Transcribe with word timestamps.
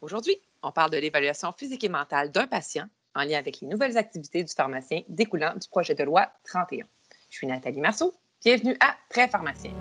Aujourd'hui, 0.00 0.40
on 0.62 0.70
parle 0.70 0.92
de 0.92 0.96
l'évaluation 0.96 1.52
physique 1.52 1.82
et 1.82 1.88
mentale 1.88 2.30
d'un 2.30 2.46
patient 2.46 2.86
en 3.16 3.24
lien 3.24 3.36
avec 3.36 3.60
les 3.60 3.66
nouvelles 3.66 3.98
activités 3.98 4.44
du 4.44 4.52
pharmacien 4.52 5.02
découlant 5.08 5.54
du 5.56 5.68
projet 5.68 5.96
de 5.96 6.04
loi 6.04 6.28
31. 6.44 6.86
Je 7.30 7.36
suis 7.36 7.48
Nathalie 7.48 7.80
Marceau. 7.80 8.14
Bienvenue 8.44 8.76
à 8.78 8.94
Très 9.08 9.26
pharmacien. 9.26 9.72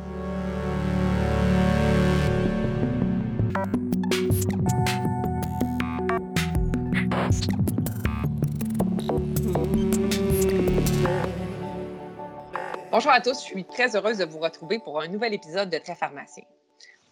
Bonjour 12.89 13.11
à 13.11 13.21
tous, 13.21 13.33
je 13.33 13.45
suis 13.45 13.65
très 13.65 13.95
heureuse 13.95 14.17
de 14.17 14.25
vous 14.25 14.39
retrouver 14.39 14.79
pour 14.79 14.99
un 14.99 15.07
nouvel 15.07 15.35
épisode 15.35 15.69
de 15.69 15.77
Très 15.77 15.93
pharmacien. 15.93 16.43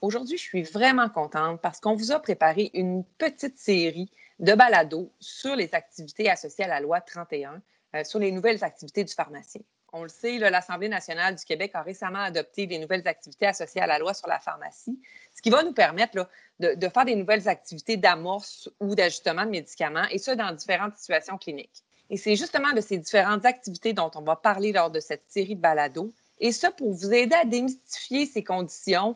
Aujourd'hui, 0.02 0.38
je 0.38 0.44
suis 0.44 0.64
vraiment 0.64 1.10
contente 1.10 1.62
parce 1.62 1.80
qu'on 1.80 1.96
vous 1.96 2.12
a 2.12 2.20
préparé 2.20 2.70
une 2.74 3.04
petite 3.18 3.58
série 3.58 4.12
de 4.40 4.54
balados 4.54 5.12
sur 5.20 5.56
les 5.56 5.74
activités 5.74 6.30
associées 6.30 6.66
à 6.66 6.68
la 6.68 6.80
loi 6.80 7.02
31, 7.02 7.62
euh, 7.96 8.04
sur 8.04 8.20
les 8.20 8.32
nouvelles 8.32 8.64
activités 8.64 9.04
du 9.04 9.14
pharmacien. 9.14 9.62
On 9.94 10.04
le 10.04 10.10
sait, 10.10 10.38
l'Assemblée 10.38 10.90
nationale 10.90 11.36
du 11.36 11.46
Québec 11.46 11.72
a 11.74 11.82
récemment 11.82 12.20
adopté 12.20 12.66
les 12.66 12.80
nouvelles 12.80 13.08
activités 13.08 13.48
associées 13.48 13.82
à 13.82 13.88
la 13.88 13.98
loi 13.98 14.14
sur 14.14 14.28
la 14.28 14.40
pharmacie, 14.40 15.00
ce 15.34 15.42
qui 15.42 15.50
va 15.50 15.64
nous 15.64 15.72
permettre 15.72 16.28
de, 16.60 16.74
de, 16.76 16.90
faire 16.90 17.06
des 17.06 17.16
nouvelles 17.16 17.48
activités 17.48 17.96
d'amorce 17.96 18.70
ou 18.82 18.94
d'ajustement 18.94 19.46
de 19.46 19.52
médicaments, 19.52 20.06
et 20.12 20.18
ce, 20.18 20.32
dans 20.32 20.52
différentes 20.52 20.98
situations 20.98 21.38
cliniques. 21.38 21.84
Et 22.10 22.18
c'est 22.18 22.36
justement 22.36 22.74
de 22.74 22.82
ces 22.82 22.98
différentes 22.98 23.46
activités 23.46 23.94
dont 23.94 24.12
on 24.16 24.22
va 24.22 24.36
parler 24.36 24.74
lors 24.74 24.92
de 24.92 25.00
cette 25.00 25.24
série 25.30 25.56
de 25.56 25.62
balados, 25.62 26.14
et 26.40 26.52
ça 26.52 26.72
pour 26.72 26.92
vous 26.92 27.14
aider 27.14 27.36
à 27.36 27.46
démystifier 27.46 28.26
ces 28.26 28.44
conditions 28.44 29.16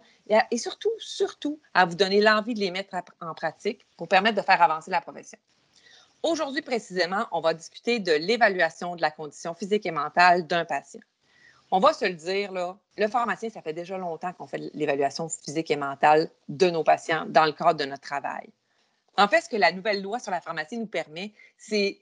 et, 0.51 0.57
surtout, 0.57 0.91
surtout, 0.99 1.59
à 1.73 1.85
vous 1.85 1.95
donner 1.95 2.21
l'envie 2.21 2.53
de 2.53 2.59
les 2.59 2.71
mettre 2.71 2.95
en 3.19 3.33
pratique 3.33 3.85
pour 3.97 4.07
permettre 4.07 4.37
de 4.37 4.41
faire 4.41 4.61
avancer 4.61 4.91
la 4.91 5.01
profession. 5.01 5.39
Aujourd'hui, 6.21 6.61
précisément, 6.61 7.25
on 7.31 7.41
va 7.41 7.53
discuter 7.53 7.99
de 7.99 8.11
l'évaluation 8.11 8.95
de 8.95 9.01
la 9.01 9.11
condition 9.11 9.53
physique 9.53 9.85
et 9.85 9.91
mentale 9.91 10.47
d'un 10.47 10.65
patient. 10.65 11.01
On 11.71 11.79
va 11.79 11.93
se 11.93 12.05
le 12.05 12.13
dire, 12.13 12.51
là, 12.51 12.77
le 12.97 13.07
pharmacien, 13.07 13.49
ça 13.49 13.61
fait 13.61 13.73
déjà 13.73 13.97
longtemps 13.97 14.33
qu'on 14.33 14.47
fait 14.47 14.71
l'évaluation 14.73 15.29
physique 15.29 15.71
et 15.71 15.75
mentale 15.75 16.29
de 16.47 16.69
nos 16.69 16.83
patients 16.83 17.25
dans 17.27 17.45
le 17.45 17.51
cadre 17.51 17.79
de 17.79 17.85
notre 17.85 18.01
travail. 18.01 18.49
En 19.17 19.27
fait, 19.27 19.41
ce 19.41 19.49
que 19.49 19.55
la 19.55 19.71
nouvelle 19.71 20.01
loi 20.01 20.19
sur 20.19 20.31
la 20.31 20.41
pharmacie 20.41 20.77
nous 20.77 20.87
permet, 20.87 21.33
c'est 21.57 21.99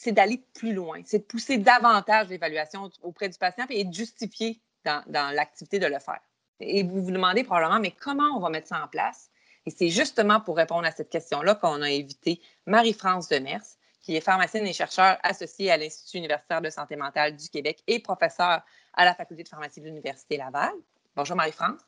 c'est 0.00 0.12
d'aller 0.12 0.40
plus 0.54 0.72
loin, 0.72 1.00
c'est 1.04 1.18
de 1.18 1.24
pousser 1.24 1.58
davantage 1.58 2.28
l'évaluation 2.28 2.88
auprès 3.02 3.28
du 3.28 3.36
patient 3.36 3.66
et 3.68 3.84
de 3.84 3.92
justifier 3.92 4.60
dans, 4.84 5.34
l'activité 5.34 5.78
de 5.78 5.86
le 5.86 5.98
faire. 5.98 6.20
Et 6.60 6.82
vous 6.84 7.02
vous 7.02 7.10
demandez 7.10 7.42
probablement, 7.44 7.80
mais 7.80 7.90
comment 7.90 8.36
on 8.36 8.40
va 8.40 8.48
mettre 8.48 8.68
ça 8.68 8.82
en 8.82 8.88
place? 8.88 9.30
Et 9.66 9.70
c'est 9.70 9.88
justement 9.88 10.40
pour 10.40 10.56
répondre 10.56 10.86
à 10.86 10.92
cette 10.92 11.10
question-là 11.10 11.56
qu'on 11.56 11.82
a 11.82 11.86
invité 11.86 12.40
Marie-France 12.66 13.28
Demers, 13.28 13.64
qui 14.00 14.16
est 14.16 14.20
pharmacienne 14.20 14.66
et 14.66 14.72
chercheur 14.72 15.18
associée 15.22 15.70
à 15.70 15.76
l'Institut 15.76 16.18
universitaire 16.18 16.62
de 16.62 16.70
santé 16.70 16.96
mentale 16.96 17.36
du 17.36 17.48
Québec 17.48 17.82
et 17.86 17.98
professeure 17.98 18.62
à 18.94 19.04
la 19.04 19.14
faculté 19.14 19.42
de 19.42 19.48
pharmacie 19.48 19.80
de 19.80 19.86
l'Université 19.86 20.36
Laval. 20.36 20.72
Bonjour 21.16 21.36
Marie-France. 21.36 21.80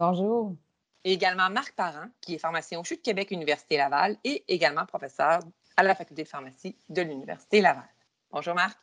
Bonjour. 0.00 0.56
Et 1.04 1.12
également 1.12 1.50
Marc 1.50 1.74
Parent, 1.74 2.08
qui 2.22 2.34
est 2.34 2.38
pharmacien 2.38 2.80
au 2.80 2.84
CHU 2.84 2.96
de 2.96 3.02
Québec 3.02 3.30
Université 3.30 3.76
Laval 3.76 4.16
et 4.24 4.44
également 4.48 4.86
professeur 4.86 5.40
à 5.78 5.84
la 5.84 5.94
faculté 5.94 6.24
de 6.24 6.28
pharmacie 6.28 6.76
de 6.88 7.02
l'Université 7.02 7.60
Laval. 7.60 7.88
Bonjour 8.32 8.52
Marc. 8.52 8.76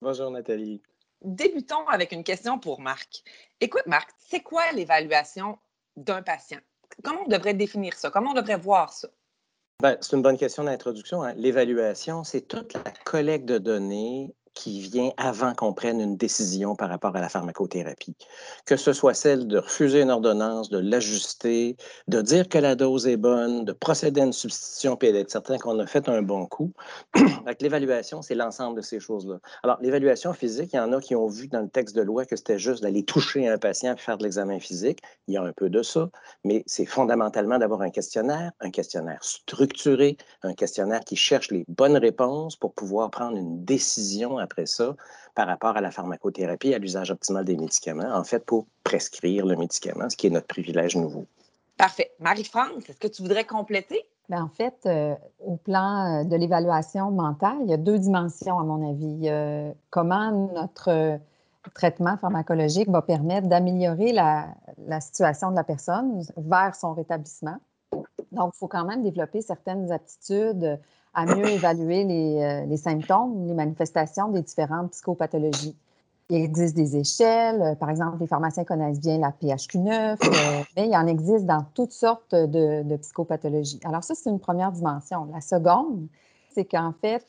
Bonjour 0.00 0.30
Nathalie. 0.30 0.80
Débutons 1.20 1.84
avec 1.88 2.12
une 2.12 2.22
question 2.22 2.60
pour 2.60 2.80
Marc. 2.80 3.24
Écoute 3.60 3.82
Marc, 3.86 4.10
c'est 4.16 4.42
quoi 4.42 4.70
l'évaluation 4.70 5.58
d'un 5.96 6.22
patient? 6.22 6.60
Comment 7.02 7.22
on 7.26 7.28
devrait 7.28 7.54
définir 7.54 7.94
ça? 7.94 8.12
Comment 8.12 8.30
on 8.30 8.34
devrait 8.34 8.58
voir 8.58 8.92
ça? 8.92 9.08
Ben, 9.82 9.98
c'est 10.00 10.14
une 10.14 10.22
bonne 10.22 10.38
question 10.38 10.62
d'introduction. 10.62 11.24
Hein. 11.24 11.34
L'évaluation, 11.34 12.22
c'est 12.22 12.42
toute 12.42 12.74
la 12.74 12.92
collecte 13.04 13.46
de 13.46 13.58
données 13.58 14.32
qui 14.56 14.80
vient 14.80 15.10
avant 15.18 15.54
qu'on 15.54 15.74
prenne 15.74 16.00
une 16.00 16.16
décision 16.16 16.74
par 16.74 16.88
rapport 16.88 17.14
à 17.14 17.20
la 17.20 17.28
pharmacothérapie. 17.28 18.16
Que 18.64 18.76
ce 18.76 18.92
soit 18.92 19.14
celle 19.14 19.46
de 19.46 19.58
refuser 19.58 20.00
une 20.00 20.10
ordonnance, 20.10 20.70
de 20.70 20.78
l'ajuster, 20.78 21.76
de 22.08 22.22
dire 22.22 22.48
que 22.48 22.58
la 22.58 22.74
dose 22.74 23.06
est 23.06 23.18
bonne, 23.18 23.64
de 23.64 23.72
procéder 23.72 24.22
à 24.22 24.24
une 24.24 24.32
substitution, 24.32 24.96
puis 24.96 25.12
d'être 25.12 25.30
certain 25.30 25.58
qu'on 25.58 25.78
a 25.78 25.86
fait 25.86 26.08
un 26.08 26.22
bon 26.22 26.46
coup. 26.46 26.72
l'évaluation, 27.60 28.22
c'est 28.22 28.34
l'ensemble 28.34 28.76
de 28.78 28.82
ces 28.82 28.98
choses-là. 28.98 29.38
Alors, 29.62 29.76
l'évaluation 29.80 30.32
physique, 30.32 30.70
il 30.72 30.76
y 30.76 30.80
en 30.80 30.92
a 30.92 31.00
qui 31.00 31.14
ont 31.14 31.28
vu 31.28 31.48
dans 31.48 31.60
le 31.60 31.68
texte 31.68 31.94
de 31.94 32.02
loi 32.02 32.24
que 32.24 32.36
c'était 32.36 32.58
juste 32.58 32.82
d'aller 32.82 33.04
toucher 33.04 33.46
un 33.48 33.58
patient 33.58 33.94
et 33.94 33.98
faire 33.98 34.16
de 34.16 34.24
l'examen 34.24 34.58
physique. 34.58 35.00
Il 35.28 35.34
y 35.34 35.36
a 35.36 35.42
un 35.42 35.52
peu 35.52 35.68
de 35.68 35.82
ça, 35.82 36.08
mais 36.44 36.64
c'est 36.66 36.86
fondamentalement 36.86 37.58
d'avoir 37.58 37.82
un 37.82 37.90
questionnaire, 37.90 38.52
un 38.60 38.70
questionnaire 38.70 39.22
structuré, 39.22 40.16
un 40.42 40.54
questionnaire 40.54 41.00
qui 41.00 41.16
cherche 41.16 41.50
les 41.50 41.64
bonnes 41.68 41.98
réponses 41.98 42.56
pour 42.56 42.72
pouvoir 42.72 43.10
prendre 43.10 43.36
une 43.36 43.64
décision 43.64 44.38
après 44.46 44.66
ça 44.66 44.94
par 45.34 45.46
rapport 45.46 45.76
à 45.76 45.80
la 45.80 45.90
pharmacothérapie, 45.90 46.72
à 46.72 46.78
l'usage 46.78 47.10
optimal 47.10 47.44
des 47.44 47.56
médicaments, 47.56 48.10
en 48.14 48.24
fait, 48.24 48.44
pour 48.44 48.66
prescrire 48.84 49.44
le 49.44 49.56
médicament, 49.56 50.08
ce 50.08 50.16
qui 50.16 50.26
est 50.26 50.30
notre 50.30 50.46
privilège 50.46 50.96
nouveau. 50.96 51.26
Parfait. 51.76 52.12
Marie-France, 52.20 52.88
est-ce 52.88 52.98
que 52.98 53.08
tu 53.08 53.20
voudrais 53.20 53.44
compléter? 53.44 54.00
Bien, 54.30 54.44
en 54.44 54.48
fait, 54.48 54.74
euh, 54.86 55.14
au 55.44 55.56
plan 55.56 56.22
euh, 56.22 56.24
de 56.24 56.36
l'évaluation 56.36 57.10
mentale, 57.10 57.58
il 57.64 57.70
y 57.70 57.74
a 57.74 57.76
deux 57.76 57.98
dimensions, 57.98 58.58
à 58.58 58.64
mon 58.64 58.90
avis. 58.90 59.28
comment 59.90 60.30
notre 60.54 61.18
traitement 61.74 62.16
pharmacologique 62.16 62.88
va 62.88 63.02
permettre 63.02 63.48
d'améliorer 63.48 64.12
la, 64.12 64.46
la, 64.86 65.00
situation 65.00 65.50
de 65.50 65.56
la 65.56 65.64
personne 65.64 66.22
vers 66.36 66.74
son 66.74 66.94
rétablissement. 66.94 67.58
Donc, 68.32 68.52
il 68.54 68.58
faut 68.58 68.68
quand 68.68 68.84
même 68.84 69.02
développer 69.02 69.42
certaines 69.42 69.90
aptitudes 69.92 70.78
à 71.16 71.24
mieux 71.24 71.48
évaluer 71.48 72.04
euh, 72.04 72.66
les, 72.66 72.76
symptômes, 72.76 73.46
les 73.48 73.54
manifestations 73.54 74.28
des 74.28 74.42
différentes 74.42 74.90
psychopathologies. 74.90 75.74
Il 76.28 76.42
existe 76.42 76.76
des 76.76 76.96
échelles. 76.96 77.62
Euh, 77.62 77.74
par 77.74 77.88
exemple, 77.88 78.18
les 78.20 78.26
pharmaciens 78.26 78.64
connaissent 78.64 79.00
bien 79.00 79.18
la 79.18 79.30
PHQ-9, 79.30 80.18
euh, 80.22 80.62
mais 80.76 80.88
il 80.88 80.94
en 80.94 81.06
existe 81.06 81.46
dans 81.46 81.64
toutes 81.74 81.92
sortes 81.92 82.34
de, 82.34 82.96
psychopathologies. 82.98 83.80
Alors 83.84 84.04
ça, 84.04 84.14
c'est 84.14 84.28
une 84.28 84.38
première 84.38 84.72
dimension. 84.72 85.26
La 85.32 85.40
seconde, 85.40 86.06
c'est 86.54 86.66
qu'en 86.66 86.92
fait, 87.00 87.24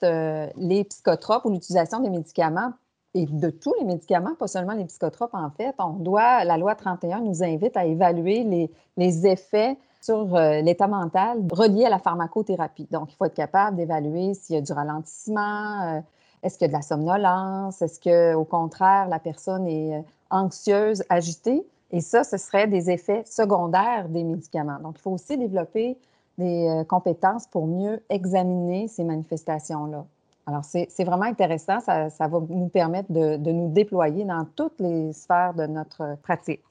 les 0.58 0.84
psychotropes 0.84 1.46
ou 1.46 1.50
l'utilisation 1.50 2.00
des 2.00 2.10
médicaments 2.10 2.74
et 3.14 3.26
de 3.26 3.50
tous 3.50 3.74
les 3.80 3.86
médicaments, 3.86 4.36
pas 4.36 4.48
seulement 4.48 4.74
les 4.74 4.86
psychotropes, 4.86 5.34
en 5.34 5.50
fait, 5.50 5.76
on 5.80 5.94
doit, 5.94 6.44
la 6.44 6.58
loi 6.58 6.76
31 6.76 7.22
nous 7.22 7.44
invite 7.44 7.76
à 7.76 7.86
évaluer 7.86 8.44
les, 8.44 8.72
les 8.96 9.28
effets 9.28 9.78
sur 10.08 10.36
euh, 10.36 10.62
l'état 10.62 10.88
mental 10.88 11.44
relié 11.52 11.84
à 11.84 11.90
la 11.90 12.00
pharmacothérapie. 12.00 12.88
Donc, 12.92 13.12
il 13.12 13.16
faut 13.18 13.26
être 13.26 13.34
capable 13.34 13.76
d'évaluer 13.76 14.34
s'il 14.36 14.56
y 14.56 14.58
a 14.58 14.62
du 14.62 14.72
ralentissement, 14.72 15.82
euh, 15.82 16.00
est-ce 16.44 16.58
qu'il 16.58 16.66
y 16.66 16.70
a 16.70 16.74
de 16.74 16.74
la 16.74 16.82
somnolence, 16.82 17.82
est-ce 17.82 18.00
qu'au 18.00 18.46
contraire, 18.46 19.10
la 19.10 19.20
personne 19.20 19.68
est 19.68 19.98
euh, 19.98 20.02
anxieuse, 20.30 21.04
agitée. 21.10 21.68
Et 21.92 22.00
ça, 22.00 22.24
ce 22.24 22.38
serait 22.38 22.68
des 22.68 22.90
effets 22.90 23.24
secondaires 23.26 24.08
des 24.08 24.24
médicaments. 24.24 24.80
Donc, 24.82 24.96
il 24.98 25.02
faut 25.02 25.12
aussi 25.12 25.38
développer 25.38 25.98
des 26.38 26.84
compétences 26.88 27.48
pour 27.48 27.66
mieux 27.66 28.04
examiner 28.10 28.88
ces 28.88 29.04
manifestations-là. 29.04 30.06
Alors, 30.46 30.64
c'est 30.64 31.04
vraiment 31.04 31.24
intéressant. 31.24 31.80
Ça, 31.80 32.10
va 32.20 32.40
nous 32.50 32.68
permettre 32.68 33.12
de, 33.12 33.38
de 33.38 33.52
nous 33.52 33.70
déployer 33.70 34.24
dans 34.24 34.46
toutes 34.56 34.80
les 34.80 35.14
sphères 35.14 35.56
de 35.56 35.66
notre 35.66 36.18
pratique. 36.22 36.62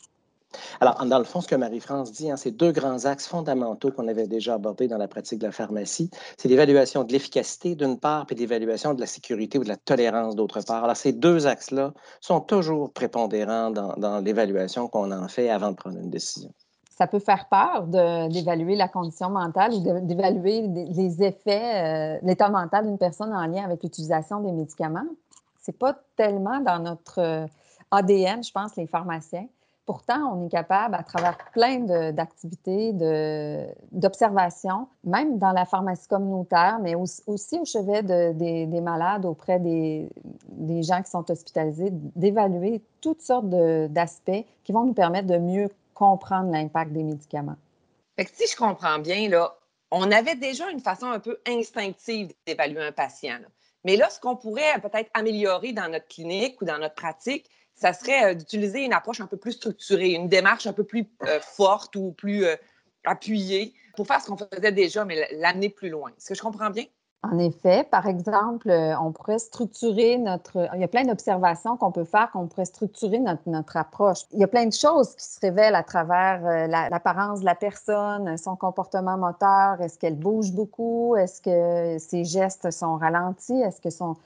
Alors, 0.81 1.05
dans 1.05 1.19
le 1.19 1.25
fond, 1.25 1.41
ce 1.41 1.49
que 1.49 1.55
Marie-France 1.55 2.13
dit, 2.13 2.31
hein, 2.31 2.37
c'est 2.37 2.51
deux 2.51 2.73
grands 2.73 3.05
axes 3.05 3.27
fondamentaux 3.27 3.91
qu'on 3.91 4.09
avait 4.09 4.27
déjà 4.27 4.55
abordés 4.55 4.89
dans 4.89 4.99
la 4.99 5.09
pratique 5.09 5.39
de 5.39 5.47
la 5.47 5.53
pharmacie. 5.53 6.11
C'est 6.37 6.49
l'évaluation 6.49 7.05
de 7.05 7.13
l'efficacité 7.13 7.75
d'une 7.75 7.99
part, 7.99 8.27
puis 8.27 8.37
l'évaluation 8.37 8.95
de 8.95 9.01
la 9.01 9.07
sécurité 9.07 9.59
ou 9.59 9.65
de 9.65 9.69
la 9.69 9.77
tolérance 9.77 10.37
d'autre 10.37 10.61
part. 10.63 10.85
Alors, 10.85 10.97
ces 10.97 11.13
deux 11.13 11.47
axes-là 11.47 11.93
sont 12.21 12.41
toujours 12.41 12.93
prépondérants 12.93 13.71
dans, 13.71 14.21
l'évaluation 14.25 14.89
qu'on 14.89 15.13
en 15.13 15.29
fait 15.29 15.51
avant 15.51 15.71
de 15.71 15.77
prendre 15.77 15.99
une 15.99 16.11
décision. 16.11 16.51
Ça 16.99 17.07
peut 17.07 17.19
faire 17.19 17.47
peur 17.51 17.87
d'évaluer 18.29 18.75
la 18.75 18.89
condition 18.89 19.29
mentale 19.29 19.75
ou 19.75 20.01
d'évaluer 20.01 20.63
les 20.63 21.23
effets, 21.23 22.17
euh, 22.17 22.19
l'état 22.23 22.49
mental 22.49 22.87
d'une 22.87 22.97
personne 22.97 23.35
en 23.35 23.47
lien 23.47 23.65
avec 23.65 23.83
l'utilisation 23.83 24.41
des 24.41 24.53
médicaments. 24.53 25.05
C'est 25.61 25.79
pas 25.79 25.99
tellement 26.17 26.61
dans 26.61 26.79
notre 26.79 27.19
euh, 27.19 27.47
ADN, 27.91 28.43
je 28.43 28.53
pense, 28.53 28.77
les 28.77 28.87
pharmaciens. 28.87 29.47
Pourtant, 29.87 30.35
on 30.35 30.45
est 30.45 30.51
capable, 30.51 30.97
à 30.97 31.05
travers 31.05 31.39
plein 31.53 31.79
d'activités, 32.11 32.93
d'observations, 33.93 34.89
même 35.05 35.39
dans 35.39 35.53
la 35.53 35.65
pharmacie 35.65 36.09
communautaire, 36.09 36.81
mais 36.83 36.97
aussi, 36.97 37.59
au 37.61 37.65
chevet 37.65 38.03
des, 38.03 38.81
malades, 38.81 39.25
auprès 39.25 39.61
des, 39.61 40.11
gens 40.83 41.03
qui 41.03 41.11
sont 41.11 41.31
hospitalisés, 41.31 41.91
d'évaluer 41.93 42.83
toutes 43.01 43.23
sortes 43.23 43.49
d'aspects 43.49 44.45
qui 44.65 44.73
vont 44.73 44.85
nous 44.85 44.93
permettre 44.93 45.29
de 45.29 45.39
mieux 45.39 45.71
comprendre 45.95 46.51
l'impact 46.51 46.93
des 46.93 47.05
médicaments. 47.05 47.57
si 48.19 48.51
je 48.51 48.57
comprends 48.57 48.99
bien, 48.99 49.29
là, 49.29 49.55
on 49.93 50.11
avait 50.11 50.35
déjà 50.35 50.69
une 50.69 50.81
façon 50.81 51.07
un 51.07 51.21
peu 51.21 51.39
instinctive 51.47 52.33
d'évaluer 52.45 52.83
un 52.83 52.93
patient. 52.93 53.39
Mais 53.85 53.97
là, 53.97 54.11
ce 54.11 54.19
qu'on 54.19 54.35
pourrait 54.35 54.81
peut-être 54.83 55.11
améliorer 55.15 55.73
dans 55.73 55.89
notre 55.89 56.09
clinique 56.09 56.61
ou 56.61 56.65
dans 56.65 56.79
notre 56.79 56.97
pratique, 56.97 57.49
ça 57.77 57.93
serait 57.93 58.33
euh, 58.33 58.35
d'utiliser 58.35 58.85
une 58.85 58.93
approche 58.93 59.21
un 59.21 59.27
peu 59.27 59.37
plus 59.37 59.53
structurée, 59.53 60.13
une 60.13 60.29
démarche 60.29 60.67
un 60.67 60.73
peu 60.73 60.85
plus 60.85 61.07
euh, 61.27 61.39
forte 61.41 61.95
ou 61.97 62.13
plus, 62.13 62.45
euh, 62.45 62.57
appuyer 63.05 63.75
pour 63.95 64.07
faire 64.07 64.21
ce 64.21 64.27
qu'on 64.27 64.37
faisait 64.37 64.73
déjà, 64.73 65.05
mais 65.05 65.29
l'amener 65.37 65.69
plus 65.69 65.91
loin. 65.91 66.11
Est-ce 66.11 66.31
que 66.31 66.35
je 66.35 66.43
comprends 66.43 66.71
bien? 66.71 66.85
En 67.23 67.39
effet, 67.39 67.85
par 67.91 68.07
exemple, 68.07 68.71
on 68.71 69.11
pourrait 69.11 69.39
structurer 69.39 70.19
notre... 70.19 70.69
Il 70.75 70.81
y 70.81 70.85
a 70.85 70.89
plein 70.89 71.05
d'observations 71.05 71.77
qu'on 71.77 71.91
peut 71.91 72.05
faire, 72.05 72.31
qu'on 72.31 72.47
pourrait 72.47 72.67
structurer 72.67 73.19
notre, 73.19 73.77
approche. 73.77 74.19
Il 74.33 74.39
y 74.39 74.45
a 74.45 74.49
plein 74.49 74.67
de 74.67 74.73
choses 74.73 75.15
qui 75.17 75.25
se 75.25 75.41
révèlent 75.41 75.75
à 75.75 75.83
travers 75.83 76.69
l'apparence 76.69 77.41
de 77.41 77.47
la 77.47 77.55
personne, 77.55 78.37
son 78.37 78.55
comportement 78.55 79.17
moteur. 79.17 79.81
Est-ce 79.81 79.99
qu'elle 79.99 80.17
bouge 80.17 80.53
beaucoup? 80.53 81.17
Est-ce 81.17 81.41
que 81.41 81.99
ses 81.99 82.25
gestes 82.25 82.71
sont 82.71 82.97
ralentis? 82.97 83.61
Est-ce 83.61 83.81
que 83.81 83.91
son... 83.91 84.17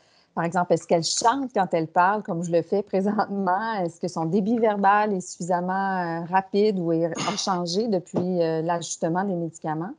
Par 0.41 0.47
exemple, 0.47 0.73
est-ce 0.73 0.87
qu'elle 0.87 1.05
chante 1.05 1.51
quand 1.53 1.67
elle 1.75 1.87
parle, 1.87 2.23
comme 2.23 2.43
je 2.43 2.51
le 2.51 2.63
fais 2.63 2.83
présentement? 2.83 3.75
Est-ce 3.75 4.01
que 4.01 4.09
son 4.09 4.25
débit 4.25 4.59
verbal 4.59 5.13
est 5.13 5.21
suffisamment 5.21 6.23
euh, 6.23 6.25
rapide 6.31 6.79
ou 6.79 6.93
a 6.93 7.37
changé 7.37 7.89
depuis 7.89 8.39
l'ajustement 8.63 9.23
des 9.25 9.35
médicaments? 9.35 9.93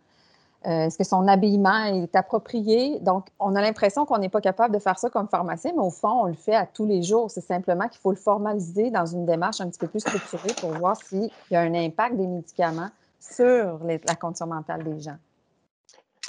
Euh, 0.66 0.86
est-ce 0.86 0.98
que 0.98 1.04
son 1.04 1.28
habillement 1.28 1.84
est 1.84 2.16
approprié? 2.16 2.98
Donc, 3.02 3.28
on 3.40 3.56
a 3.56 3.62
l'impression 3.62 4.04
qu'on 4.08 4.18
n'est 4.18 4.30
pas 4.30 4.42
capable 4.42 4.74
de 4.74 4.80
faire 4.80 4.98
ça 4.98 5.12
comme 5.12 5.28
pharmacien, 5.28 5.74
mais 5.76 5.84
au 5.84 5.92
fond, 5.92 6.24
on 6.24 6.26
le 6.26 6.34
fait 6.34 6.56
à 6.56 6.66
tous 6.66 6.88
les 6.88 7.04
jours. 7.04 7.30
C'est 7.30 7.42
simplement 7.42 7.88
qu'il 7.88 8.02
faut 8.02 8.10
le 8.10 8.18
formaliser 8.18 8.90
dans 8.90 9.06
une 9.06 9.28
démarche 9.28 9.62
un 9.62 9.70
petit 9.70 9.78
peu 9.78 9.88
plus 9.88 10.00
structurée 10.00 10.56
pour 10.60 10.72
voir 10.72 10.96
s'il 10.96 11.30
y 11.52 11.56
a 11.56 11.62
un 11.62 11.76
impact 11.76 12.16
des 12.16 12.26
médicaments 12.26 12.90
sur 13.20 13.80
la 13.84 14.16
condition 14.16 14.48
mentale 14.48 14.84
des 14.84 15.00
gens. 15.02 15.18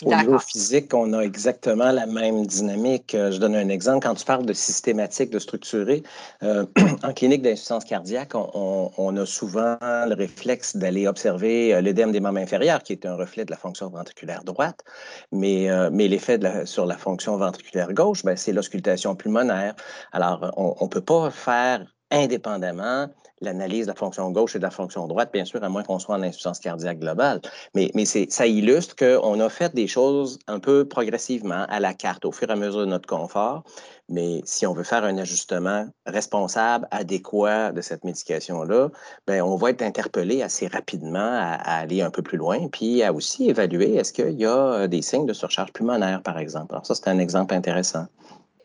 Au 0.05 0.15
niveau 0.15 0.39
physique, 0.39 0.93
on 0.95 1.13
a 1.13 1.21
exactement 1.21 1.93
la 1.93 2.07
même 2.07 2.47
dynamique. 2.47 3.15
Euh, 3.15 3.31
je 3.31 3.39
donne 3.39 3.55
un 3.55 3.69
exemple. 3.69 4.07
Quand 4.07 4.15
tu 4.15 4.25
parles 4.25 4.47
de 4.47 4.53
systématique, 4.53 5.31
de 5.31 5.39
structuré, 5.39 6.03
euh, 6.43 6.67
en 7.05 7.13
clinique 7.13 7.43
d'insuffisance 7.43 7.85
cardiaque, 7.85 8.33
on, 8.35 9.17
a 9.17 9.27
souvent 9.27 9.77
le 9.81 10.15
réflexe 10.15 10.77
d'aller 10.77 11.07
observer 11.07 11.75
euh, 11.75 11.81
l'édème 11.81 12.13
des 12.13 12.21
membres 12.21 12.39
inférieurs, 12.39 12.83
qui 12.83 12.93
est 12.93 13.07
un 13.07 13.15
reflet 13.15 13.45
de 13.45 13.51
la 13.51 13.57
fonction 13.57 13.89
ventriculaire 13.89 14.43
droite. 14.45 14.83
Mais, 15.31 15.69
mais 15.91 16.09
l'effet 16.09 16.39
sur 16.65 16.87
la 16.87 16.97
fonction 16.97 17.37
ventriculaire 17.37 17.93
gauche, 17.93 18.25
ben, 18.25 18.37
c'est 18.37 18.53
l'auscultation 18.53 19.15
pulmonaire. 19.15 19.75
Alors, 20.13 20.53
on 20.57 20.85
ne 20.85 20.89
peut 20.89 21.01
pas 21.01 21.31
faire 21.31 21.85
indépendamment 22.13 23.09
l'analyse 23.43 23.87
de 23.87 23.91
la 23.91 23.97
fonction 23.97 24.31
gauche 24.31 24.55
et 24.55 24.59
de 24.59 24.63
la 24.63 24.71
fonction 24.71 25.07
droite, 25.07 25.31
bien 25.33 25.45
sûr, 25.45 25.63
à 25.63 25.69
moins 25.69 25.83
qu'on 25.83 25.99
soit 25.99 26.15
en 26.15 26.23
insuffisance 26.23 26.61
cardiaque 26.61 27.01
globale. 27.01 27.41
Mais, 27.75 27.91
ça 28.29 28.47
illustre 28.47 28.95
qu'on 28.97 29.41
a 29.41 29.49
fait 29.49 29.75
des 29.75 29.89
choses 29.89 30.39
un 30.47 30.61
peu 30.61 30.87
progressivement 30.87 31.67
à 31.69 31.81
la 31.81 31.93
carte, 31.93 32.25
au 32.25 32.33
fur 32.33 32.49
et 32.49 32.53
à 32.53 32.57
mesure 32.57 32.81
de 32.81 32.87
notre 32.87 33.09
confort. 33.09 33.65
Mais 34.09 34.43
si 34.45 34.67
on 34.67 34.75
veut 34.75 34.85
faire 34.85 35.05
un 35.05 35.19
ajustement 35.19 35.87
responsable, 36.07 36.87
adéquat 36.91 37.73
de 37.73 37.81
cette 37.81 38.05
médication-là, 38.05 38.91
bien, 39.27 39.45
on 39.45 39.57
va 39.57 39.71
être 39.71 39.83
interpellé 39.83 40.43
assez 40.43 40.67
rapidement 40.67 41.19
à, 41.19 41.55
aller 41.81 42.03
un 42.03 42.11
peu 42.11 42.23
plus 42.23 42.39
loin, 42.39 42.69
puis 42.69 43.03
à 43.03 43.13
aussi 43.13 43.49
évaluer 43.49 43.97
est-ce 43.97 44.13
qu'il 44.13 44.39
y 44.39 44.47
a 44.47 44.87
des 44.87 45.03
signes 45.03 45.27
de 45.27 45.33
surcharge 45.33 45.73
pulmonaire, 45.73 46.23
par 46.23 46.39
exemple. 46.39 46.75
Alors 46.75 46.87
ça, 46.87 46.95
c'est 46.95 47.09
un 47.09 47.19
exemple 47.19 47.55
intéressant. 47.55 48.07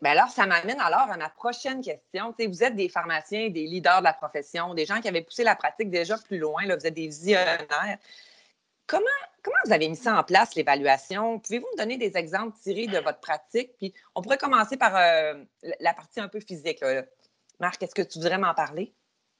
Bien 0.00 0.12
alors, 0.12 0.28
ça 0.28 0.46
m'amène 0.46 0.80
alors 0.80 1.10
à 1.10 1.16
ma 1.16 1.28
prochaine 1.28 1.82
question. 1.82 2.34
vous 2.38 2.64
êtes 2.64 2.76
des 2.76 2.88
pharmaciens, 2.88 3.50
des 3.50 3.66
leaders 3.66 3.98
de 3.98 4.04
la 4.04 4.12
profession, 4.12 4.74
des 4.74 4.86
gens 4.86 5.00
qui 5.00 5.08
avaient 5.08 5.22
poussé 5.22 5.42
la 5.42 5.56
pratique 5.56 5.90
déjà 5.90 6.16
plus 6.18 6.38
loin. 6.38 6.64
Vous 6.64 6.86
êtes 6.86 6.94
des 6.94 7.08
visionnaires. 7.08 7.98
Comment, 8.86 9.04
comment 9.42 9.56
vous 9.64 9.72
avez 9.72 9.88
mis 9.88 9.96
ça 9.96 10.18
en 10.18 10.22
place, 10.22 10.54
l'évaluation? 10.54 11.40
Pouvez-vous 11.40 11.66
me 11.72 11.78
donner 11.78 11.98
des 11.98 12.16
exemples 12.16 12.56
tirés 12.62 12.86
de 12.86 12.98
votre 12.98 13.20
pratique? 13.20 13.76
Puis 13.76 13.92
on 14.14 14.22
pourrait 14.22 14.38
commencer 14.38 14.76
par 14.76 14.96
euh, 14.96 15.34
la 15.80 15.92
partie 15.94 16.20
un 16.20 16.28
peu 16.28 16.40
physique. 16.40 16.82
Marc, 17.60 17.82
est-ce 17.82 17.94
que 17.94 18.02
tu 18.02 18.18
voudrais 18.18 18.38
m'en 18.38 18.54
parler? 18.54 18.94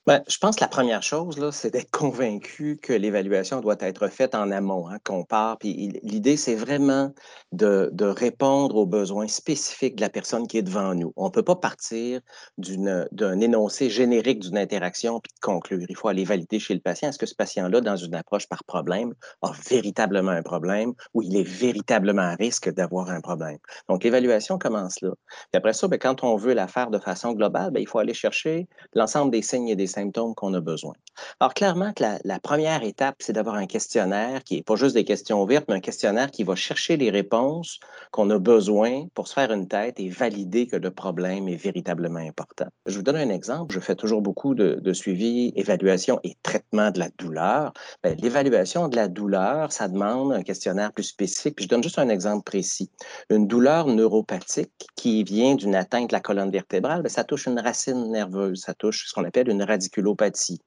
Ben, 0.07 0.23
je 0.27 0.37
pense 0.37 0.55
que 0.55 0.61
la 0.61 0.69
première 0.69 1.03
chose, 1.03 1.37
c'est 1.51 1.71
d'être 1.71 1.91
convaincu 1.91 2.79
que 2.81 2.93
l'évaluation 2.93 3.59
doit 3.59 3.75
être 3.79 4.07
faite 4.07 4.33
en 4.33 4.49
amont, 4.49 4.87
hein, 4.87 4.97
qu'on 5.03 5.23
part. 5.23 5.57
Puis 5.59 5.99
l'idée, 6.03 6.37
c'est 6.37 6.55
vraiment 6.55 7.13
de, 7.51 7.91
répondre 8.01 8.75
aux 8.77 8.85
besoins 8.85 9.27
spécifiques 9.27 9.97
de 9.97 10.01
la 10.01 10.09
personne 10.09 10.47
qui 10.47 10.57
est 10.57 10.63
devant 10.63 10.95
nous. 10.95 11.13
On 11.15 11.25
ne 11.25 11.29
peut 11.29 11.43
pas 11.43 11.57
partir 11.57 12.21
d'un 12.57 13.39
énoncé 13.39 13.89
générique 13.89 14.39
d'une 14.39 14.57
interaction 14.57 15.19
puis 15.19 15.31
de 15.35 15.39
conclure. 15.41 15.85
Il 15.87 15.95
faut 15.95 16.07
aller 16.07 16.23
valider 16.23 16.59
chez 16.59 16.73
le 16.73 16.79
patient. 16.79 17.09
Est-ce 17.09 17.19
que 17.19 17.25
ce 17.25 17.35
patient-là, 17.35 17.81
dans 17.81 17.97
une 17.97 18.15
approche 18.15 18.47
par 18.47 18.63
problème, 18.63 19.13
a 19.41 19.51
véritablement 19.69 20.31
un 20.31 20.43
problème 20.43 20.93
ou 21.13 21.21
il 21.21 21.35
est 21.35 21.47
véritablement 21.47 22.21
à 22.21 22.35
risque 22.35 22.69
d'avoir 22.73 23.09
un 23.09 23.21
problème? 23.21 23.57
Donc, 23.89 24.03
l'évaluation 24.03 24.57
commence 24.57 25.01
là. 25.01 25.11
Et 25.53 25.57
après 25.57 25.73
ça, 25.73 25.87
ben, 25.87 25.99
quand 25.99 26.23
on 26.23 26.35
veut 26.37 26.53
la 26.53 26.67
faire 26.67 26.89
de 26.89 26.99
façon 26.99 27.33
globale, 27.33 27.71
ben, 27.71 27.81
il 27.81 27.87
faut 27.87 27.99
aller 27.99 28.13
chercher 28.13 28.67
l'ensemble 28.93 29.31
des 29.31 29.41
signes 29.41 29.67
et 29.67 29.75
des 29.75 29.88
symptômes 29.89 30.33
qu'on 30.35 30.53
a 30.53 30.61
besoin. 30.61 30.93
Alors, 31.39 31.53
clairement 31.53 31.93
que 31.93 32.03
la, 32.23 32.39
première 32.39 32.83
étape, 32.83 33.15
c'est 33.19 33.33
d'avoir 33.33 33.55
un 33.55 33.65
questionnaire 33.65 34.43
qui 34.43 34.55
n'est 34.55 34.63
pas 34.63 34.75
juste 34.75 34.95
des 34.95 35.03
questions 35.03 35.41
ouvertes, 35.41 35.65
mais 35.67 35.75
un 35.75 35.79
questionnaire 35.79 36.31
qui 36.31 36.43
va 36.43 36.55
chercher 36.55 36.97
les 36.97 37.09
réponses 37.09 37.79
qu'on 38.11 38.29
a 38.29 38.39
besoin 38.39 39.07
pour 39.13 39.27
se 39.27 39.33
faire 39.33 39.51
une 39.51 39.67
tête 39.67 39.99
et 39.99 40.09
valider 40.09 40.67
que 40.67 40.75
le 40.75 40.91
problème 40.91 41.47
est 41.47 41.55
véritablement 41.55 42.19
important. 42.19 42.67
Je 42.85 42.95
vous 42.95 43.03
donne 43.03 43.17
un 43.17 43.29
exemple. 43.29 43.75
Je 43.75 43.79
fais 43.79 43.95
toujours 43.95 44.21
beaucoup 44.21 44.55
de, 44.55 44.93
suivi, 44.93 45.53
évaluation 45.55 46.19
et 46.23 46.35
traitement 46.41 46.91
de 46.91 46.99
la 46.99 47.09
douleur. 47.17 47.73
Ben, 48.03 48.17
l'évaluation 48.19 48.87
de 48.87 48.95
la 48.95 49.07
douleur, 49.07 49.71
ça 49.71 49.87
demande 49.87 50.33
un 50.33 50.43
questionnaire 50.43 50.91
plus 50.91 51.03
spécifique. 51.03 51.55
Puis 51.55 51.65
je 51.65 51.69
donne 51.69 51.83
juste 51.83 51.99
un 51.99 52.09
exemple 52.09 52.43
précis. 52.43 52.89
Une 53.29 53.47
douleur 53.47 53.87
neuropathique 53.87 54.87
qui 54.95 55.23
vient 55.23 55.55
d'une 55.55 55.75
atteinte 55.75 56.09
de 56.09 56.13
la 56.13 56.19
colonne 56.19 56.51
vertébrale, 56.51 57.01
ben, 57.01 57.09
ça 57.09 57.23
touche 57.23 57.47
une 57.47 57.59
racine 57.59 58.11
nerveuse, 58.11 58.61
ça 58.61 58.73
touche 58.73 59.07
ce 59.07 59.13
qu'on 59.13 59.23
appelle 59.23 59.49
une 59.49 59.63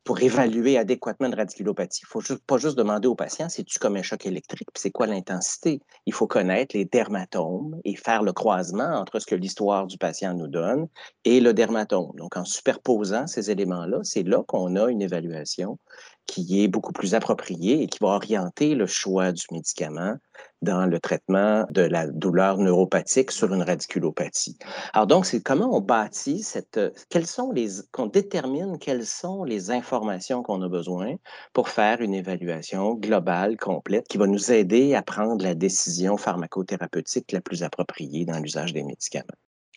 Pour 0.05 0.20
évaluer 0.20 0.79
adéquatement 0.79 1.26
une 1.26 1.35
radiculopathie, 1.35 2.03
il 2.03 2.19
ne 2.19 2.23
faut 2.23 2.37
pas 2.47 2.59
juste 2.59 2.76
demander 2.76 3.09
au 3.09 3.14
patient, 3.14 3.49
c'est-tu 3.49 3.79
comme 3.79 3.97
un 3.97 4.03
choc 4.03 4.26
électrique, 4.26 4.69
puis 4.73 4.81
c'est 4.81 4.91
quoi 4.91 5.06
l'intensité? 5.06 5.81
Il 6.06 6.12
faut 6.12 6.26
connaître 6.26 6.76
les 6.76 6.85
dermatomes 6.85 7.79
et 7.85 7.97
faire 7.97 8.23
le 8.23 8.32
croisement 8.32 8.94
entre 8.94 9.19
ce 9.19 9.26
que 9.26 9.35
l'histoire 9.35 9.87
du 9.87 9.99
patient 9.99 10.35
nous 10.35 10.49
donne 10.49 10.87
et 11.25 11.41
le 11.41 11.53
dermatome. 11.53 12.12
Donc, 12.17 12.37
en 12.37 12.44
superposant 12.44 13.26
ces 13.26 13.50
éléments-là, 13.50 13.99
c'est 14.03 14.23
là 14.23 14.43
qu'on 14.47 14.76
a 14.76 14.88
une 14.88 15.03
évaluation 15.03 15.79
qui 16.26 16.62
est 16.62 16.69
beaucoup 16.69 16.92
plus 16.92 17.14
appropriée 17.14 17.82
et 17.82 17.86
qui 17.86 17.98
va 18.00 18.08
orienter 18.08 18.74
le 18.74 18.86
choix 18.86 19.32
du 19.32 19.44
médicament 19.50 20.16
dans 20.62 20.86
le 20.86 21.00
traitement 21.00 21.66
de 21.70 21.82
la 21.82 22.06
douleur 22.06 22.58
neuropathique 22.58 23.32
sur 23.32 23.52
une 23.52 23.62
radiculopathie. 23.62 24.56
Alors 24.92 25.06
donc, 25.06 25.26
c'est 25.26 25.42
comment 25.42 25.76
on 25.76 25.80
bâtit 25.80 26.42
cette, 26.42 26.80
quelles 27.10 27.26
sont 27.26 27.50
les, 27.50 27.69
qu'on 27.90 28.06
détermine 28.06 28.78
quelles 28.78 29.06
sont 29.06 29.44
les 29.44 29.70
informations 29.70 30.42
qu'on 30.42 30.62
a 30.62 30.69
besoin 30.69 31.16
pour 31.52 31.69
faire 31.69 32.00
une 32.00 32.14
évaluation 32.14 32.94
globale, 32.94 33.56
complète, 33.56 34.06
qui 34.08 34.19
va 34.19 34.26
nous 34.26 34.52
aider 34.52 34.94
à 34.94 35.02
prendre 35.02 35.44
la 35.44 35.54
décision 35.54 36.16
pharmacothérapeutique 36.16 37.32
la 37.32 37.40
plus 37.40 37.62
appropriée 37.62 38.24
dans 38.24 38.38
l'usage 38.38 38.72
des 38.72 38.84
médicaments. 38.84 39.26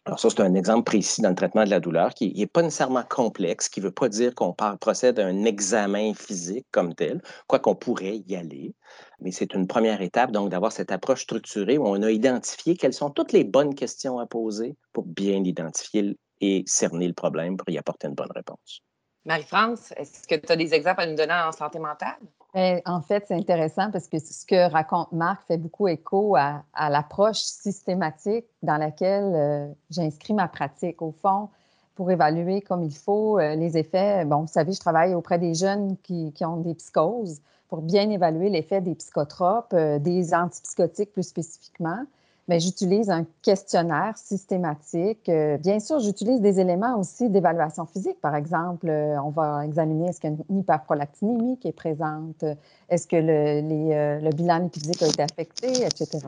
Alors 0.07 0.19
ça, 0.19 0.29
c'est 0.29 0.41
un 0.41 0.53
exemple 0.53 0.83
précis 0.83 1.23
dans 1.23 1.29
le 1.29 1.35
traitement 1.35 1.63
de 1.63 1.69
la 1.71 1.79
douleur 1.79 2.13
qui 2.13 2.31
n'est 2.31 2.45
pas 2.45 2.61
nécessairement 2.61 3.03
complexe, 3.03 3.69
qui 3.69 3.79
ne 3.79 3.85
veut 3.85 3.91
pas 3.91 4.07
dire 4.07 4.35
qu'on 4.35 4.53
procède 4.53 5.19
à 5.19 5.25
un 5.25 5.45
examen 5.45 6.13
physique 6.13 6.67
comme 6.71 6.93
tel, 6.93 7.23
quoi 7.47 7.57
qu'on 7.57 7.73
pourrait 7.73 8.21
y 8.27 8.35
aller. 8.35 8.75
Mais 9.19 9.31
c'est 9.31 9.55
une 9.55 9.65
première 9.65 10.03
étape, 10.03 10.31
donc, 10.31 10.49
d'avoir 10.49 10.71
cette 10.71 10.91
approche 10.91 11.23
structurée 11.23 11.79
où 11.79 11.87
on 11.87 12.03
a 12.03 12.11
identifié 12.11 12.77
quelles 12.77 12.93
sont 12.93 13.09
toutes 13.09 13.31
les 13.31 13.43
bonnes 13.43 13.73
questions 13.73 14.19
à 14.19 14.27
poser 14.27 14.75
pour 14.93 15.05
bien 15.05 15.43
identifier 15.43 16.15
et 16.39 16.63
cerner 16.67 17.07
le 17.07 17.13
problème 17.13 17.57
pour 17.57 17.67
y 17.69 17.77
apporter 17.79 18.07
une 18.07 18.13
bonne 18.13 18.31
réponse. 18.35 18.81
Marie-France, 19.25 19.91
est-ce 19.97 20.27
que 20.27 20.35
tu 20.35 20.51
as 20.51 20.55
des 20.55 20.75
exemples 20.75 21.01
à 21.01 21.07
nous 21.07 21.15
donner 21.15 21.33
en 21.33 21.51
santé 21.51 21.79
mentale? 21.79 22.19
Ben, 22.55 22.81
en 22.85 23.01
fait, 23.01 23.25
c'est 23.27 23.35
intéressant 23.35 23.91
parce 23.91 24.07
que 24.07 24.17
ce 24.17 24.45
que 24.45 24.71
raconte 24.71 25.11
Marc 25.11 25.45
fait 25.45 25.57
beaucoup 25.57 25.89
écho 25.89 26.37
à, 26.37 26.63
l'approche 26.89 27.39
systématique 27.39 28.45
dans 28.63 28.77
laquelle 28.77 29.33
euh, 29.35 29.67
j'inscris 29.89 30.33
ma 30.33 30.47
pratique. 30.47 31.01
Au 31.01 31.11
fond, 31.11 31.49
pour 31.95 32.09
évaluer 32.11 32.61
comme 32.61 32.81
il 32.81 32.95
faut 32.95 33.39
euh, 33.39 33.55
les 33.55 33.77
effets, 33.77 34.23
bon, 34.23 34.43
vous 34.43 34.47
savez, 34.47 34.71
je 34.71 34.79
travaille 34.79 35.13
auprès 35.13 35.37
des 35.37 35.53
jeunes 35.53 35.97
qui, 36.01 36.31
ont 36.43 36.61
des 36.61 36.75
psychoses 36.75 37.41
pour 37.67 37.81
bien 37.81 38.09
évaluer 38.09 38.47
l'effet 38.47 38.79
des 38.79 38.95
psychotropes, 38.95 39.73
euh, 39.73 39.99
des 39.99 40.33
antipsychotiques 40.33 41.11
plus 41.11 41.27
spécifiquement. 41.27 42.05
Mais 42.47 42.59
j'utilise 42.59 43.09
un 43.09 43.25
questionnaire 43.41 44.15
systématique. 44.17 45.29
Euh, 45.29 45.57
bien 45.57 45.79
sûr, 45.79 45.99
j'utilise 45.99 46.41
des 46.41 46.59
éléments 46.59 46.99
aussi 46.99 47.27
d'évaluation 47.29 47.85
physique. 47.87 48.21
Par 48.21 48.35
exemple, 48.35 48.87
euh, 48.87 49.19
on 49.23 49.31
va 49.31 49.65
examiner 49.65 50.09
est-ce 50.09 50.19
qu'il 50.19 50.29
y 50.29 50.33
a 50.33 50.37
une 50.49 50.59
hyperprolactinémie 50.59 51.57
qui 51.57 51.69
est 51.69 51.75
présente, 51.75 52.45
est-ce 52.89 53.07
que 53.07 53.15
le, 53.15 54.23
euh, 54.23 54.29
bilan 54.29 54.69
physique 54.71 55.01
a 55.01 55.07
été 55.07 55.23
affecté, 55.23 55.85
etc. 55.85 56.19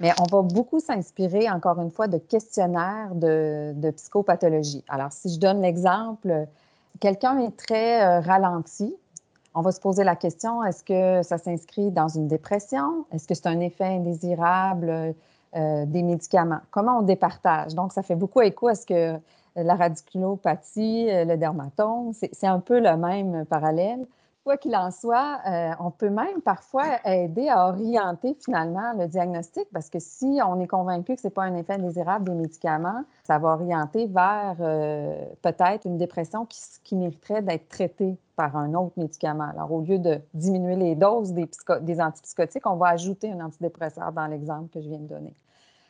Mais 0.00 0.12
on 0.18 0.34
va 0.34 0.40
beaucoup 0.40 0.80
s'inspirer, 0.80 1.50
encore 1.50 1.78
une 1.78 1.90
fois, 1.90 2.08
de 2.08 2.16
questionnaires 2.16 3.14
de 3.14 3.90
psychopathologie. 3.90 4.82
Alors, 4.88 5.12
si 5.12 5.28
je 5.28 5.38
donne 5.38 5.60
l'exemple, 5.60 6.46
quelqu'un 7.00 7.38
est 7.38 7.54
très 7.54 8.20
ralenti, 8.20 8.96
on 9.54 9.62
va 9.62 9.72
se 9.72 9.80
poser 9.80 10.04
la 10.04 10.16
question, 10.16 10.64
est-ce 10.64 10.84
que 10.84 11.26
ça 11.26 11.36
s'inscrit 11.36 11.90
dans 11.90 12.08
une 12.08 12.28
dépression? 12.28 13.04
Est-ce 13.12 13.26
que 13.26 13.34
c'est 13.34 13.48
un 13.48 13.60
effet 13.60 13.84
indésirable? 13.84 15.14
Euh, 15.56 15.84
des 15.86 16.02
médicaments. 16.02 16.60
Comment 16.70 16.98
on 16.98 17.02
départage? 17.02 17.74
Donc, 17.74 17.92
ça 17.92 18.02
fait 18.02 18.14
beaucoup 18.14 18.40
écho 18.40 18.68
à 18.68 18.74
ce 18.74 18.86
que 18.86 19.18
la 19.56 19.74
radiculopathie, 19.74 21.08
euh, 21.10 21.24
le 21.24 21.36
dermatome, 21.36 22.12
c'est 22.12 22.46
un 22.46 22.60
peu 22.60 22.78
le 22.80 22.96
même 22.96 23.44
parallèle. 23.46 24.06
Quoi 24.44 24.56
qu'il 24.56 24.74
en 24.74 24.90
soit, 24.90 25.38
euh, 25.46 25.70
on 25.80 25.90
peut 25.90 26.08
même 26.08 26.40
parfois 26.40 26.84
aider 27.04 27.50
à 27.50 27.68
orienter 27.68 28.34
finalement 28.42 28.94
le 28.96 29.06
diagnostic 29.06 29.64
parce 29.70 29.90
que 29.90 29.98
si 29.98 30.40
on 30.42 30.58
est 30.60 30.66
convaincu 30.66 31.14
que 31.14 31.20
ce 31.20 31.26
n'est 31.26 31.32
pas 31.32 31.42
un 31.42 31.54
effet 31.56 31.74
indésirable 31.74 32.30
des 32.30 32.34
médicaments, 32.34 33.04
ça 33.24 33.38
va 33.38 33.48
orienter 33.48 34.06
vers 34.06 34.56
euh, 34.60 35.26
peut-être 35.42 35.84
une 35.84 35.98
dépression 35.98 36.46
qui, 36.46 36.96
mériterait 36.96 37.42
d'être 37.42 37.68
traitée 37.68 38.16
par 38.34 38.56
un 38.56 38.72
autre 38.72 38.94
médicament. 38.96 39.48
Alors, 39.54 39.70
au 39.72 39.82
lieu 39.82 39.98
de 39.98 40.18
diminuer 40.32 40.74
les 40.74 40.94
doses 40.94 41.32
des, 41.32 41.48
des 41.82 42.00
antipsychotiques, 42.00 42.66
on 42.66 42.76
va 42.76 42.88
ajouter 42.88 43.30
un 43.30 43.44
antidépresseur 43.44 44.10
dans 44.10 44.26
l'exemple 44.26 44.70
que 44.72 44.80
je 44.80 44.88
viens 44.88 44.98
de 44.98 45.06
donner. 45.06 45.34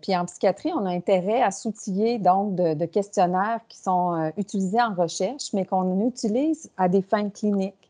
Puis 0.02 0.16
en 0.16 0.24
psychiatrie, 0.24 0.72
on 0.74 0.86
a 0.86 0.90
intérêt 0.90 1.42
à 1.42 1.50
s'outiller 1.50 2.18
donc 2.18 2.54
de, 2.54 2.84
questionnaires 2.86 3.60
qui 3.68 3.78
sont 3.78 4.14
euh, 4.14 4.30
utilisés 4.36 4.80
en 4.80 4.94
recherche, 4.94 5.52
mais 5.52 5.64
qu'on 5.64 6.06
utilise 6.06 6.70
à 6.76 6.88
des 6.88 7.02
fins 7.02 7.28
cliniques 7.28 7.89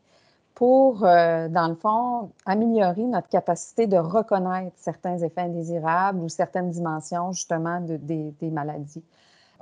pour, 0.61 1.03
euh, 1.03 1.49
dans 1.49 1.69
le 1.69 1.73
fond, 1.73 2.29
améliorer 2.45 3.01
notre 3.05 3.29
capacité 3.29 3.87
de 3.87 3.97
reconnaître 3.97 4.75
certains 4.77 5.17
effets 5.17 5.41
indésirables 5.41 6.19
ou 6.19 6.29
certaines 6.29 6.69
dimensions, 6.69 7.31
justement, 7.31 7.81
des 7.81 8.35
maladies 8.51 9.03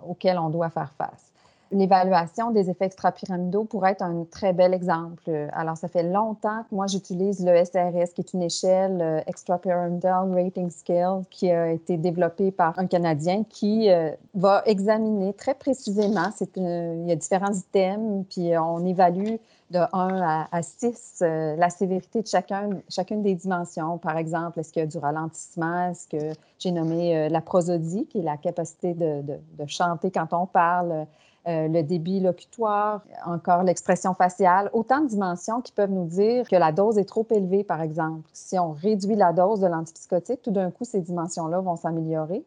auxquelles 0.06 0.38
on 0.38 0.50
doit 0.50 0.70
faire 0.70 0.92
face. 0.98 1.29
L'évaluation 1.72 2.50
des 2.50 2.72
effets 2.72 2.86
extrapyramidaux 2.86 3.64
pourrait 3.64 3.92
être 3.92 4.02
un 4.02 4.26
très 4.32 4.54
bel 4.54 4.74
exemple. 4.74 5.30
Alors, 5.54 5.78
ça 5.78 5.88
fait 5.88 6.02
longtemps 6.02 6.64
que 6.68 6.74
moi, 6.74 6.88
j'utilise 6.88 7.46
le 7.46 7.64
SRS, 7.64 8.14
qui 8.16 8.22
est 8.22 8.34
une 8.34 8.42
échelle 8.42 9.00
euh, 9.02 9.22
Extrapyramidal 9.28 10.34
Rating 10.34 10.72
Scale, 10.72 11.22
qui 11.30 11.52
a 11.52 11.72
été 11.72 11.98
développée 11.98 12.50
par 12.50 12.80
un 12.80 12.88
Canadien 12.88 13.44
qui 13.48 13.92
euh, 13.92 14.10
va 14.34 14.64
examiner 14.66 15.34
très 15.34 15.54
précisément, 15.54 16.30
il 16.56 17.06
y 17.08 17.12
a 17.12 17.16
différents 17.16 17.54
items, 17.54 18.26
puis 18.30 18.58
on 18.58 18.84
évalue 18.86 19.36
de 19.70 19.80
1 19.94 20.48
à, 20.52 20.62
6 20.64 21.20
euh, 21.22 21.56
la 21.56 21.70
sévérité 21.70 22.24
de 22.24 22.28
chacun, 22.28 22.70
chacune 22.90 23.22
des 23.22 23.36
dimensions. 23.36 24.00
Par 24.00 24.18
exemple, 24.18 24.60
est-ce 24.60 24.74
qu'il 24.74 24.80
y 24.80 24.84
a 24.84 24.88
du 24.88 24.98
ralentissement? 24.98 25.92
Est-ce 25.92 26.08
que 26.08 26.34
j'ai 26.58 26.72
nommé 26.72 27.30
la 27.30 27.42
prosodie, 27.42 28.08
qui 28.08 28.20
est 28.20 28.24
la 28.24 28.38
capacité 28.38 28.96
de 28.96 29.40
chanter 29.68 30.10
quand 30.10 30.34
on 30.34 30.48
parle? 30.48 31.06
Euh, 31.48 31.70
le 31.70 31.84
débit 31.84 32.20
locutoire, 32.20 33.02
encore 33.26 33.64
l'expression 33.64 34.14
faciale, 34.14 34.70
autant 34.74 35.00
de 35.00 35.08
dimensions 35.08 35.62
qui 35.62 35.72
peuvent 35.72 35.90
nous 35.90 36.06
dire 36.06 36.48
que 36.50 36.56
la 36.58 36.74
dose 36.74 36.98
est 36.98 37.06
trop 37.06 37.26
élevée, 37.32 37.64
par 37.64 37.82
exemple. 37.82 38.30
Si 38.34 38.60
on 38.60 38.72
réduit 38.72 39.16
la 39.16 39.32
dose 39.32 39.62
de 39.62 39.68
l'antipsychotique, 39.68 40.42
tout 40.42 40.52
d'un 40.52 40.70
coup, 40.70 40.84
ces 40.84 41.00
dimensions-là 41.00 41.62
vont 41.62 41.78
s'améliorer. 41.78 42.44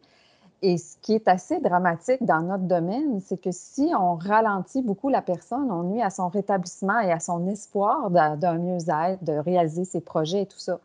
Et 0.61 0.77
ce 0.77 0.97
qui 1.01 1.15
est 1.15 1.27
assez 1.27 1.59
dramatique 1.59 2.23
dans 2.25 2.43
notre 2.43 2.65
domaine, 2.65 3.21
c'est 3.21 3.41
que 3.41 3.51
si 3.51 3.91
on 3.99 4.15
ralentit 4.15 4.83
beaucoup 4.83 5.09
la 5.09 5.23
personne, 5.23 5.73
on 5.73 5.85
nuit 5.85 6.03
à 6.03 6.11
son 6.11 6.29
rétablissement 6.29 7.01
et 7.01 7.11
à 7.11 7.19
son 7.19 7.49
espoir 7.49 8.11
d'un 8.11 8.59
mieux-être, 8.59 9.25
de 9.25 9.33
réaliser 9.33 9.87
ses 9.87 10.03
projets 10.03 10.43
et 10.43 10.47
tout 10.47 10.59
ça. 10.59 10.79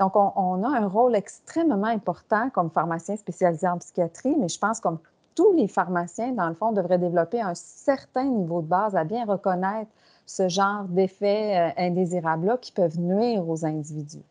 Donc, 0.00 0.16
on, 0.16 0.32
on, 0.36 0.62
a 0.64 0.68
un 0.68 0.86
rôle 0.86 1.16
extrêmement 1.16 1.86
important 1.86 2.50
comme 2.50 2.70
pharmacien 2.70 3.16
spécialisé 3.16 3.66
en 3.66 3.78
psychiatrie, 3.78 4.36
mais 4.38 4.48
je 4.48 4.58
pense 4.58 4.80
comme 4.80 4.98
tous 5.34 5.52
les 5.52 5.68
pharmaciens, 5.68 6.32
dans 6.32 6.48
le 6.48 6.54
fond, 6.54 6.72
devraient 6.72 6.98
développer 6.98 7.40
un 7.40 7.54
certain 7.54 8.24
niveau 8.24 8.62
de 8.62 8.66
base 8.66 8.96
à 8.96 9.04
bien 9.04 9.24
reconnaître 9.24 9.90
ce 10.26 10.48
genre 10.48 10.84
d'effets 10.84 11.58
euh, 11.58 11.70
indésirables-là 11.76 12.56
qui 12.58 12.72
peuvent 12.72 12.98
nuire 12.98 13.48
aux 13.48 13.64
individus. 13.64 14.22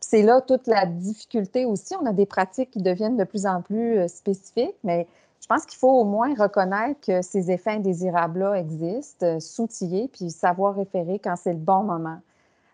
C'est 0.00 0.22
là 0.22 0.40
toute 0.40 0.66
la 0.66 0.86
difficulté 0.86 1.64
aussi. 1.64 1.94
On 2.00 2.06
a 2.06 2.12
des 2.12 2.26
pratiques 2.26 2.70
qui 2.70 2.82
deviennent 2.82 3.16
de 3.16 3.24
plus 3.24 3.46
en 3.46 3.62
plus 3.62 3.98
euh, 3.98 4.08
spécifiques, 4.08 4.76
mais 4.84 5.06
je 5.40 5.46
pense 5.46 5.64
qu'il 5.64 5.78
faut 5.78 6.00
au 6.00 6.04
moins 6.04 6.34
reconnaître 6.34 7.00
que 7.00 7.22
ces 7.22 7.50
effets 7.50 7.72
indésirables-là 7.72 8.54
existent, 8.54 9.26
euh, 9.26 9.40
s'outiller, 9.40 10.08
puis 10.08 10.30
savoir 10.30 10.74
référer 10.74 11.18
quand 11.18 11.36
c'est 11.36 11.52
le 11.52 11.58
bon 11.58 11.82
moment. 11.84 12.18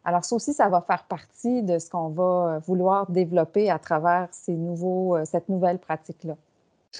Alors, 0.06 0.24
ça 0.24 0.36
aussi, 0.36 0.52
ça 0.52 0.68
va 0.68 0.82
faire 0.82 1.04
partie 1.04 1.62
de 1.62 1.78
ce 1.78 1.88
qu'on 1.88 2.08
va 2.08 2.58
vouloir 2.66 3.10
développer 3.10 3.70
à 3.70 3.78
travers 3.78 4.28
ces 4.32 4.52
nouveaux, 4.52 5.16
cette 5.24 5.48
nouvelle 5.48 5.78
pratique-là 5.78 6.36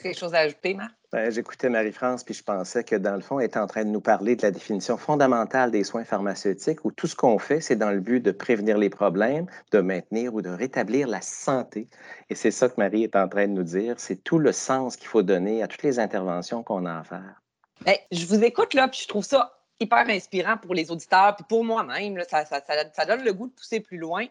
quelque 0.02 0.18
chose 0.18 0.34
à 0.34 0.40
ajouter, 0.40 0.74
Marc? 0.74 0.92
Ben, 1.12 1.30
j'écoutais 1.30 1.68
Marie-France, 1.68 2.24
puis 2.24 2.34
je 2.34 2.42
pensais 2.42 2.82
que 2.82 2.96
dans 2.96 3.14
le 3.14 3.20
fond, 3.20 3.38
elle 3.38 3.44
est 3.44 3.56
en 3.56 3.66
train 3.66 3.84
de 3.84 3.90
nous 3.90 4.00
parler 4.00 4.34
de 4.34 4.42
la 4.42 4.50
définition 4.50 4.96
fondamentale 4.96 5.70
des 5.70 5.84
soins 5.84 6.04
pharmaceutiques, 6.04 6.84
où 6.84 6.90
tout 6.90 7.06
ce 7.06 7.14
qu'on 7.14 7.38
fait, 7.38 7.60
c'est 7.60 7.76
dans 7.76 7.90
le 7.90 8.00
but 8.00 8.20
de 8.20 8.32
prévenir 8.32 8.78
les 8.78 8.90
problèmes, 8.90 9.46
de 9.70 9.80
maintenir 9.80 10.34
ou 10.34 10.42
de 10.42 10.50
rétablir 10.50 11.06
la 11.06 11.20
santé. 11.20 11.88
Et 12.30 12.34
c'est 12.34 12.50
ça 12.50 12.68
que 12.68 12.74
Marie 12.78 13.04
est 13.04 13.16
en 13.16 13.28
train 13.28 13.46
de 13.46 13.52
nous 13.52 13.62
dire. 13.62 13.94
C'est 13.98 14.24
tout 14.24 14.38
le 14.38 14.52
sens 14.52 14.96
qu'il 14.96 15.08
faut 15.08 15.22
donner 15.22 15.62
à 15.62 15.68
toutes 15.68 15.84
les 15.84 15.98
interventions 15.98 16.62
qu'on 16.62 16.86
a 16.86 16.98
à 16.98 17.04
faire. 17.04 17.40
Bien, 17.84 17.94
je 18.10 18.26
vous 18.26 18.42
écoute 18.42 18.74
là, 18.74 18.88
puis 18.88 19.00
je 19.02 19.08
trouve 19.08 19.24
ça 19.24 19.58
hyper 19.80 20.08
inspirant 20.08 20.56
pour 20.56 20.74
les 20.74 20.90
auditeurs, 20.90 21.36
puis 21.36 21.44
pour 21.48 21.64
moi-même. 21.64 22.20
Ça, 22.28 22.44
ça, 22.44 22.60
ça, 22.92 23.06
donne 23.06 23.24
le 23.24 23.32
goût 23.32 23.48
de 23.48 23.52
pousser 23.52 23.80
plus 23.80 23.98
loin. 23.98 24.26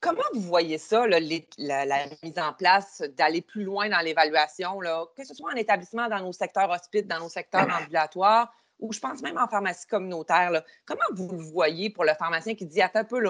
Comment 0.00 0.22
vous 0.32 0.42
voyez 0.42 0.78
ça, 0.78 1.06
la, 1.08 1.18
mise 1.20 2.38
en 2.38 2.52
place, 2.52 3.02
d'aller 3.16 3.42
plus 3.42 3.64
loin 3.64 3.88
dans 3.88 3.98
l'évaluation, 3.98 4.78
que 5.16 5.24
ce 5.24 5.34
soit 5.34 5.52
en 5.52 5.56
établissement, 5.56 6.08
dans 6.08 6.20
nos 6.20 6.32
secteurs 6.32 6.70
hospices, 6.70 7.06
dans 7.06 7.18
nos 7.18 7.28
secteurs 7.28 7.66
ambulatoires, 7.82 8.52
ou 8.78 8.92
je 8.92 9.00
pense 9.00 9.22
même 9.22 9.38
en 9.38 9.48
pharmacie 9.48 9.88
communautaire. 9.88 10.62
Comment 10.86 11.00
vous 11.14 11.28
le 11.32 11.42
voyez 11.42 11.90
pour 11.90 12.04
le 12.04 12.14
pharmacien 12.14 12.54
qui 12.54 12.64
dit 12.64 12.80
Attends 12.80 13.00
un 13.00 13.04
peu, 13.04 13.20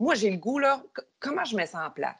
moi 0.00 0.14
j'ai 0.16 0.30
le 0.30 0.38
goût, 0.38 0.58
là, 0.58 0.82
comment 1.20 1.44
je 1.44 1.54
mets 1.56 1.66
ça 1.66 1.86
en 1.86 1.90
place? 1.90 2.16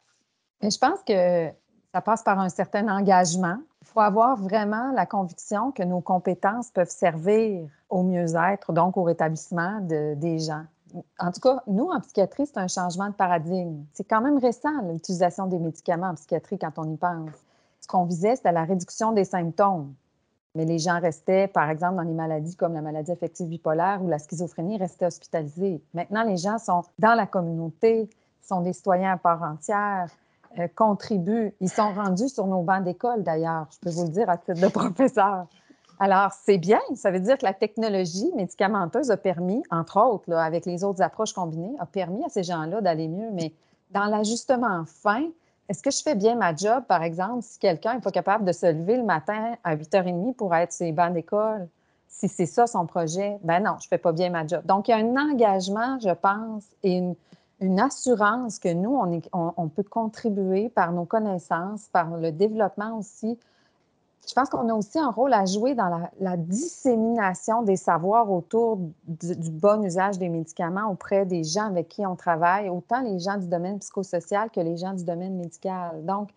je 0.62 0.78
pense 0.78 1.02
que 1.06 1.50
ça 1.92 2.00
passe 2.00 2.22
par 2.22 2.38
un 2.38 2.48
certain 2.48 2.88
engagement. 2.88 3.58
Il 3.82 3.88
faut 3.88 4.00
avoir 4.00 4.36
vraiment 4.36 4.92
la 4.92 5.04
conviction 5.04 5.70
que 5.72 5.82
nos 5.82 6.00
compétences 6.00 6.70
peuvent 6.70 6.90
servir 6.90 7.68
au 7.88 8.02
mieux-être, 8.02 8.72
donc 8.72 8.96
au 8.96 9.02
rétablissement 9.02 9.80
des 9.80 10.38
gens 10.38 10.64
en 11.18 11.32
tout 11.32 11.40
cas, 11.40 11.62
nous, 11.66 11.88
en 11.90 12.00
psychiatrie, 12.00 12.46
c'est 12.46 12.58
un 12.58 12.68
changement 12.68 13.08
de 13.08 13.14
paradigme. 13.14 13.84
C'est 13.92 14.04
quand 14.04 14.20
même 14.20 14.38
récent, 14.38 14.70
l'utilisation 14.90 15.46
des 15.46 15.58
médicaments 15.58 16.08
en 16.08 16.14
psychiatrie 16.14 16.58
quand 16.58 16.72
on 16.78 16.92
y 16.92 16.96
pense. 16.96 17.30
Ce 17.80 17.88
qu'on 17.88 18.04
visait, 18.04 18.36
c'était 18.36 18.52
la 18.52 18.64
réduction 18.64 19.12
des 19.12 19.24
symptômes. 19.24 19.94
Mais 20.54 20.64
les 20.64 20.78
gens 20.78 20.98
restaient, 20.98 21.48
par 21.48 21.68
exemple, 21.68 21.96
dans 21.96 22.02
les 22.02 22.14
maladies 22.14 22.56
comme 22.56 22.72
la 22.72 22.80
maladie 22.80 23.12
affective 23.12 23.46
bipolaire 23.46 24.02
ou 24.02 24.08
la 24.08 24.18
schizophrénie, 24.18 24.78
restaient 24.78 25.06
hospitalisés. 25.06 25.82
Maintenant, 25.92 26.24
les 26.24 26.38
gens 26.38 26.58
sont 26.58 26.82
dans 26.98 27.14
la 27.14 27.26
communauté, 27.26 28.08
sont 28.42 28.62
des 28.62 28.72
citoyens 28.72 29.12
à 29.12 29.16
part 29.18 29.42
entière, 29.42 30.08
euh, 30.58 30.66
contribuent. 30.74 31.52
Ils 31.60 31.68
sont 31.68 31.92
rendus 31.92 32.30
sur 32.30 32.46
nos 32.46 32.62
bancs 32.62 32.82
d'école, 32.82 33.22
d'ailleurs, 33.22 33.66
je 33.70 33.78
peux 33.80 33.90
vous 33.90 34.04
le 34.04 34.10
dire 34.10 34.30
à 34.30 34.38
titre 34.38 34.60
de 34.60 34.68
professeur. 34.72 35.46
Alors, 35.98 36.32
c'est 36.44 36.58
bien. 36.58 36.80
Ça 36.94 37.10
veut 37.10 37.20
dire 37.20 37.38
que 37.38 37.44
la 37.44 37.54
technologie 37.54 38.30
médicamenteuse 38.36 39.10
a 39.10 39.16
permis, 39.16 39.62
entre 39.70 39.98
autres, 39.98 40.32
avec 40.32 40.66
les 40.66 40.84
autres 40.84 41.02
approches 41.02 41.32
combinées, 41.32 41.74
a 41.78 41.86
permis 41.86 42.24
à 42.24 42.28
ces 42.28 42.42
gens-là 42.42 42.80
d'aller 42.80 43.08
mieux. 43.08 43.30
Mais 43.32 43.52
dans 43.90 44.04
l'ajustement 44.04 44.84
fin, 44.84 45.24
est-ce 45.68 45.82
que 45.82 45.90
je 45.90 46.02
fais 46.02 46.14
bien 46.14 46.36
ma 46.36 46.54
job, 46.54 46.84
par 46.86 47.02
exemple, 47.02 47.42
si 47.42 47.58
quelqu'un 47.58 47.94
n'est 47.94 48.00
pas 48.00 48.10
capable 48.10 48.44
de 48.44 48.52
se 48.52 48.66
lever 48.66 48.96
le 48.96 49.04
matin 49.04 49.56
à 49.64 49.74
8h30 49.74 50.34
pour 50.34 50.54
être 50.54 50.72
sur 50.72 50.84
les 50.84 50.92
bancs 50.92 51.12
d'école? 51.12 51.68
Si 52.08 52.28
c'est 52.28 52.46
ça 52.46 52.66
son 52.66 52.86
projet, 52.86 53.38
ben 53.42 53.60
non, 53.60 53.76
je 53.80 53.86
ne 53.86 53.88
fais 53.88 53.98
pas 53.98 54.12
bien 54.12 54.30
ma 54.30 54.46
job. 54.46 54.64
Donc, 54.64 54.88
il 54.88 54.92
y 54.92 54.94
a 54.94 54.98
un 54.98 55.16
engagement, 55.16 55.98
je 56.00 56.12
pense, 56.12 56.64
et 56.82 57.02
une, 57.60 57.80
assurance 57.80 58.58
que 58.58 58.72
nous, 58.72 58.96
on, 59.32 59.54
on 59.56 59.68
peut 59.68 59.82
contribuer 59.82 60.68
par 60.68 60.92
nos 60.92 61.04
connaissances, 61.04 61.88
par 61.88 62.16
le 62.16 62.30
développement 62.30 62.98
aussi 62.98 63.38
je 64.26 64.34
pense 64.34 64.48
qu'on 64.48 64.68
a 64.68 64.74
aussi 64.74 64.98
un 64.98 65.10
rôle 65.10 65.32
à 65.32 65.44
jouer 65.44 65.74
dans 65.74 66.08
la, 66.20 66.36
dissémination 66.36 67.62
des 67.62 67.76
savoirs 67.76 68.30
autour 68.30 68.78
du, 69.06 69.50
bon 69.50 69.84
usage 69.84 70.18
des 70.18 70.28
médicaments 70.28 70.90
auprès 70.90 71.24
des 71.24 71.44
gens 71.44 71.66
avec 71.66 71.88
qui 71.88 72.04
on 72.04 72.16
travaille, 72.16 72.68
autant 72.68 73.02
les 73.02 73.20
gens 73.20 73.36
du 73.36 73.46
domaine 73.46 73.78
psychosocial 73.78 74.50
que 74.50 74.60
les 74.60 74.76
gens 74.76 74.94
du 74.94 75.04
domaine 75.04 75.36
médical. 75.36 76.04
Donc, 76.04 76.30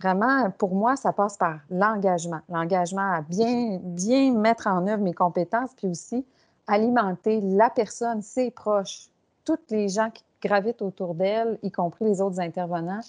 vraiment, 0.00 0.50
pour 0.50 0.74
moi, 0.74 0.96
ça 0.96 1.12
passe 1.12 1.36
par 1.36 1.58
l'engagement. 1.70 2.40
L'engagement 2.48 3.12
à 3.12 3.20
bien, 3.20 3.78
bien 3.82 4.32
mettre 4.32 4.66
en 4.66 4.86
œuvre 4.86 5.02
mes 5.02 5.14
compétences, 5.14 5.70
puis 5.76 5.88
aussi 5.88 6.24
alimenter 6.66 7.40
la 7.42 7.68
personne, 7.68 8.22
ses 8.22 8.50
proches, 8.50 9.08
toutes 9.44 9.70
les 9.70 9.88
gens 9.88 10.10
qui 10.10 10.24
gravitent 10.42 10.82
autour 10.82 11.14
d'elle, 11.14 11.58
y 11.62 11.70
compris 11.70 12.06
les 12.06 12.22
autres 12.22 12.40
intervenants, 12.40 13.00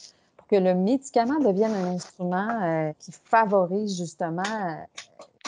que 0.48 0.56
le 0.56 0.76
médicament 0.76 1.40
devienne 1.40 1.74
un 1.74 1.96
instrument 1.96 2.48
euh, 2.62 2.92
qui 3.00 3.12
favorise 3.12 3.98
justement 3.98 4.44
euh, 4.44 4.74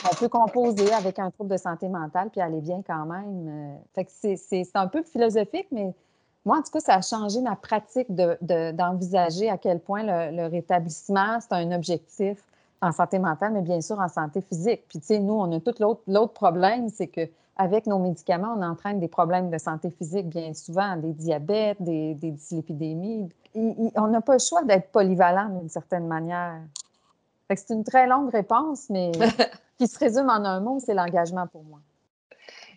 qu'on 0.02 0.16
peut 0.16 0.30
composer 0.30 0.92
avec 0.94 1.20
un 1.20 1.32
trouble 1.32 1.52
de 1.52 1.58
santé 1.58 1.88
mentale 1.88 2.30
puis 2.30 2.42
aller 2.42 2.62
bien 2.62 2.82
quand 2.86 3.06
même. 3.06 3.78
Euh. 3.98 4.04
c'est 4.08 4.76
un 4.76 4.88
peu 4.88 5.04
philosophique, 5.04 5.68
mais 5.72 5.94
moi, 6.46 6.60
en 6.60 6.62
tout 6.62 6.72
cas, 6.72 6.80
ça 6.80 6.96
a 6.96 7.02
changé 7.02 7.42
ma 7.42 7.58
pratique 7.58 8.08
d'envisager 8.10 9.50
à 9.50 9.58
quel 9.58 9.82
point 9.82 10.04
le, 10.04 10.48
rétablissement, 10.48 11.40
c'est 11.42 11.52
un 11.52 11.74
objectif 11.74 12.38
en 12.82 12.94
santé 12.94 13.20
mentale, 13.20 13.52
mais 13.52 13.62
bien 13.62 13.82
sûr 13.82 14.00
en 14.00 14.08
santé 14.08 14.40
physique. 14.40 14.84
Puis, 14.88 15.00
tu 15.00 15.08
sais, 15.08 15.20
nous, 15.20 15.34
on 15.34 15.52
a 15.52 15.60
tout 15.60 15.74
l'autre 16.08 16.32
problème, 16.32 16.88
c'est 16.88 17.08
que 17.08 17.28
avec 17.58 17.88
nos 17.88 18.00
médicaments, 18.00 18.56
on 18.58 18.62
entraîne 18.62 19.00
des 19.00 19.08
problèmes 19.08 19.50
de 19.50 19.58
santé 19.58 19.90
physique 19.90 20.28
bien 20.28 20.54
souvent, 20.54 20.96
des 20.98 21.14
diabètes, 21.14 21.82
des, 21.82 22.14
des 22.16 22.32
dyslipidémies. 22.32 23.30
on 23.56 24.08
n'a 24.08 24.22
pas 24.22 24.34
le 24.34 24.40
choix 24.40 24.64
d'être 24.64 24.92
polyvalent 24.92 25.50
d'une 25.50 25.70
certaine 25.70 26.08
manière. 26.08 26.62
C'est 27.50 27.74
une 27.74 27.84
très 27.84 28.08
longue 28.08 28.30
réponse, 28.30 28.90
mais 28.90 29.12
qui 29.78 29.88
se 29.88 29.98
résume 29.98 30.30
en 30.30 30.44
un 30.44 30.60
mot, 30.60 30.80
c'est 30.80 30.94
l'engagement 30.94 31.48
pour 31.48 31.64
moi. 31.64 31.80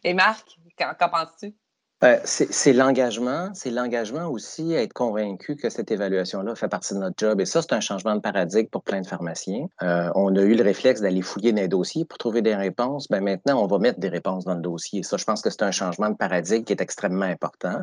Et 0.04 0.14
Marc, 0.14 0.58
qu'en 0.78 1.08
penses-tu? 1.08 1.54
Euh, 2.02 2.18
c'est 2.24 2.72
l'engagement, 2.72 3.50
c'est 3.52 3.70
l'engagement 3.70 4.26
aussi 4.28 4.74
à 4.74 4.82
être 4.82 4.94
convaincu 4.94 5.56
que 5.56 5.68
cette 5.68 5.90
évaluation-là 5.90 6.54
fait 6.54 6.68
partie 6.68 6.94
de 6.94 6.98
notre 6.98 7.16
job. 7.18 7.42
Et 7.42 7.44
ça, 7.44 7.60
c'est 7.60 7.74
un 7.74 7.80
changement 7.80 8.14
de 8.14 8.20
paradigme 8.20 8.68
pour 8.68 8.82
plein 8.82 9.02
de 9.02 9.06
pharmaciens. 9.06 9.66
Euh, 9.82 10.10
on 10.14 10.34
a 10.34 10.40
eu 10.40 10.54
le 10.54 10.62
réflexe 10.62 11.02
d'aller 11.02 11.20
fouiller 11.20 11.52
dans 11.52 11.60
les 11.60 11.68
dossiers 11.68 12.06
pour 12.06 12.16
trouver 12.16 12.40
des 12.40 12.54
réponses. 12.54 13.06
Ben 13.08 13.22
maintenant, 13.22 13.62
on 13.62 13.66
va 13.66 13.78
mettre 13.78 14.00
des 14.00 14.08
réponses 14.08 14.46
dans 14.46 14.54
le 14.54 14.62
dossier. 14.62 15.02
Ça, 15.02 15.18
je 15.18 15.24
pense 15.24 15.42
que 15.42 15.50
c'est 15.50 15.62
un 15.62 15.72
changement 15.72 16.08
de 16.08 16.16
paradigme 16.16 16.64
qui 16.64 16.72
est 16.72 16.80
extrêmement 16.80 17.26
important. 17.26 17.82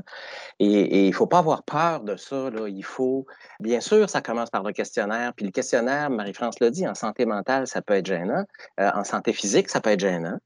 Et 0.60 1.06
il 1.06 1.10
ne 1.10 1.16
faut 1.16 1.28
pas 1.28 1.40
avoir 1.40 1.62
peur 1.62 2.02
de 2.02 2.16
ça. 2.16 2.50
Il 2.68 2.84
faut, 2.84 3.28
bien 3.60 3.82
sûr, 3.82 4.10
ça 4.10 4.22
commence 4.22 4.50
par 4.50 4.64
le 4.64 4.74
questionnaire. 4.74 5.34
Puis 5.36 5.46
le 5.46 5.52
questionnaire, 5.52 6.10
Marie-France 6.10 6.60
l'a 6.60 6.72
dit, 6.72 6.88
en 6.88 6.96
santé 6.96 7.28
mentale, 7.28 7.68
ça 7.68 7.84
peut 7.84 7.94
être 7.94 8.08
gênant. 8.08 8.46
Euh, 8.80 8.90
en 8.96 9.04
santé 9.04 9.32
physique, 9.32 9.70
ça 9.70 9.80
peut 9.80 9.92
être 9.92 10.00
gênant 10.00 10.40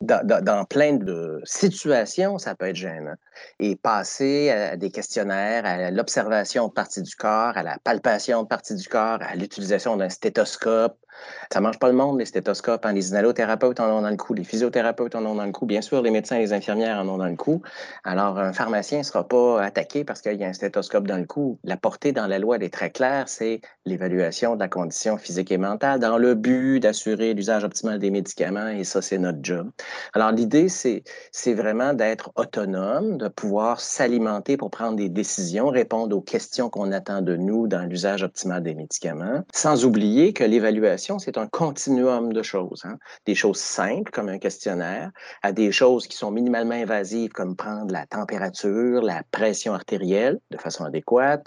dans, 0.00 0.64
plein 0.64 0.94
de 0.94 1.40
situations, 1.44 2.38
ça 2.38 2.54
peut 2.54 2.66
être 2.66 2.76
gênant. 2.76 3.14
Et 3.58 3.76
passer 3.76 4.50
à 4.50 4.76
des 4.76 4.90
questionnaires, 4.90 5.64
à 5.64 5.90
l'observation 5.90 6.68
de 6.68 6.72
partie 6.72 7.02
du 7.02 7.14
corps, 7.14 7.56
à 7.56 7.62
la 7.62 7.78
palpation 7.82 8.42
de 8.42 8.48
partie 8.48 8.74
du 8.74 8.88
corps, 8.88 9.18
à 9.20 9.34
l'utilisation 9.34 9.96
d'un 9.96 10.08
stéthoscope, 10.08 10.96
ça 11.52 11.60
mange 11.60 11.78
pas 11.78 11.88
le 11.88 11.94
monde, 11.94 12.18
les 12.18 12.24
stéthoscopes. 12.24 12.84
Hein. 12.84 12.92
Les 12.92 13.10
inhalothérapeutes 13.10 13.80
en 13.80 13.90
ont 13.90 14.02
dans 14.02 14.10
le 14.10 14.16
coup, 14.16 14.34
les 14.34 14.44
physiothérapeutes 14.44 15.14
en 15.14 15.24
ont 15.24 15.34
dans 15.34 15.44
le 15.44 15.52
coup. 15.52 15.66
Bien 15.66 15.80
sûr, 15.80 16.02
les 16.02 16.10
médecins 16.10 16.36
et 16.36 16.40
les 16.40 16.52
infirmières 16.52 16.98
en 16.98 17.08
ont 17.08 17.18
dans 17.18 17.26
le 17.26 17.36
coup. 17.36 17.62
Alors, 18.04 18.38
un 18.38 18.52
pharmacien 18.52 18.98
ne 18.98 19.02
sera 19.02 19.26
pas 19.26 19.62
attaqué 19.62 20.04
parce 20.04 20.20
qu'il 20.20 20.34
y 20.34 20.44
a 20.44 20.48
un 20.48 20.52
stéthoscope 20.52 21.06
dans 21.06 21.16
le 21.16 21.24
cou. 21.24 21.58
La 21.64 21.76
portée 21.76 22.12
dans 22.12 22.26
la 22.26 22.38
loi, 22.38 22.56
elle 22.56 22.62
est 22.62 22.72
très 22.72 22.90
claire, 22.90 23.28
c'est 23.28 23.60
l'évaluation 23.84 24.54
de 24.54 24.60
la 24.60 24.68
condition 24.68 25.16
physique 25.16 25.50
et 25.52 25.58
mentale 25.58 26.00
dans 26.00 26.18
le 26.18 26.34
but 26.34 26.80
d'assurer 26.80 27.34
l'usage 27.34 27.64
optimal 27.64 27.98
des 27.98 28.10
médicaments 28.10 28.68
et 28.68 28.84
ça, 28.84 29.02
c'est 29.02 29.18
notre 29.18 29.38
job. 29.42 29.70
Alors, 30.12 30.32
l'idée, 30.32 30.68
c'est, 30.68 31.02
vraiment 31.54 31.94
d'être 31.94 32.32
autonome, 32.36 33.18
de 33.18 33.28
pouvoir 33.28 33.80
s'alimenter 33.80 34.56
pour 34.56 34.70
prendre 34.70 34.96
des 34.96 35.08
décisions, 35.08 35.68
répondre 35.68 36.16
aux 36.16 36.20
questions 36.20 36.68
qu'on 36.68 36.92
attend 36.92 37.22
de 37.22 37.36
nous 37.36 37.66
dans 37.66 37.88
l'usage 37.88 38.22
optimal 38.22 38.62
des 38.62 38.74
médicaments, 38.74 39.42
sans 39.54 39.84
oublier 39.84 40.32
que 40.32 40.44
l'évaluation 40.44 41.18
c'est 41.18 41.38
un 41.38 41.46
continuum 41.46 42.32
de 42.32 42.42
choses. 42.42 42.82
Hein. 42.84 42.98
Des 43.26 43.34
choses 43.34 43.58
simples, 43.58 44.10
comme 44.10 44.28
un 44.28 44.38
questionnaire, 44.38 45.10
à 45.42 45.52
des 45.52 45.72
choses 45.72 46.06
qui 46.06 46.16
sont 46.16 46.30
minimalement 46.30 46.74
invasives, 46.74 47.30
comme 47.30 47.56
prendre 47.56 47.92
la 47.92 48.06
température, 48.06 49.02
la 49.02 49.22
pression 49.30 49.74
artérielle 49.74 50.38
de 50.50 50.58
façon 50.58 50.84
adéquate, 50.84 51.46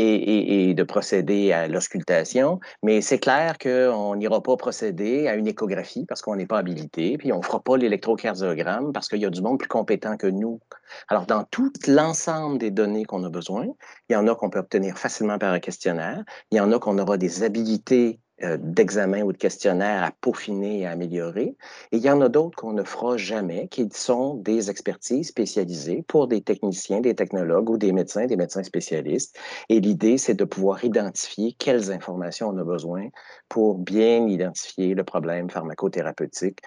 et, 0.00 0.74
de 0.74 0.82
procéder 0.82 1.52
à 1.52 1.68
l'auscultation. 1.68 2.60
Mais 2.82 3.00
c'est 3.00 3.18
clair 3.18 3.58
qu'on 3.58 4.14
n'ira 4.16 4.42
pas 4.42 4.56
procéder 4.56 5.28
à 5.28 5.34
une 5.34 5.46
échographie 5.46 6.06
parce 6.06 6.22
qu'on 6.22 6.36
n'est 6.36 6.46
pas 6.46 6.58
habilité, 6.58 7.18
puis 7.18 7.32
on 7.32 7.38
ne 7.38 7.42
fera 7.42 7.60
pas 7.60 7.76
l'électrocardiogramme 7.76 8.92
parce 8.92 9.08
qu'il 9.08 9.20
y 9.20 9.26
a 9.26 9.30
du 9.30 9.42
monde 9.42 9.58
plus 9.58 9.68
compétent 9.68 10.16
que 10.16 10.26
nous. 10.26 10.60
Alors, 11.08 11.26
dans 11.26 11.44
tout 11.44 11.72
l'ensemble 11.86 12.58
des 12.58 12.70
données 12.70 13.04
qu'on 13.04 13.24
a 13.24 13.30
besoin, 13.30 13.66
il 14.08 14.12
y 14.12 14.16
en 14.16 14.26
a 14.26 14.34
qu'on 14.34 14.50
peut 14.50 14.58
obtenir 14.58 14.98
facilement 14.98 15.38
par 15.38 15.52
un 15.52 15.60
questionnaire, 15.60 16.24
il 16.50 16.58
y 16.58 16.60
en 16.60 16.72
a 16.72 16.78
qu'on 16.78 16.98
aura 16.98 17.16
des 17.16 17.42
habilités 17.42 18.20
euh, 18.42 18.56
d'examen 18.58 19.22
ou 19.22 19.32
de 19.32 19.36
questionnaire 19.36 20.02
à 20.02 20.12
peaufiner 20.12 20.80
et 20.80 20.86
à 20.86 20.92
améliorer. 20.92 21.56
Et 21.92 21.96
il 21.96 22.02
y 22.02 22.10
en 22.10 22.20
a 22.20 22.28
d'autres 22.28 22.56
qu'on 22.56 22.72
ne 22.72 22.82
fera 22.82 23.16
jamais, 23.16 23.68
qui 23.68 23.88
sont 23.92 24.34
des 24.34 24.70
expertises 24.70 25.28
spécialisées 25.28 26.02
pour 26.08 26.26
des 26.26 26.40
techniciens, 26.40 27.00
des 27.00 27.14
technologues 27.14 27.68
ou 27.68 27.76
des 27.76 27.92
médecins, 27.92 28.26
des 28.26 28.36
médecins 28.36 28.62
spécialistes. 28.62 29.38
Et 29.68 29.80
l'idée, 29.80 30.16
c'est 30.16 30.34
de 30.34 30.44
pouvoir 30.44 30.84
identifier 30.84 31.52
quelles 31.52 31.92
informations 31.92 32.48
on 32.48 32.58
a 32.58 32.64
besoin 32.64 33.08
pour 33.48 33.78
bien 33.78 34.26
identifier 34.26 34.94
le 34.94 35.04
problème 35.04 35.50
pharmacothérapeutique, 35.50 36.60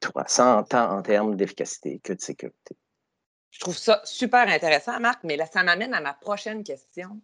tant 0.00 0.96
en 0.96 1.02
termes 1.02 1.36
d'efficacité 1.36 2.00
que 2.02 2.12
de 2.14 2.20
sécurité. 2.20 2.76
Je 3.50 3.60
trouve 3.60 3.76
ça 3.76 4.00
super 4.04 4.48
intéressant, 4.48 4.98
Marc, 4.98 5.20
mais 5.24 5.36
là, 5.36 5.44
ça 5.46 5.62
m'amène 5.62 5.92
à 5.92 6.00
ma 6.00 6.14
prochaine 6.14 6.64
question 6.64 7.20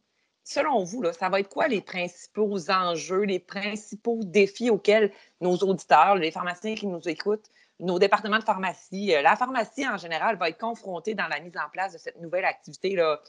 selon 0.48 0.82
vous, 0.82 1.04
ça 1.12 1.28
va 1.28 1.40
être 1.40 1.50
quoi 1.50 1.68
les 1.68 1.82
principaux 1.82 2.70
enjeux, 2.70 3.22
les 3.22 3.38
principaux 3.38 4.20
défis 4.22 4.70
auxquels 4.70 5.12
nos 5.42 5.56
auditeurs, 5.58 6.14
les 6.14 6.30
pharmaciens 6.30 6.74
qui 6.74 6.86
nous 6.86 7.06
écoutent, 7.06 7.50
nos 7.80 7.98
départements 7.98 8.38
de 8.38 8.44
pharmacie, 8.44 9.14
euh, 9.14 9.20
la 9.20 9.36
pharmacie 9.36 9.86
en 9.86 9.98
général 9.98 10.36
va 10.38 10.48
être 10.48 10.58
confrontée 10.58 11.14
dans 11.14 11.28
la 11.28 11.38
mise 11.40 11.56
en 11.56 11.68
place 11.70 11.92
de 11.92 11.98
cette 11.98 12.18
nouvelle 12.20 12.46
activité 12.46 12.96
là, 12.96 13.20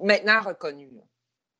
maintenant 0.00 0.40
reconnue? 0.40 0.90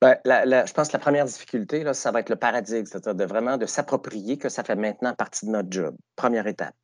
Ben, 0.01 0.19
je 0.25 0.73
pense 0.73 0.89
que 0.89 0.93
la 0.93 0.99
première 0.99 1.25
difficulté, 1.25 1.85
là, 1.85 1.95
ça 1.95 2.11
va 2.11 2.21
être 2.21 2.29
le 2.29 2.37
paradigme, 2.37 2.85
c'est-à-dire 2.85 3.15
de 3.15 3.25
vraiment 3.25 3.57
de 3.57 3.65
s'approprier 3.65 4.37
que 4.37 4.49
ça 4.49 4.65
fait 4.65 4.77
maintenant 4.77 5.15
partie 5.15 5.47
de 5.47 5.53
notre 5.53 5.71
job. 5.71 5.97
Première 6.17 6.49
étape. 6.49 6.75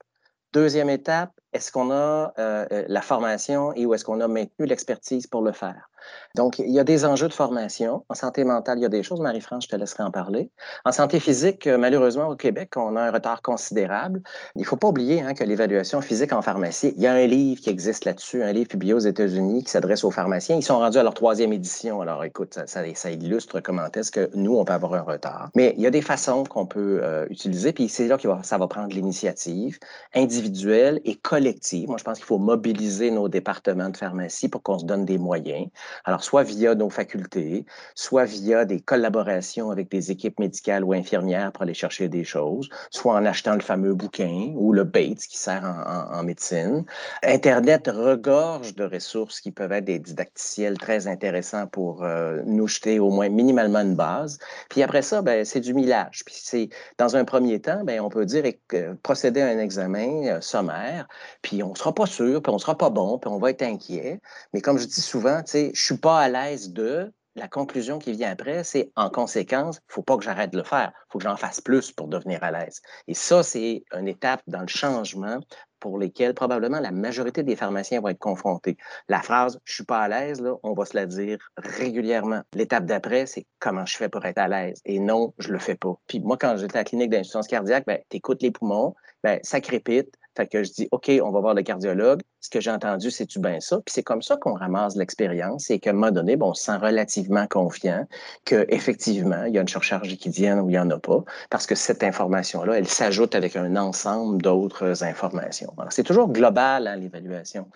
Deuxième 0.52 0.88
étape, 0.88 1.32
est-ce 1.52 1.70
qu'on 1.70 1.90
a 1.90 2.32
euh, 2.38 2.66
euh, 2.72 2.84
la 2.88 3.02
formation 3.02 3.72
et 3.74 3.84
où 3.84 3.94
est-ce 3.94 4.04
qu'on 4.04 4.20
a 4.20 4.28
maintenu 4.28 4.66
l'expertise 4.66 5.26
pour 5.26 5.42
le 5.42 5.52
faire? 5.52 5.90
Donc, 6.34 6.58
il 6.58 6.70
y 6.70 6.80
a 6.80 6.84
des 6.84 7.04
enjeux 7.04 7.28
de 7.28 7.32
formation. 7.34 8.04
En 8.08 8.14
santé 8.14 8.42
mentale, 8.44 8.78
il 8.78 8.82
y 8.82 8.86
a 8.86 8.88
des 8.88 9.02
choses. 9.02 9.20
Marie-France, 9.20 9.64
je 9.64 9.68
te 9.68 9.76
laisserai 9.76 10.02
en 10.02 10.10
parler. 10.10 10.50
En 10.84 10.92
santé 10.92 11.20
physique, 11.20 11.66
euh, 11.66 11.78
malheureusement, 11.78 12.28
au 12.28 12.36
Québec, 12.36 12.76
on 12.76 12.96
a 12.96 13.02
un 13.02 13.10
retard 13.10 13.42
considérable. 13.42 14.22
Il 14.56 14.62
ne 14.62 14.66
faut 14.66 14.76
pas 14.76 14.88
oublier 14.88 15.20
hein, 15.20 15.34
que 15.34 15.44
l'évaluation 15.44 16.00
physique 16.00 16.32
en 16.32 16.42
pharmacie, 16.42 16.94
il 16.96 17.02
y 17.02 17.06
a 17.06 17.12
un 17.12 17.26
livre 17.26 17.60
qui 17.60 17.70
existe 17.70 18.04
là-dessus, 18.04 18.42
un 18.42 18.52
livre 18.52 18.68
publié 18.68 18.94
aux 18.94 18.98
États-Unis 18.98 19.64
qui 19.64 19.70
s'adresse 19.70 20.04
aux 20.04 20.10
pharmaciens. 20.10 20.56
Ils 20.56 20.62
sont 20.62 20.78
rendus 20.78 20.98
à 20.98 21.02
leur 21.02 21.14
troisième 21.14 21.52
édition. 21.52 22.00
Alors, 22.00 22.24
écoute, 22.24 22.58
ça, 22.66 23.10
illustre 23.10 23.60
comment 23.60 23.86
est-ce 23.94 24.10
que 24.10 24.30
nous, 24.34 24.56
on 24.56 24.64
peut 24.64 24.72
avoir 24.72 24.94
un 24.94 25.02
retard. 25.02 25.50
Mais 25.54 25.74
il 25.76 25.82
y 25.82 25.86
a 25.86 25.90
des 25.90 26.02
façons 26.02 26.44
qu'on 26.44 26.66
peut 26.66 27.02
utiliser, 27.30 27.72
puis 27.72 27.88
c'est 27.88 28.08
là 28.08 28.16
que 28.16 28.28
ça 28.42 28.58
va 28.58 28.66
prendre 28.66 28.88
l'initiative 28.94 29.78
individuelle 30.14 31.00
et 31.04 31.14
collective. 31.16 31.41
Moi, 31.87 31.96
je 31.98 32.05
pense 32.05 32.18
qu'il 32.18 32.26
faut 32.26 32.38
mobiliser 32.38 33.11
nos 33.11 33.28
départements 33.28 33.88
de 33.88 33.96
pharmacie 33.96 34.48
pour 34.48 34.62
qu'on 34.62 34.78
se 34.78 34.85
donne 34.85 35.05
des 35.05 35.18
moyens. 35.18 35.68
Alors, 36.05 36.22
soit 36.24 36.42
via 36.42 36.74
nos 36.74 36.90
facultés, 36.90 37.66
soit 37.94 38.24
via 38.24 38.64
des 38.64 38.81
collaborations 38.81 39.70
avec 39.70 39.90
des 39.90 40.11
équipes 40.11 40.38
médicales 40.38 40.85
ou 40.85 40.92
infirmières 40.92 41.52
pour 41.52 41.62
aller 41.62 41.74
chercher 41.74 42.09
des 42.09 42.24
choses, 42.24 42.68
soit 42.90 43.14
en 43.14 43.24
achetant 43.24 43.55
le 43.55 43.61
fameux 43.61 43.94
bouquin 43.94 44.52
ou 44.57 44.72
le 44.72 44.85
Bates 44.85 45.26
qui 45.28 45.38
sert 45.38 45.64
en, 45.64 46.22
médecine. 46.22 46.85
Internet 47.24 47.90
regorge 47.92 48.74
de 48.76 48.85
ressources 48.85 49.40
qui 49.40 49.50
peuvent 49.50 49.72
être 49.72 49.85
des 49.85 49.98
didacticiels 49.98 50.78
très 50.78 51.09
intéressants 51.09 51.66
pour 51.66 52.05
euh, 52.05 52.42
nous 52.46 52.68
jeter 52.68 53.00
au 53.00 53.11
moins 53.11 53.28
minimalement 53.28 53.81
une 53.81 53.96
base. 53.96 54.38
Puis 54.68 54.83
après 54.83 55.02
ça, 55.02 55.22
ben, 55.22 55.44
c'est 55.44 55.61
du 55.61 55.74
millage. 55.74 56.22
Puis 56.24 56.37
c'est, 56.38 56.68
dans 56.98 57.16
un 57.16 57.24
premier 57.24 57.61
temps, 57.61 57.83
ben, 57.85 58.00
on 58.00 58.09
peut 58.09 58.24
dire 58.24 58.44
euh, 58.74 58.94
procéder 59.02 59.40
à 59.40 59.46
un 59.48 59.59
examen 59.59 60.26
euh, 60.26 60.40
sommaire, 60.40 61.09
puis 61.40 61.62
on 61.62 61.75
sera 61.75 61.95
pas 61.95 62.07
sûr, 62.07 62.42
puis 62.42 62.53
on 62.53 62.59
sera 62.59 62.77
pas 62.77 62.90
bon, 62.90 63.18
puis 63.18 63.31
on 63.31 63.38
va 63.38 63.51
être 63.51 63.62
inquiet. 63.62 64.21
Mais 64.53 64.61
comme 64.61 64.79
je 64.79 64.87
dis 64.87 65.01
souvent, 65.01 65.42
tu 65.42 65.53
sais, 65.53 65.71
je 65.75 65.85
suis 65.85 65.99
pas 65.99 66.21
à 66.21 66.29
l'aise 66.29 66.73
de, 66.73 67.12
la 67.35 67.49
conclusion 67.49 67.99
qui 67.99 68.12
vient 68.12 68.31
après, 68.31 68.64
c'est 68.64 68.90
en 68.97 69.09
conséquence, 69.09 69.77
il 69.77 69.88
ne 69.88 69.95
faut 69.95 70.03
pas 70.03 70.16
que 70.16 70.25
j'arrête 70.25 70.53
de 70.53 70.59
le 70.59 70.64
faire, 70.64 70.92
il 70.95 71.12
faut 71.12 71.18
que 71.18 71.25
j'en 71.25 71.37
fasse 71.37 71.61
plus 71.61 71.90
pour 71.92 72.09
devenir 72.09 72.42
à 72.42 72.51
l'aise. 72.51 72.83
Et 73.09 73.14
ça, 73.14 73.42
c'est 73.42 73.85
une 73.92 74.09
étape 74.09 74.42
dans 74.47 74.61
le 74.61 74.68
changement 74.68 75.40
pour 75.81 75.99
lesquels 75.99 76.35
probablement 76.35 76.79
la 76.79 76.92
majorité 76.92 77.42
des 77.42 77.57
pharmaciens 77.57 78.01
vont 78.01 78.09
être 78.09 78.18
confrontés. 78.18 78.77
La 79.09 79.21
phrase 79.21 79.59
«je 79.64 79.75
suis 79.75 79.85
pas 79.85 80.01
à 80.01 80.09
l'aise», 80.09 80.42
on 80.62 80.75
va 80.75 80.85
se 80.85 80.97
la 80.97 81.07
dire 81.07 81.38
régulièrement. 81.57 82.42
L'étape 82.55 82.85
d'après, 82.85 83.27
c'est 83.27 83.47
comment 83.59 83.85
je 83.85 83.97
fais 83.97 84.09
pour 84.09 84.25
être 84.25 84.38
à 84.38 84.47
l'aise. 84.47 84.81
Et 84.85 85.01
non, 85.01 85.35
je 85.38 85.49
le 85.49 85.59
fais 85.59 85.75
pas. 85.75 85.95
Puis 86.07 86.21
moi, 86.21 86.37
quand 86.37 86.57
j'étais 86.57 86.77
à 86.77 86.81
la 86.81 86.85
clinique 86.85 87.11
d'insuffisance 87.11 87.49
cardiaque, 87.49 87.85
ben, 87.87 87.99
tu 88.11 88.18
écoutes 88.18 88.42
les 88.42 88.53
poumons, 88.53 88.95
ben, 89.22 89.38
ça 89.42 89.61
crépite, 89.61 90.16
fait 90.37 90.46
que 90.46 90.64
je 90.64 90.72
dis, 90.72 90.88
OK, 90.92 91.11
on 91.22 91.30
va 91.30 91.40
voir 91.40 91.54
le 91.54 91.62
cardiologue. 91.62 92.22
Ce 92.40 92.48
que 92.48 92.61
j'ai 92.61 92.70
entendu, 92.70 93.11
c'est-tu 93.11 93.38
bien 93.38 93.61
ça? 93.61 93.76
Puis 93.85 93.92
c'est 93.92 94.02
comme 94.02 94.22
ça 94.22 94.37
qu'on 94.37 94.54
ramasse 94.54 94.96
l'expérience 94.96 95.70
et 95.70 95.78
qu'à 95.78 95.90
un 95.90 95.92
moment 95.92 96.11
donné, 96.11 96.37
bon, 96.37 96.50
on 96.50 96.54
se 96.54 96.64
sent 96.64 96.76
relativement 96.76 97.46
confiant 97.46 98.06
qu'effectivement, 98.44 99.44
il 99.44 99.54
y 99.54 99.58
a 99.58 99.61
une 99.61 99.68
surcharge 99.68 100.08
liquidienne 100.08 100.58
ou 100.61 100.68
il 100.68 100.72
n'y 100.72 100.78
en 100.78 100.90
a 100.90 100.98
pas, 100.98 101.22
parce 101.50 101.66
que 101.66 101.74
cette 101.74 102.02
information-là, 102.02 102.78
elle 102.78 102.88
s'ajoute 102.88 103.35
avec 103.35 103.56
un 103.56 103.76
ensemble 103.76 104.40
d'autres 104.40 105.04
informations. 105.04 105.72
C'est 105.90 106.02
toujours 106.02 106.28
global, 106.28 106.87
hein, 106.87 106.96
l'évaluation. 106.96 107.68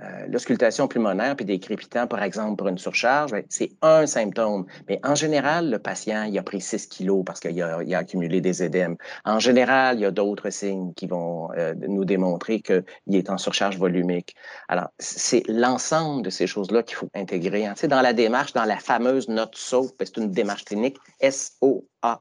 Euh, 0.00 0.26
l'auscultation 0.28 0.88
pulmonaire 0.88 1.36
puis 1.36 1.44
des 1.44 1.60
crépitants, 1.60 2.08
par 2.08 2.22
exemple, 2.22 2.56
pour 2.56 2.66
une 2.66 2.78
surcharge, 2.78 3.30
ben, 3.30 3.44
c'est 3.48 3.70
un 3.80 4.06
symptôme. 4.06 4.66
Mais 4.88 4.98
en 5.04 5.14
général, 5.14 5.70
le 5.70 5.78
patient, 5.78 6.24
il 6.24 6.36
a 6.36 6.42
pris 6.42 6.60
6 6.60 6.88
kilos 6.88 7.22
parce 7.24 7.38
qu'il 7.38 7.60
a, 7.62 7.78
accumulé 7.96 8.40
des 8.40 8.64
édèmes. 8.64 8.96
En 9.24 9.38
général, 9.38 9.98
il 9.98 10.02
y 10.02 10.04
a 10.04 10.10
d'autres 10.10 10.50
signes 10.50 10.93
qui 10.94 11.06
vont 11.06 11.50
euh, 11.52 11.74
nous 11.88 12.04
démontrer 12.04 12.60
qu'il 12.60 12.84
est 13.12 13.30
en 13.30 13.38
surcharge 13.38 13.78
volumique. 13.78 14.34
Alors, 14.68 14.88
c'est 14.98 15.42
l'ensemble 15.48 16.22
de 16.22 16.30
ces 16.30 16.46
choses-là 16.46 16.82
qu'il 16.82 16.96
faut 16.96 17.10
intégrer. 17.14 17.66
Hein. 17.66 17.74
Dans 17.84 18.00
la 18.00 18.12
démarche, 18.12 18.52
dans 18.52 18.64
la 18.64 18.78
fameuse 18.78 19.28
note 19.28 19.54
SOAP, 19.56 19.92
ben, 19.98 20.06
c'est 20.06 20.16
une 20.16 20.30
démarche 20.30 20.64
clinique 20.64 20.96
S-O-A 21.20 22.20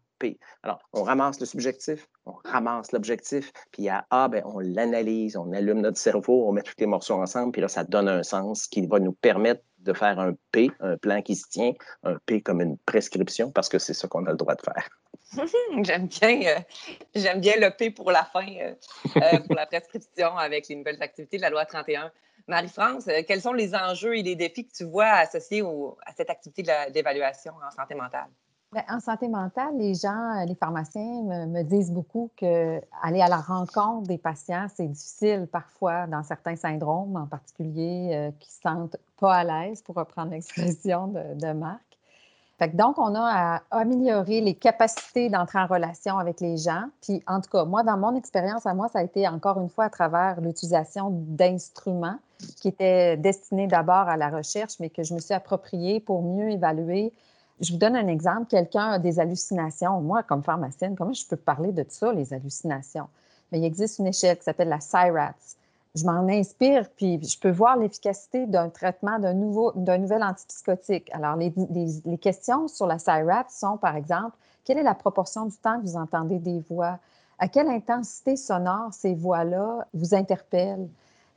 alors, 0.63 0.79
on 0.93 1.03
ramasse 1.03 1.39
le 1.39 1.45
subjectif, 1.45 2.07
on 2.25 2.33
ramasse 2.45 2.91
l'objectif, 2.91 3.51
puis 3.71 3.89
à 3.89 4.05
A, 4.09 4.27
ben, 4.29 4.43
on 4.45 4.59
l'analyse, 4.59 5.35
on 5.35 5.51
allume 5.51 5.81
notre 5.81 5.97
cerveau, 5.97 6.47
on 6.47 6.53
met 6.53 6.61
tous 6.61 6.75
les 6.77 6.85
morceaux 6.85 7.15
ensemble, 7.15 7.51
puis 7.51 7.61
là, 7.61 7.67
ça 7.67 7.83
donne 7.83 8.07
un 8.07 8.23
sens 8.23 8.67
qui 8.67 8.85
va 8.85 8.99
nous 8.99 9.13
permettre 9.13 9.61
de 9.83 9.93
faire 9.93 10.19
un 10.19 10.33
P, 10.51 10.71
un 10.79 10.97
plan 10.97 11.21
qui 11.21 11.35
se 11.35 11.47
tient, 11.47 11.73
un 12.03 12.17
P 12.25 12.41
comme 12.41 12.61
une 12.61 12.77
prescription, 12.79 13.51
parce 13.51 13.69
que 13.69 13.79
c'est 13.79 13.93
ce 13.93 14.07
qu'on 14.07 14.25
a 14.25 14.31
le 14.31 14.37
droit 14.37 14.55
de 14.55 14.61
faire. 14.61 14.89
j'aime 15.83 16.07
bien, 16.07 16.41
euh, 16.41 17.33
bien 17.35 17.53
le 17.57 17.75
P 17.75 17.91
pour 17.91 18.11
la 18.11 18.23
fin, 18.23 18.47
euh, 18.47 18.73
euh, 19.17 19.39
pour 19.39 19.55
la 19.55 19.65
prescription 19.65 20.37
avec 20.37 20.67
les 20.67 20.75
nouvelles 20.75 21.01
activités 21.01 21.37
de 21.37 21.41
la 21.41 21.49
loi 21.49 21.65
31. 21.65 22.11
Marie-France, 22.47 23.05
quels 23.25 23.41
sont 23.41 23.53
les 23.53 23.73
enjeux 23.73 24.17
et 24.17 24.21
les 24.21 24.35
défis 24.35 24.67
que 24.67 24.73
tu 24.73 24.83
vois 24.83 25.11
associés 25.11 25.63
à 26.05 26.11
cette 26.13 26.29
activité 26.29 26.63
d'évaluation 26.91 27.53
en 27.65 27.71
santé 27.71 27.95
mentale? 27.95 28.27
Bien, 28.73 28.83
en 28.89 28.99
santé 28.99 29.27
mentale, 29.27 29.77
les 29.77 29.93
gens, 29.93 30.41
euh, 30.41 30.45
les 30.45 30.55
pharmaciens 30.55 31.23
me, 31.47 31.61
disent 31.63 31.91
beaucoup 31.91 32.31
qu'aller 32.35 33.21
à 33.21 33.27
la 33.27 33.37
rencontre 33.37 34.07
des 34.07 34.17
patients, 34.17 34.65
c'est 34.73 34.87
difficile 34.87 35.47
parfois 35.51 36.07
dans 36.07 36.23
certains 36.23 36.55
syndromes, 36.55 37.15
en 37.15 37.27
particulier 37.27 38.09
euh, 38.13 38.31
qui 38.39 38.51
se 38.51 38.61
sentent 38.61 38.97
pas 39.19 39.35
à 39.35 39.43
l'aise, 39.43 39.81
pour 39.83 39.95
reprendre 39.95 40.31
l'expression 40.31 41.07
de, 41.07 41.53
Marc 41.53 41.81
donc, 42.73 42.97
on 42.97 43.13
a 43.15 43.21
à 43.21 43.61
améliorer 43.71 44.41
les 44.41 44.53
capacités 44.53 45.29
d'entrer 45.29 45.59
en 45.59 45.67
relation 45.67 46.17
avec 46.17 46.39
les 46.39 46.57
gens. 46.57 46.85
Puis, 47.01 47.21
en 47.27 47.41
tout 47.41 47.49
cas, 47.49 47.65
moi, 47.65 47.83
dans 47.83 47.97
mon 47.97 48.15
expérience 48.15 48.65
à 48.65 48.73
moi, 48.73 48.87
ça 48.89 48.99
a 48.99 49.03
été 49.03 49.27
encore 49.27 49.59
une 49.59 49.69
fois 49.69 49.85
à 49.85 49.89
travers 49.89 50.39
l'utilisation 50.39 51.09
d'instruments 51.11 52.17
qui 52.61 52.67
étaient 52.67 53.17
destinés 53.17 53.67
d'abord 53.67 54.07
à 54.07 54.17
la 54.17 54.29
recherche, 54.29 54.73
mais 54.79 54.89
que 54.89 55.03
je 55.03 55.13
me 55.13 55.19
suis 55.19 55.33
approprié 55.33 55.99
pour 55.99 56.21
mieux 56.21 56.51
évaluer. 56.51 57.11
Je 57.61 57.71
vous 57.71 57.77
donne 57.77 57.95
un 57.95 58.07
exemple. 58.07 58.47
Quelqu'un 58.47 58.91
a 58.91 58.99
des 58.99 59.19
hallucinations. 59.19 60.01
Moi, 60.01 60.23
comme 60.23 60.43
pharmacienne, 60.43 60.95
comment 60.95 61.13
je 61.13 61.25
peux 61.25 61.37
parler 61.37 61.71
de 61.71 61.85
ça, 61.87 62.11
les 62.11 62.33
hallucinations? 62.33 63.07
Mais 63.51 63.59
il 63.59 63.65
existe 63.65 63.99
une 63.99 64.07
échelle 64.07 64.37
qui 64.37 64.43
s'appelle 64.43 64.69
la 64.69 64.79
CIRATS 64.79 65.57
je 65.95 66.05
m'en 66.05 66.27
inspire, 66.27 66.89
puis 66.89 67.23
je 67.23 67.39
peux 67.39 67.51
voir 67.51 67.77
l'efficacité 67.77 68.47
d'un 68.47 68.69
traitement 68.69 69.19
d'un 69.19 69.33
nouvel 69.97 70.23
antipsychotique. 70.23 71.09
Alors, 71.13 71.35
les, 71.35 71.53
questions 72.17 72.67
sur 72.67 72.87
la 72.87 72.97
CIRAT 72.97 73.45
sont, 73.49 73.77
par 73.77 73.95
exemple, 73.95 74.35
quelle 74.65 74.79
est 74.79 74.83
la 74.83 74.95
proportion 74.95 75.45
du 75.45 75.57
temps 75.57 75.79
que 75.79 75.85
vous 75.85 75.97
entendez 75.97 76.39
des 76.39 76.61
voix? 76.69 76.97
À 77.37 77.47
quelle 77.47 77.69
intensité 77.69 78.37
sonore 78.37 78.91
ces 78.91 79.13
voix-là 79.13 79.87
vous 79.93 80.15
interpellent? 80.15 80.87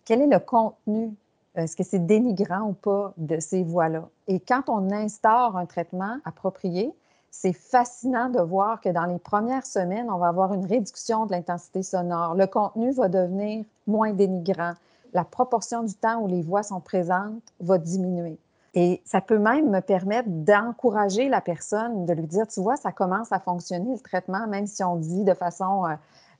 Quel 0.04 0.22
est 0.22 0.26
le 0.26 0.38
contenu? 0.38 1.14
Est-ce 1.56 1.74
que 1.74 1.82
c'est 1.82 2.04
dénigrant 2.04 2.68
ou 2.68 2.72
pas 2.72 3.12
de 3.16 3.40
ces 3.40 3.64
voix-là? 3.64 4.08
Et 4.28 4.40
quand 4.40 4.68
on 4.68 4.90
instaure 4.90 5.56
un 5.56 5.66
traitement 5.66 6.18
approprié, 6.24 6.94
c'est 7.30 7.52
fascinant 7.52 8.28
de 8.28 8.40
voir 8.40 8.80
que 8.80 8.88
dans 8.88 9.04
les 9.04 9.18
premières 9.18 9.66
semaines, 9.66 10.10
on 10.10 10.18
va 10.18 10.28
avoir 10.28 10.54
une 10.54 10.66
réduction 10.66 11.26
de 11.26 11.32
l'intensité 11.32 11.82
sonore. 11.82 12.34
Le 12.34 12.46
contenu 12.46 12.92
va 12.92 13.08
devenir 13.08 13.64
moins 13.86 14.12
dénigrant. 14.12 14.72
La 15.12 15.24
proportion 15.24 15.82
du 15.82 15.94
temps 15.94 16.20
où 16.20 16.26
les 16.26 16.42
voix 16.42 16.62
sont 16.62 16.80
présentes 16.80 17.42
va 17.60 17.78
diminuer. 17.78 18.38
Et 18.74 19.00
ça 19.06 19.22
peut 19.22 19.38
même 19.38 19.70
me 19.70 19.80
permettre 19.80 20.28
d'encourager 20.28 21.30
la 21.30 21.40
personne, 21.40 22.04
de 22.04 22.12
lui 22.12 22.26
dire, 22.26 22.46
tu 22.46 22.60
vois, 22.60 22.76
ça 22.76 22.92
commence 22.92 23.32
à 23.32 23.38
fonctionner 23.38 23.94
le 23.94 24.00
traitement, 24.00 24.46
même 24.46 24.66
si 24.66 24.84
on 24.84 24.96
dit 24.96 25.24
de 25.24 25.32
façon, 25.32 25.84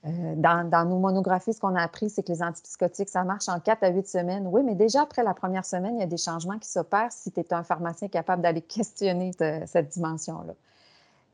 euh, 0.05 0.09
euh, 0.09 0.35
dans, 0.35 0.89
nos 0.89 0.99
monographies, 0.99 1.53
ce 1.53 1.59
qu'on 1.59 1.75
a 1.75 1.81
appris, 1.81 2.09
c'est 2.09 2.23
que 2.23 2.31
les 2.31 2.43
antipsychotiques, 2.43 3.09
ça 3.09 3.23
marche 3.23 3.49
en 3.49 3.59
4 3.59 3.83
à 3.83 3.89
8 3.89 4.07
semaines. 4.07 4.47
Oui, 4.51 4.61
mais 4.63 4.75
déjà 4.75 5.01
après 5.01 5.23
la 5.23 5.33
première 5.33 5.65
semaine, 5.65 5.95
il 5.95 5.99
y 5.99 6.03
a 6.03 6.07
des 6.07 6.17
changements 6.17 6.59
qui 6.59 6.69
s'opèrent 6.69 7.11
si 7.11 7.31
tu 7.31 7.39
es 7.39 7.53
un 7.53 7.63
pharmacien 7.63 8.07
capable 8.07 8.41
d'aller 8.41 8.61
questionner 8.61 9.31
cette 9.65 9.89
dimension-là. 9.89 10.53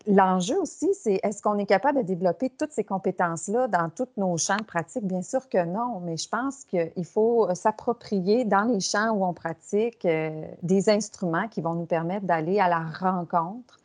L'enjeu 0.06 0.60
aussi, 0.60 0.94
c'est 0.94 1.22
est-ce 1.24 1.42
qu'on 1.42 1.58
est 1.58 1.66
capable 1.66 2.00
de 2.00 2.04
développer 2.04 2.50
toutes 2.50 2.74
ces 2.74 2.84
compétences-là 2.84 3.70
dans 3.70 3.90
tous 3.90 4.10
nos 4.18 4.38
champs 4.38 4.58
de 4.58 4.64
pratique? 4.64 5.06
Bien 5.06 5.22
sûr 5.22 5.48
que 5.48 5.64
non, 5.64 6.02
mais 6.02 6.18
je 6.18 6.28
pense 6.28 6.66
qu'il 6.66 7.06
faut 7.06 7.48
s'approprier 7.56 8.44
dans 8.44 8.64
les 8.64 8.82
champs 8.82 9.12
où 9.12 9.24
on 9.24 9.34
pratique 9.34 10.04
euh, 10.04 10.46
des 10.62 10.90
instruments 10.90 11.48
qui 11.48 11.62
vont 11.62 11.76
nous 11.76 11.86
permettre 11.86 12.26
d'aller 12.26 12.60
à 12.60 12.68
la 12.68 12.82
rencontre. 12.82 13.80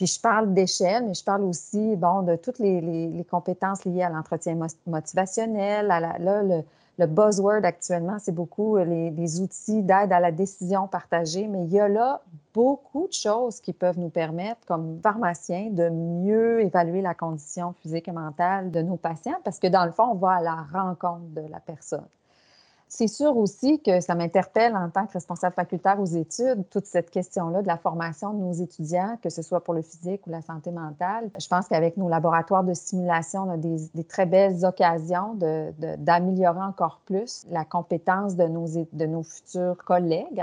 Puis 0.00 0.06
je 0.06 0.18
parle 0.18 0.54
d'échelle, 0.54 1.04
mais 1.04 1.12
je 1.12 1.22
parle 1.22 1.44
aussi 1.44 1.94
bon, 1.94 2.22
de 2.22 2.34
toutes 2.34 2.58
les, 2.58 3.22
compétences 3.30 3.84
liées 3.84 4.02
à 4.02 4.08
l'entretien 4.08 4.56
motivationnel, 4.86 5.88
là, 5.88 6.62
le, 6.98 7.06
buzzword 7.06 7.66
actuellement, 7.66 8.16
c'est 8.18 8.34
beaucoup 8.34 8.78
euh, 8.78 8.84
les, 8.86 9.40
outils 9.42 9.82
d'aide 9.82 10.10
à 10.10 10.18
la 10.18 10.32
décision 10.32 10.86
partagée, 10.86 11.46
mais 11.48 11.64
il 11.64 11.72
y 11.72 11.80
a 11.80 11.86
là 11.86 12.22
beaucoup 12.54 13.08
de 13.08 13.12
choses 13.12 13.60
qui 13.60 13.74
peuvent 13.74 13.98
nous 13.98 14.08
permettre, 14.08 14.64
comme 14.66 14.98
pharmaciens, 15.02 15.68
de 15.70 15.90
mieux 15.90 16.62
évaluer 16.62 17.02
la 17.02 17.12
condition 17.12 17.74
physique 17.82 18.08
et 18.08 18.12
mentale 18.12 18.70
de 18.70 18.80
nos 18.80 18.96
patients, 18.96 19.36
parce 19.44 19.58
que 19.58 19.66
dans 19.66 19.84
le 19.84 19.92
fond, 19.92 20.12
on 20.12 20.14
va 20.14 20.36
à 20.36 20.40
la 20.40 20.64
rencontre 20.72 21.28
de 21.34 21.42
la 21.42 21.60
personne. 21.60 22.06
C'est 22.92 23.06
sûr 23.06 23.36
aussi 23.36 23.80
que 23.80 24.00
ça 24.00 24.16
m'interpelle 24.16 24.74
en 24.74 24.90
tant 24.90 25.06
que 25.06 25.12
responsable 25.12 25.54
facultaire 25.54 26.00
aux 26.00 26.06
études, 26.06 26.68
toute 26.70 26.86
cette 26.86 27.08
question-là 27.08 27.62
de 27.62 27.68
la 27.68 27.76
formation 27.76 28.34
de 28.34 28.40
nos 28.40 28.52
étudiants, 28.52 29.16
que 29.22 29.30
ce 29.30 29.42
soit 29.42 29.62
pour 29.62 29.74
le 29.74 29.82
physique 29.82 30.26
ou 30.26 30.30
la 30.30 30.42
santé 30.42 30.72
mentale. 30.72 31.30
Je 31.38 31.46
pense 31.46 31.68
qu'avec 31.68 31.96
nos 31.96 32.08
laboratoires 32.08 32.64
de 32.64 32.74
simulation, 32.74 33.44
on 33.44 33.50
a 33.50 33.56
des, 33.56 34.04
très 34.08 34.26
belles 34.26 34.64
occasions 34.64 35.38
d'améliorer 35.98 36.62
encore 36.62 37.00
plus 37.04 37.46
la 37.48 37.64
compétence 37.64 38.34
de 38.34 38.48
nos, 38.48 38.66
de 38.66 39.06
nos 39.06 39.22
futurs 39.22 39.76
collègues. 39.84 40.42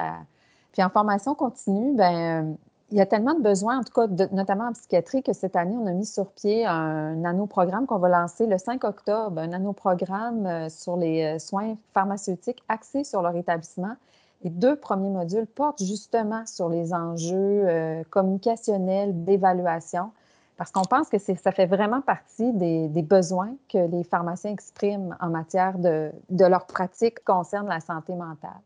Puis 0.71 0.81
en 0.81 0.89
formation 0.89 1.35
continue, 1.35 1.95
ben 1.95 2.55
il 2.91 2.97
y 2.97 3.01
a 3.01 3.05
tellement 3.05 3.33
de 3.33 3.41
besoins, 3.41 3.79
en 3.79 3.83
tout 3.83 3.93
cas, 3.93 4.07
notamment 4.31 4.67
en 4.67 4.73
psychiatrie, 4.73 5.21
que 5.21 5.33
cette 5.33 5.57
année, 5.57 5.75
on 5.77 5.85
a 5.87 5.91
mis 5.91 6.05
sur 6.05 6.31
pied 6.31 6.65
un 6.65 7.15
nanoprogramme 7.15 7.85
qu'on 7.85 7.97
va 7.97 8.07
lancer 8.07 8.47
le 8.47 8.57
5 8.57 8.83
octobre, 8.85 9.39
un 9.39 9.47
nanoprogramme 9.47 10.45
euh, 10.45 10.69
sur 10.69 10.95
les 10.95 11.23
euh, 11.23 11.39
soins 11.39 11.75
pharmaceutiques 11.93 12.63
axés 12.69 13.03
sur 13.03 13.21
leur 13.21 13.35
établissement. 13.35 13.95
Les 14.43 14.49
deux 14.49 14.77
premiers 14.77 15.09
modules 15.09 15.47
portent 15.47 15.83
justement 15.83 16.45
sur 16.45 16.69
les 16.69 16.93
enjeux 16.93 17.35
euh, 17.67 18.03
communicationnels 18.09 19.23
d'évaluation, 19.25 20.11
parce 20.55 20.71
qu'on 20.71 20.85
pense 20.85 21.09
que 21.09 21.17
ça 21.17 21.51
fait 21.51 21.65
vraiment 21.65 22.01
partie 22.01 22.53
des, 22.53 22.87
besoins 23.01 23.53
que 23.69 23.77
les 23.77 24.03
pharmaciens 24.03 24.51
expriment 24.51 25.15
en 25.19 25.29
matière 25.29 25.77
de, 25.77 26.11
leur 26.29 26.65
pratique 26.65 27.23
concerne 27.25 27.67
la 27.67 27.79
santé 27.79 28.13
mentale 28.13 28.61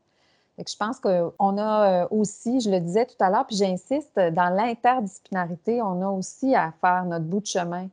je 0.58 0.76
pense 0.78 1.00
qu'on 1.00 1.58
a 1.58 2.04
euh, 2.04 2.08
aussi, 2.12 2.60
je 2.60 2.70
le 2.70 2.80
disais 2.80 3.06
tout 3.06 3.16
à 3.20 3.30
l'heure, 3.30 3.46
puis 3.48 3.56
j'insiste, 3.56 4.20
dans 4.20 4.54
l'interdisciplinarité, 4.54 5.82
on 5.82 6.02
a 6.02 6.10
aussi 6.10 6.56
à 6.56 6.74
faire 6.82 7.06
notre 7.06 7.26
bout 7.26 7.40
de 7.40 7.48
chemin. 7.48 7.88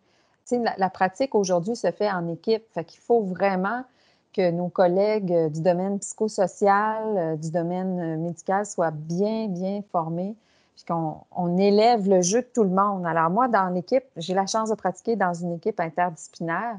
La, 0.50 0.74
la, 0.78 0.90
pratique 0.90 1.34
aujourd'hui 1.34 1.76
se 1.76 1.90
fait 1.90 2.10
en 2.10 2.26
équipe, 2.28 2.64
fait 2.72 2.84
qu'il 2.84 3.00
faut 3.00 3.22
vraiment 3.22 3.84
que 4.32 4.50
nos 4.50 4.68
collègues 4.68 5.32
euh, 5.32 5.48
du 5.48 5.60
domaine 5.60 5.98
psychosocial, 5.98 7.04
euh, 7.16 7.36
du 7.36 7.50
domaine 7.50 8.22
médical 8.22 8.66
soient 8.66 8.90
bien, 8.90 9.48
bien 9.48 9.82
formés, 9.90 10.34
puis 10.74 10.84
qu'on 10.84 11.58
élève 11.58 12.08
le 12.08 12.22
jeu 12.22 12.42
de 12.42 12.48
tout 12.54 12.62
le 12.62 12.70
monde. 12.70 13.06
Alors 13.06 13.30
moi, 13.30 13.48
dans 13.48 13.68
l'équipe, 13.68 14.04
j'ai 14.16 14.34
la 14.34 14.46
chance 14.46 14.70
de 14.70 14.74
pratiquer 14.74 15.16
dans 15.16 15.34
une 15.34 15.52
équipe 15.54 15.80
interdisciplinaire. 15.80 16.78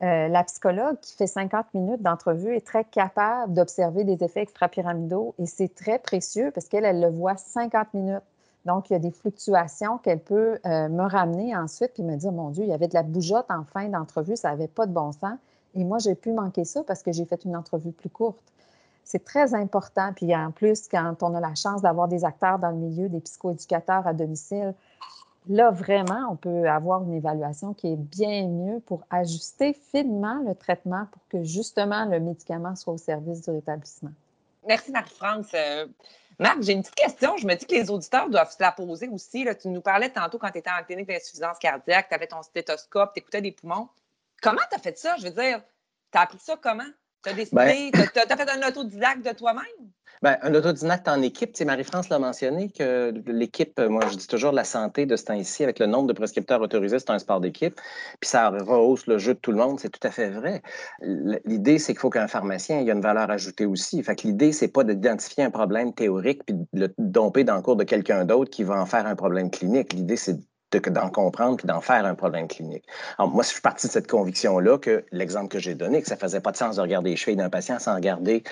Euh, 0.00 0.28
la 0.28 0.44
psychologue 0.44 0.96
qui 1.00 1.16
fait 1.16 1.26
50 1.26 1.74
minutes 1.74 2.02
d'entrevue 2.02 2.54
est 2.54 2.64
très 2.64 2.84
capable 2.84 3.52
d'observer 3.52 4.04
des 4.04 4.22
effets 4.22 4.42
extrapyramidaux 4.42 5.34
et 5.38 5.46
c'est 5.46 5.74
très 5.74 5.98
précieux 5.98 6.52
parce 6.52 6.68
qu'elle, 6.68 6.84
elle 6.84 7.00
le 7.00 7.08
voit 7.08 7.36
50 7.36 7.94
minutes. 7.94 8.22
Donc, 8.64 8.90
il 8.90 8.92
y 8.92 8.96
a 8.96 9.00
des 9.00 9.10
fluctuations 9.10 9.98
qu'elle 9.98 10.20
peut 10.20 10.58
euh, 10.66 10.88
me 10.88 11.02
ramener 11.02 11.56
ensuite 11.56 11.94
puis 11.94 12.04
me 12.04 12.16
dire, 12.16 12.30
mon 12.30 12.50
Dieu, 12.50 12.64
il 12.64 12.70
y 12.70 12.72
avait 12.72 12.86
de 12.86 12.94
la 12.94 13.02
bougeotte 13.02 13.50
en 13.50 13.64
fin 13.64 13.88
d'entrevue, 13.88 14.36
ça 14.36 14.50
n'avait 14.50 14.68
pas 14.68 14.86
de 14.86 14.92
bon 14.92 15.10
sens. 15.12 15.38
Et 15.74 15.84
moi, 15.84 15.98
j'ai 15.98 16.14
pu 16.14 16.32
manquer 16.32 16.64
ça 16.64 16.82
parce 16.84 17.02
que 17.02 17.10
j'ai 17.10 17.24
fait 17.24 17.44
une 17.44 17.56
entrevue 17.56 17.92
plus 17.92 18.10
courte. 18.10 18.44
C'est 19.04 19.24
très 19.24 19.54
important. 19.54 20.12
Puis 20.14 20.34
en 20.36 20.50
plus, 20.50 20.86
quand 20.86 21.22
on 21.22 21.34
a 21.34 21.40
la 21.40 21.54
chance 21.54 21.82
d'avoir 21.82 22.08
des 22.08 22.24
acteurs 22.24 22.58
dans 22.58 22.70
le 22.70 22.76
milieu, 22.76 23.08
des 23.08 23.20
psychoéducateurs 23.20 24.06
à 24.06 24.12
domicile, 24.12 24.74
Là, 25.48 25.70
vraiment, 25.70 26.28
on 26.30 26.36
peut 26.36 26.68
avoir 26.68 27.02
une 27.02 27.14
évaluation 27.14 27.72
qui 27.72 27.92
est 27.92 27.96
bien 27.96 28.46
mieux 28.48 28.80
pour 28.80 29.04
ajuster 29.10 29.72
finement 29.90 30.42
le 30.46 30.54
traitement 30.54 31.06
pour 31.10 31.22
que 31.28 31.42
justement 31.42 32.04
le 32.04 32.20
médicament 32.20 32.76
soit 32.76 32.94
au 32.94 32.98
service 32.98 33.42
du 33.42 33.50
rétablissement. 33.50 34.10
Merci, 34.66 34.90
Marie-France. 34.90 35.46
Euh, 35.54 35.86
Marc, 36.38 36.62
j'ai 36.62 36.72
une 36.72 36.82
petite 36.82 36.94
question. 36.94 37.36
Je 37.36 37.46
me 37.46 37.54
dis 37.54 37.66
que 37.66 37.74
les 37.74 37.90
auditeurs 37.90 38.28
doivent 38.28 38.52
se 38.52 38.62
la 38.62 38.72
poser 38.72 39.08
aussi. 39.08 39.44
Là, 39.44 39.54
tu 39.54 39.68
nous 39.68 39.80
parlais 39.80 40.10
tantôt 40.10 40.38
quand 40.38 40.50
tu 40.50 40.58
étais 40.58 40.70
en 40.70 40.84
clinique 40.84 41.08
d'insuffisance 41.08 41.58
cardiaque, 41.58 42.08
tu 42.08 42.14
avais 42.14 42.26
ton 42.26 42.42
stéthoscope, 42.42 43.12
tu 43.14 43.20
écoutais 43.20 43.40
des 43.40 43.52
poumons. 43.52 43.88
Comment 44.42 44.60
tu 44.70 44.76
as 44.76 44.78
fait 44.78 44.96
ça? 44.98 45.16
Je 45.16 45.24
veux 45.24 45.30
dire, 45.30 45.62
tu 46.12 46.18
as 46.18 46.22
appris 46.22 46.38
ça 46.38 46.56
comment? 46.60 46.84
Tu 47.24 47.30
as 47.30 47.32
décidé, 47.32 47.90
ben 47.92 48.08
tu 48.12 48.18
as, 48.20 48.36
fait 48.36 48.50
un 48.50 48.68
autodidacte 48.68 49.24
de 49.24 49.32
toi-même? 49.32 49.90
Bien, 50.22 50.36
un 50.42 50.52
autodidacte 50.54 51.06
en 51.06 51.22
équipe, 51.22 51.54
Marie-France 51.64 52.08
l'a 52.08 52.18
mentionné 52.18 52.70
que 52.70 53.14
l'équipe, 53.26 53.80
moi 53.80 54.02
je 54.10 54.16
dis 54.16 54.26
toujours 54.26 54.50
la 54.50 54.64
santé 54.64 55.06
de 55.06 55.14
ce 55.14 55.24
temps-ci, 55.24 55.62
avec 55.62 55.78
le 55.78 55.86
nombre 55.86 56.08
de 56.08 56.12
prescripteurs 56.12 56.60
autorisés, 56.60 56.98
c'est 56.98 57.10
un 57.10 57.20
sport 57.20 57.40
d'équipe, 57.40 57.80
puis 58.20 58.28
ça 58.28 58.48
rehausse 58.50 59.06
le 59.06 59.18
jeu 59.18 59.34
de 59.34 59.38
tout 59.38 59.52
le 59.52 59.58
monde, 59.58 59.78
c'est 59.78 59.90
tout 59.90 60.04
à 60.06 60.10
fait 60.10 60.30
vrai. 60.30 60.62
L'idée, 61.44 61.78
c'est 61.78 61.92
qu'il 61.92 62.00
faut 62.00 62.10
qu'un 62.10 62.26
pharmacien 62.26 62.80
ait 62.80 62.90
une 62.90 63.00
valeur 63.00 63.30
ajoutée 63.30 63.66
aussi. 63.66 64.02
Fait 64.02 64.16
que 64.16 64.26
l'idée, 64.26 64.52
c'est 64.52 64.68
pas 64.68 64.82
d'identifier 64.82 65.44
un 65.44 65.50
problème 65.50 65.94
théorique 65.94 66.42
puis 66.44 66.54
de 66.54 66.66
le 66.72 66.94
domper 66.98 67.44
dans 67.44 67.56
le 67.56 67.62
cours 67.62 67.76
de 67.76 67.84
quelqu'un 67.84 68.24
d'autre 68.24 68.50
qui 68.50 68.64
va 68.64 68.80
en 68.80 68.86
faire 68.86 69.06
un 69.06 69.14
problème 69.14 69.50
clinique. 69.50 69.92
L'idée, 69.92 70.16
c'est 70.16 70.36
d'en 70.72 71.08
comprendre 71.08 71.56
puis 71.56 71.66
d'en 71.66 71.80
faire 71.80 72.04
un 72.04 72.14
problème 72.14 72.46
clinique. 72.46 72.84
Alors, 73.18 73.30
moi, 73.30 73.42
je 73.42 73.48
suis 73.48 73.60
parti 73.60 73.86
de 73.86 73.92
cette 73.92 74.06
conviction-là 74.06 74.78
que 74.78 75.04
l'exemple 75.12 75.48
que 75.48 75.58
j'ai 75.58 75.74
donné, 75.74 76.02
que 76.02 76.08
ça 76.08 76.16
faisait 76.16 76.40
pas 76.40 76.52
de 76.52 76.56
sens 76.56 76.76
de 76.76 76.80
regarder 76.80 77.10
les 77.10 77.16
chevilles 77.16 77.36
d'un 77.36 77.48
patient 77.48 77.78
sans 77.78 77.94
regarder, 77.94 78.42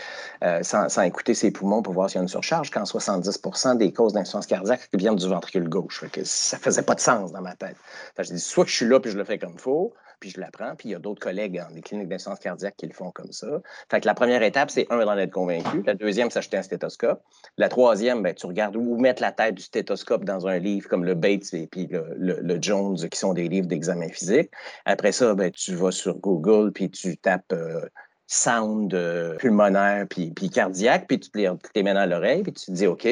euh, 0.42 0.62
sans, 0.62 1.02
écouter 1.02 1.34
ses 1.34 1.50
poumons 1.50 1.82
pour 1.82 1.92
voir 1.92 2.08
s'il 2.08 2.16
y 2.16 2.20
a 2.20 2.22
une 2.22 2.28
surcharge, 2.28 2.70
quand 2.70 2.84
70% 2.84 3.76
des 3.76 3.92
causes 3.92 4.12
d'insuffisance 4.12 4.46
cardiaque 4.46 4.88
viennent 4.94 5.16
du 5.16 5.28
ventricule 5.28 5.68
gauche. 5.68 6.04
que 6.10 6.24
ça 6.24 6.58
faisait 6.58 6.82
pas 6.82 6.94
de 6.94 7.00
sens 7.00 7.32
dans 7.32 7.42
ma 7.42 7.54
tête. 7.54 7.76
je 8.18 8.32
dis, 8.32 8.40
soit 8.40 8.64
que 8.64 8.70
je 8.70 8.76
suis 8.76 8.86
là 8.86 8.98
puis 8.98 9.10
je 9.10 9.18
le 9.18 9.24
fais 9.24 9.38
comme 9.38 9.52
il 9.54 9.60
faut, 9.60 9.92
puis 10.20 10.30
je 10.30 10.40
l'apprends. 10.40 10.74
Puis 10.76 10.88
il 10.88 10.92
y 10.92 10.94
a 10.94 10.98
d'autres 10.98 11.20
collègues 11.20 11.60
dans 11.60 11.74
des 11.74 11.80
cliniques 11.80 12.08
d'insuffisance 12.08 12.38
cardiaque 12.38 12.76
qui 12.76 12.86
le 12.86 12.92
font 12.92 13.10
comme 13.10 13.32
ça. 13.32 13.46
Fait 13.90 14.00
que 14.00 14.06
la 14.06 14.14
première 14.14 14.42
étape, 14.42 14.70
c'est 14.70 14.86
un, 14.90 15.04
d'en 15.04 15.16
être 15.16 15.32
convaincu. 15.32 15.82
La 15.84 15.94
deuxième, 15.94 16.30
c'est 16.30 16.38
acheter 16.38 16.56
un 16.56 16.62
stéthoscope. 16.62 17.22
La 17.56 17.68
troisième, 17.68 18.22
ben, 18.22 18.34
tu 18.34 18.46
regardes 18.46 18.76
où 18.76 18.98
mettre 18.98 19.22
la 19.22 19.32
tête 19.32 19.54
du 19.54 19.62
stéthoscope 19.62 20.24
dans 20.24 20.46
un 20.46 20.58
livre 20.58 20.88
comme 20.88 21.04
le 21.04 21.14
Bates 21.14 21.52
et 21.54 21.68
le, 21.74 22.58
Jones, 22.60 22.96
qui 22.96 23.18
sont 23.18 23.34
des 23.34 23.48
livres 23.48 23.66
d'examen 23.66 24.08
physique. 24.08 24.50
Après 24.84 25.12
ça, 25.12 25.34
ben, 25.34 25.50
tu 25.50 25.74
vas 25.74 25.90
sur 25.90 26.18
Google, 26.18 26.72
puis 26.72 26.90
tu 26.90 27.16
tapes 27.16 27.52
euh, 27.52 27.80
sound 28.26 28.92
euh, 28.92 29.36
pulmonaire 29.36 30.06
puis, 30.08 30.30
puis, 30.30 30.50
cardiaque, 30.50 31.06
puis 31.06 31.20
tu 31.20 31.30
te 31.30 31.38
les, 31.38 31.82
mets 31.82 31.94
dans 31.94 32.08
l'oreille, 32.08 32.42
puis 32.42 32.52
tu 32.52 32.66
te 32.66 32.72
dis 32.72 32.86
OK. 32.86 33.06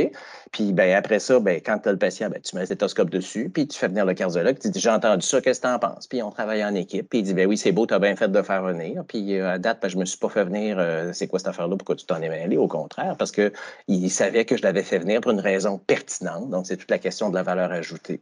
Puis 0.51 0.73
ben, 0.73 0.95
après 0.95 1.21
ça, 1.21 1.39
ben, 1.39 1.61
quand 1.65 1.79
tu 1.79 1.89
as 1.89 1.93
le 1.93 1.99
patient, 1.99 2.29
ben, 2.31 2.41
tu 2.41 2.57
mets 2.57 2.63
le 2.63 2.67
stéthoscope 2.67 3.11
dessus, 3.11 3.49
puis 3.49 3.67
tu 3.69 3.79
fais 3.79 3.89
venir 3.89 4.07
le 4.07 4.15
cardiologue, 4.15 4.59
tu 4.59 4.71
dis 4.71 4.81
J'ai 4.81 4.91
entendu 4.91 5.25
ça, 5.25 5.41
qu'est-ce 5.41 5.61
que 5.61 5.67
tu 5.67 5.73
en 5.73 5.79
penses? 5.79 6.09
Puis 6.09 6.23
on 6.23 6.31
travaille 6.31 6.65
en 6.65 6.75
équipe, 6.75 7.09
puis 7.09 7.21
il 7.21 7.23
dit 7.23 7.35
ben 7.35 7.47
oui, 7.47 7.57
c'est 7.57 7.71
beau, 7.71 7.87
tu 7.87 7.95
as 7.95 7.99
bien 8.01 8.17
fait 8.17 8.29
de 8.29 8.43
faire 8.43 8.63
venir. 8.63 9.05
Puis 9.07 9.39
euh, 9.39 9.53
à 9.53 9.59
date, 9.59 9.79
ben, 9.81 9.89
je 9.89 9.99
me 9.99 10.05
suis 10.05 10.19
pas 10.19 10.29
fait 10.29 10.45
venir, 10.45 10.79
euh, 10.79 11.13
c'est 11.13 11.29
quoi 11.29 11.39
cette 11.39 11.49
affaire-là, 11.49 11.77
pourquoi 11.77 11.95
tu 11.95 12.07
t'en 12.07 12.21
es 12.21 12.29
mêlé? 12.29 12.57
Au 12.57 12.69
contraire, 12.69 13.17
parce 13.17 13.31
qu'il 13.31 14.11
savait 14.11 14.45
que 14.45 14.57
je 14.57 14.63
l'avais 14.63 14.83
fait 14.83 14.99
venir 14.99 15.21
pour 15.21 15.31
une 15.31 15.41
raison 15.41 15.79
pertinente. 15.79 16.51
Donc, 16.51 16.67
c'est 16.67 16.77
toute 16.77 16.91
la 16.91 16.99
question 16.99 17.31
de 17.31 17.35
la 17.35 17.45
valeur 17.45 17.71
ajoutée. 17.71 18.21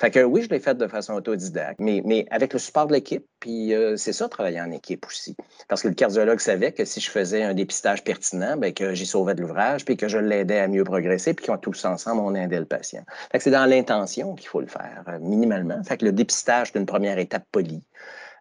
Fait 0.00 0.10
que 0.10 0.20
oui, 0.20 0.42
je 0.42 0.48
l'ai 0.50 0.60
fait 0.60 0.76
de 0.76 0.86
façon 0.86 1.14
autodidacte, 1.14 1.80
mais, 1.80 2.02
mais 2.04 2.26
avec 2.30 2.52
le 2.52 2.58
support 2.60 2.86
de 2.86 2.92
l'équipe, 2.92 3.26
puis 3.40 3.72
c'est 3.96 4.12
ça, 4.12 4.28
travailler 4.28 4.60
en 4.60 4.70
équipe 4.70 5.04
aussi. 5.06 5.36
Parce 5.68 5.82
que 5.82 5.88
le 5.88 5.94
cardiologue 5.94 6.27
savait 6.36 6.72
que 6.72 6.84
si 6.84 7.00
je 7.00 7.10
faisais 7.10 7.42
un 7.42 7.54
dépistage 7.54 8.04
pertinent, 8.04 8.56
bien, 8.56 8.72
que 8.72 8.94
j'y 8.94 9.06
sauvais 9.06 9.34
de 9.34 9.40
l'ouvrage, 9.40 9.84
puis 9.84 9.96
que 9.96 10.08
je 10.08 10.18
l'aidais 10.18 10.60
à 10.60 10.68
mieux 10.68 10.84
progresser, 10.84 11.34
puis 11.34 11.46
qu'on 11.46 11.56
tous 11.56 11.84
ensemble, 11.84 12.20
on 12.20 12.34
aidait 12.34 12.60
le 12.60 12.66
patient. 12.66 13.04
c'est 13.38 13.50
dans 13.50 13.66
l'intention 13.66 14.34
qu'il 14.34 14.48
faut 14.48 14.60
le 14.60 14.66
faire, 14.66 15.04
euh, 15.08 15.18
minimalement. 15.20 15.82
Fait 15.84 16.02
le 16.02 16.12
dépistage, 16.12 16.70
c'est 16.72 16.78
une 16.78 16.86
première 16.86 17.18
étape 17.18 17.44
polie. 17.50 17.82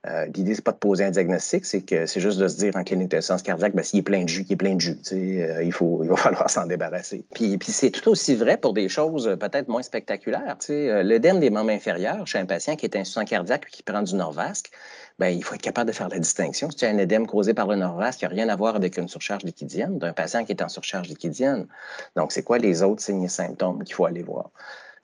Euh, 0.05 0.25
l'idée, 0.27 0.55
c'est 0.55 0.63
pas 0.63 0.71
de 0.71 0.77
poser 0.77 1.03
un 1.03 1.11
diagnostic, 1.11 1.65
c'est 1.65 1.81
que 1.81 2.05
c'est 2.05 2.19
juste 2.19 2.39
de 2.39 2.47
se 2.47 2.57
dire 2.57 2.75
en 2.75 2.83
clinique 2.83 3.09
de 3.09 3.41
cardiaque, 3.41 3.73
ben, 3.73 3.83
s'il 3.83 3.99
est 3.99 4.03
plein 4.03 4.23
de 4.23 4.29
jus, 4.29 4.45
il 4.47 4.53
est 4.53 4.57
plein 4.57 4.75
de 4.75 4.81
jus. 4.81 4.97
Euh, 5.11 5.63
il, 5.63 5.71
faut, 5.71 6.01
il 6.03 6.09
va 6.09 6.15
falloir 6.17 6.49
s'en 6.49 6.65
débarrasser. 6.65 7.25
Puis, 7.33 7.57
puis 7.57 7.71
c'est 7.71 7.91
tout 7.91 8.09
aussi 8.09 8.35
vrai 8.35 8.57
pour 8.57 8.73
des 8.73 8.89
choses 8.89 9.35
peut-être 9.39 9.67
moins 9.67 9.81
spectaculaires. 9.81 10.57
L'œdème 10.69 11.39
des 11.39 11.49
membres 11.49 11.71
inférieurs 11.71 12.25
chez 12.27 12.37
un 12.37 12.45
patient 12.45 12.75
qui 12.75 12.85
est 12.85 12.95
insuffisant 12.95 13.25
cardiaque 13.25 13.65
et 13.67 13.71
qui 13.71 13.83
prend 13.83 14.01
du 14.01 14.15
Norvasque, 14.15 14.71
ben, 15.19 15.29
il 15.29 15.43
faut 15.43 15.55
être 15.55 15.61
capable 15.61 15.89
de 15.89 15.95
faire 15.95 16.09
la 16.09 16.19
distinction. 16.19 16.69
Si 16.69 16.77
tu 16.77 16.85
as 16.85 16.89
un 16.89 16.97
édème 16.97 17.25
causé 17.25 17.53
par 17.53 17.67
le 17.67 17.75
Norvasque, 17.75 18.19
qui 18.19 18.25
n'a 18.25 18.29
rien 18.29 18.49
à 18.49 18.55
voir 18.55 18.75
avec 18.75 18.97
une 18.97 19.07
surcharge 19.07 19.43
liquidienne, 19.43 19.97
d'un 19.97 20.13
patient 20.13 20.45
qui 20.45 20.51
est 20.51 20.61
en 20.61 20.69
surcharge 20.69 21.07
liquidienne. 21.07 21.67
Donc, 22.15 22.31
c'est 22.31 22.43
quoi 22.43 22.59
les 22.59 22.83
autres 22.83 23.01
signes 23.01 23.23
et 23.23 23.29
symptômes 23.29 23.83
qu'il 23.83 23.95
faut 23.95 24.05
aller 24.05 24.21
voir? 24.21 24.51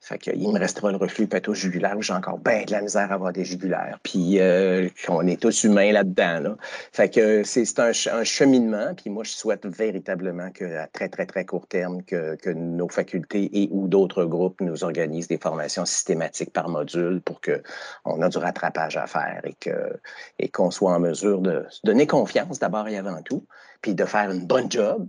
Fait 0.04 0.18
qu'il 0.18 0.52
me 0.52 0.58
restera 0.58 0.90
le 0.90 0.98
reflux 0.98 1.26
péto-jugulaire 1.26 1.96
où 1.96 2.02
j'ai 2.02 2.12
encore 2.12 2.36
bien 2.38 2.64
de 2.64 2.72
la 2.72 2.82
misère 2.82 3.10
à 3.10 3.14
avoir 3.14 3.32
des 3.32 3.46
jugulaires. 3.46 3.98
Puis 4.02 4.38
euh, 4.38 4.86
on 5.08 5.26
est 5.26 5.40
tous 5.40 5.64
humains 5.64 5.92
là-dedans. 5.92 6.40
Là. 6.40 6.56
Fait 6.92 7.08
que 7.08 7.42
c'est 7.42 7.78
un, 7.78 7.92
un, 8.12 8.24
cheminement. 8.24 8.94
Puis 8.94 9.08
moi, 9.08 9.24
je 9.24 9.30
souhaite 9.30 9.64
véritablement 9.64 10.50
qu'à 10.50 10.88
très, 10.88 11.08
très, 11.08 11.24
très 11.24 11.46
court 11.46 11.66
terme, 11.66 12.02
que, 12.02 12.36
que 12.36 12.50
nos 12.50 12.90
facultés 12.90 13.48
et 13.54 13.70
ou 13.70 13.88
d'autres 13.88 14.26
groupes 14.26 14.60
nous 14.60 14.84
organisent 14.84 15.28
des 15.28 15.38
formations 15.38 15.86
systématiques 15.86 16.52
par 16.52 16.68
module 16.68 17.22
pour 17.22 17.40
qu'on 17.40 18.22
ait 18.22 18.28
du 18.28 18.38
rattrapage 18.38 18.98
à 18.98 19.06
faire 19.06 19.40
et 20.38 20.50
qu'on 20.50 20.68
et 20.68 20.72
soit 20.72 20.92
en 20.92 21.00
mesure 21.00 21.40
de 21.40 21.64
se 21.70 21.80
donner 21.82 22.06
confiance 22.06 22.58
d'abord 22.58 22.88
et 22.88 22.98
avant 22.98 23.22
tout, 23.22 23.46
puis 23.80 23.94
de 23.94 24.04
faire 24.04 24.30
une 24.30 24.46
bonne 24.46 24.70
job, 24.70 25.08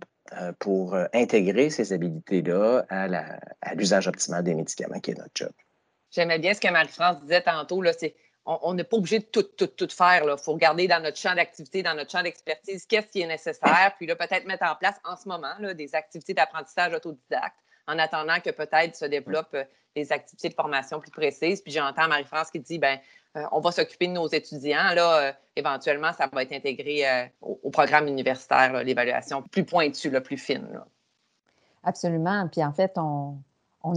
pour 0.60 0.96
euh, 0.96 1.06
intégrer 1.14 1.70
ces 1.70 1.94
habilités-là 1.94 2.86
à 2.90 3.76
l'usage 3.76 4.08
optimal 4.08 4.44
des 4.44 4.56
médicaments, 4.56 5.00
qui 5.00 5.12
est 5.12 5.18
notre 5.18 5.32
job. 5.36 5.52
J'aimais 6.12 6.40
bien 6.40 6.54
ce 6.54 6.62
que 6.62 6.72
Marie-France 6.72 7.22
disait 7.22 7.42
tantôt, 7.42 7.82
là, 7.82 7.94
c'est 7.94 8.16
on 8.48 8.76
n'est 8.76 8.84
pas 8.84 8.98
obligé 8.98 9.20
de 9.20 9.26
tout, 9.26 9.42
tout, 9.42 9.66
tout 9.66 9.90
faire. 9.90 10.24
Il 10.24 10.38
faut 10.38 10.54
regarder 10.54 10.88
dans 10.88 11.02
notre 11.02 11.18
champ 11.18 11.34
d'activité, 11.34 11.82
dans 11.82 11.96
notre 11.96 12.12
champ 12.12 12.22
d'expertise, 12.22 12.86
qu'est-ce 12.86 13.08
qui 13.08 13.22
est 13.22 13.28
nécessaire, 13.28 13.94
puis 13.98 14.06
là, 14.06 14.16
peut-être 14.16 14.46
mettre 14.46 14.66
en 14.66 14.76
place 14.76 14.96
en 15.04 15.16
ce 15.16 15.28
moment 15.28 15.56
des 15.74 15.96
activités 15.96 16.36
d'apprentissage 16.36 16.94
autodidacte 16.94 17.58
en 17.88 17.98
attendant 18.00 18.40
que 18.40 18.52
peut-être 18.52 18.96
se 18.96 19.06
développent 19.06 19.56
euh, 19.56 19.64
des 19.96 20.12
activités 20.12 20.50
de 20.50 20.54
formation 20.54 21.00
plus 21.00 21.12
précises. 21.12 21.62
Puis 21.62 21.72
j'entends 21.72 22.08
Marie-France 22.08 22.52
qui 22.52 22.60
dit, 22.60 22.80
ben 22.80 22.98
euh, 22.98 23.02
on 23.52 23.60
va 23.60 23.72
s'occuper 23.72 24.08
de 24.08 24.14
nos 24.14 24.28
étudiants. 24.28 24.94
Là, 24.96 25.20
euh, 25.20 25.32
éventuellement, 25.56 26.12
ça 26.14 26.28
va 26.32 26.44
être 26.44 26.54
intégré 26.54 27.08
euh, 27.08 27.26
au, 27.42 27.70
programme 27.70 28.08
universitaire, 28.08 28.84
l'évaluation 28.84 29.42
plus 29.42 29.66
pointue, 29.66 30.12
plus 30.22 30.38
fine. 30.38 30.82
Absolument. 31.84 32.48
Puis 32.52 32.64
en 32.64 32.72
fait, 32.72 32.98
on, 32.98 33.38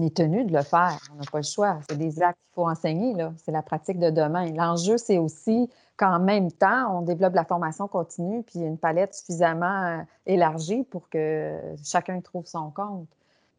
est 0.03 0.15
tenu 0.15 0.45
de 0.45 0.53
le 0.53 0.63
faire. 0.63 0.99
On 1.13 1.17
n'a 1.17 1.25
pas 1.31 1.39
le 1.39 1.45
choix. 1.45 1.79
C'est 1.89 1.97
des 1.97 2.23
actes 2.23 2.39
qu'il 2.45 2.55
faut 2.55 2.69
enseigner. 2.69 3.15
C'est 3.43 3.53
la 3.53 3.63
pratique 3.63 3.99
de 3.99 4.11
demain. 4.11 4.53
L'enjeu, 4.53 4.99
c'est 4.99 5.19
aussi 5.19 5.71
qu'en 5.97 6.19
même 6.19 6.53
temps, 6.53 6.99
on 6.99 7.03
développe 7.03 7.35
la 7.35 7.45
formation 7.45 7.89
continue 7.89 8.43
puis 8.43 8.61
une 8.61 8.79
palette 8.79 9.15
suffisamment 9.15 10.05
élargie 10.27 10.85
pour 10.85 11.09
que 11.09 11.59
chacun 11.83 12.21
trouve 12.21 12.47
son 12.47 12.71
compte. 12.71 13.09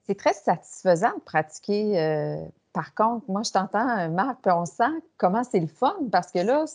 C'est 0.06 0.16
très 0.16 0.34
satisfaisant 0.34 1.14
de 1.16 1.22
pratiquer 1.22 2.48
par 2.74 2.94
contre, 2.94 3.26
moi, 3.30 3.42
je 3.44 3.52
t'entends, 3.52 3.98
euh, 3.98 4.10
Marc, 4.10 4.40
puis 4.42 4.52
on 4.52 4.66
sent 4.66 4.92
comment 5.18 5.44
c'est 5.44 5.60
le 5.60 5.68
fun 5.68 5.96
parce 6.12 6.32
que 6.32 6.40
là, 6.40 6.66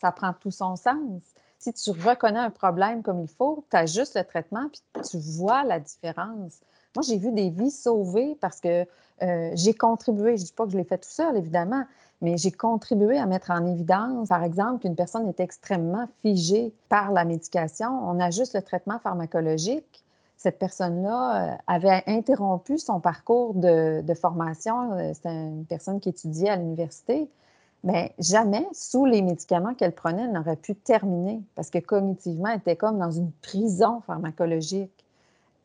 ça 0.00 0.12
prend 0.12 0.32
tout 0.32 0.50
son 0.50 0.76
sens. 0.76 1.22
Si 1.58 1.72
tu 1.72 1.90
reconnais 1.90 2.40
un 2.40 2.50
problème 2.50 3.02
comme 3.02 3.20
il 3.20 3.28
faut, 3.28 3.64
tu 3.70 3.76
ajustes 3.76 4.16
le 4.16 4.24
traitement 4.24 4.68
puis 4.70 4.82
tu 5.08 5.18
vois 5.18 5.64
la 5.64 5.80
différence. 5.80 6.60
Moi, 6.94 7.02
j'ai 7.06 7.18
vu 7.18 7.32
des 7.32 7.50
vies 7.50 7.70
sauvées 7.70 8.36
parce 8.40 8.60
que 8.60 8.86
euh, 9.22 9.50
j'ai 9.54 9.74
contribué. 9.74 10.36
Je 10.36 10.42
ne 10.42 10.46
dis 10.46 10.52
pas 10.52 10.64
que 10.64 10.72
je 10.72 10.76
l'ai 10.76 10.84
fait 10.84 10.98
tout 10.98 11.08
seul, 11.08 11.36
évidemment, 11.36 11.84
mais 12.20 12.36
j'ai 12.36 12.52
contribué 12.52 13.18
à 13.18 13.26
mettre 13.26 13.50
en 13.50 13.66
évidence, 13.66 14.28
par 14.28 14.44
exemple, 14.44 14.80
qu'une 14.80 14.96
personne 14.96 15.28
est 15.28 15.40
extrêmement 15.40 16.08
figée 16.22 16.72
par 16.88 17.12
la 17.12 17.24
médication. 17.24 17.88
On 18.08 18.20
ajuste 18.20 18.54
le 18.54 18.62
traitement 18.62 18.98
pharmacologique 18.98 20.03
cette 20.44 20.58
personne-là 20.58 21.52
euh, 21.52 21.56
avait 21.66 22.02
interrompu 22.06 22.76
son 22.76 23.00
parcours 23.00 23.54
de, 23.54 24.04
formation. 24.14 24.92
Euh, 24.92 25.12
c'était 25.14 25.30
une 25.30 25.64
personne 25.64 26.00
qui 26.00 26.10
étudiait 26.10 26.50
à 26.50 26.56
l'université. 26.56 27.30
Mais 27.82 28.14
jamais, 28.18 28.66
sous 28.72 29.06
les 29.06 29.22
médicaments 29.22 29.72
qu'elle 29.72 29.94
prenait, 29.94 30.24
elle 30.24 30.32
n'aurait 30.32 30.56
pu 30.56 30.74
terminer 30.74 31.40
parce 31.54 31.70
que 31.70 31.78
cognitivement, 31.78 32.48
elle 32.48 32.58
était 32.58 32.76
comme 32.76 32.98
dans 32.98 33.10
une 33.10 33.32
prison 33.40 34.02
pharmacologique. 34.06 34.92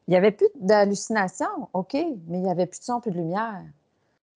Il 0.07 0.11
n'y 0.11 0.17
avait 0.17 0.31
plus 0.31 0.47
d'hallucinations, 0.61 1.67
OK, 1.73 1.93
mais 1.93 2.37
il 2.37 2.43
n'y 2.43 2.49
avait 2.49 2.65
plus 2.65 2.79
de 2.79 2.85
son, 2.85 3.01
plus 3.01 3.11
de 3.11 3.17
lumière. 3.17 3.61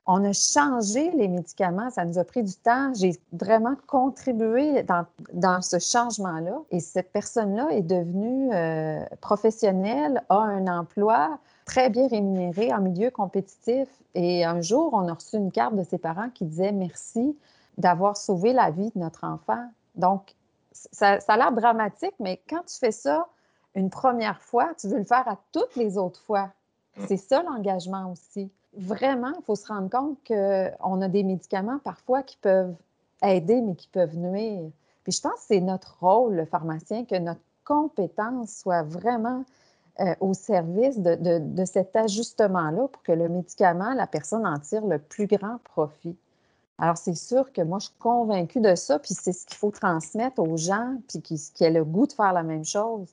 On 0.05 0.23
a 0.25 0.33
changé 0.33 1.11
les 1.11 1.29
médicaments, 1.29 1.89
ça 1.89 2.03
nous 2.03 2.19
a 2.19 2.25
pris 2.25 2.43
du 2.43 2.55
temps. 2.55 2.93
J'ai 2.93 3.17
vraiment 3.31 3.75
contribué 3.87 4.83
dans, 4.83 5.61
ce 5.61 5.79
changement-là. 5.79 6.59
Et 6.71 6.81
cette 6.81 7.11
personne-là 7.13 7.69
est 7.71 7.83
devenue 7.83 8.53
euh, 8.53 9.05
professionnelle, 9.21 10.21
a 10.27 10.39
un 10.39 10.67
emploi 10.67 11.39
très 11.65 11.89
bien 11.89 12.09
rémunéré 12.09 12.73
en 12.73 12.81
milieu 12.81 13.11
compétitif. 13.11 13.87
Et 14.13 14.43
un 14.43 14.59
jour, 14.59 14.89
on 14.91 15.07
a 15.07 15.13
reçu 15.13 15.37
une 15.37 15.51
carte 15.51 15.75
de 15.75 15.83
ses 15.83 15.97
parents 15.97 16.29
qui 16.29 16.43
disait 16.45 16.73
merci 16.73 17.37
d'avoir 17.77 18.17
sauvé 18.17 18.51
la 18.51 18.71
vie 18.71 18.91
de 18.93 18.99
notre 18.99 19.23
enfant. 19.23 19.69
Donc, 19.95 20.35
ça, 20.73 21.21
ça 21.21 21.33
a 21.33 21.37
l'air 21.37 21.53
dramatique, 21.53 22.15
mais 22.19 22.41
quand 22.49 22.63
tu 22.67 22.77
fais 22.77 22.91
ça 22.91 23.27
une 23.73 23.89
première 23.89 24.41
fois, 24.41 24.73
tu 24.77 24.89
veux 24.89 24.99
le 24.99 25.05
faire 25.05 25.27
à 25.29 25.37
toutes 25.53 25.77
les 25.77 25.97
autres 25.97 26.19
fois. 26.19 26.51
Mm. 26.97 27.05
C'est 27.07 27.17
ça 27.17 27.41
l'engagement 27.41 28.11
aussi 28.11 28.51
vraiment, 28.77 29.33
il 29.37 29.43
faut 29.43 29.55
se 29.55 29.67
rendre 29.67 29.89
compte 29.89 30.17
qu'on 30.27 31.01
a 31.01 31.07
des 31.07 31.23
médicaments 31.23 31.79
parfois 31.79 32.23
qui 32.23 32.37
peuvent 32.37 32.75
aider, 33.21 33.61
mais 33.61 33.75
qui 33.75 33.87
peuvent 33.87 34.17
nuire. 34.17 34.69
Puis 35.03 35.13
je 35.13 35.21
pense 35.21 35.33
que 35.33 35.47
c'est 35.47 35.61
notre 35.61 35.97
rôle, 35.99 36.35
le 36.35 36.45
pharmacien, 36.45 37.05
que 37.05 37.17
notre 37.17 37.41
compétence 37.63 38.51
soit 38.51 38.83
vraiment 38.83 39.43
euh, 39.99 40.15
au 40.19 40.33
service 40.33 40.99
de, 40.99 41.65
cet 41.65 41.95
ajustement-là 41.95 42.87
pour 42.87 43.03
que 43.03 43.11
le 43.11 43.29
médicament, 43.29 43.93
la 43.93 44.07
personne 44.07 44.45
en 44.45 44.59
tire 44.59 44.85
le 44.85 44.99
plus 44.99 45.27
grand 45.27 45.59
profit. 45.63 46.17
Alors, 46.79 46.97
c'est 46.97 47.15
sûr 47.15 47.53
que 47.53 47.61
moi, 47.61 47.79
je 47.79 47.85
suis 47.85 47.95
convaincue 47.99 48.59
de 48.59 48.75
ça, 48.75 48.97
puis 48.97 49.13
c'est 49.13 49.31
ce 49.31 49.45
qu'il 49.45 49.57
faut 49.57 49.69
transmettre 49.69 50.41
aux 50.41 50.57
gens, 50.57 50.95
puis 51.07 51.21
qui, 51.21 51.39
qui 51.53 51.63
aient 51.63 51.71
le 51.71 51.85
goût 51.85 52.07
de 52.07 52.13
faire 52.13 52.33
la 52.33 52.43
même 52.43 52.65
chose 52.65 53.07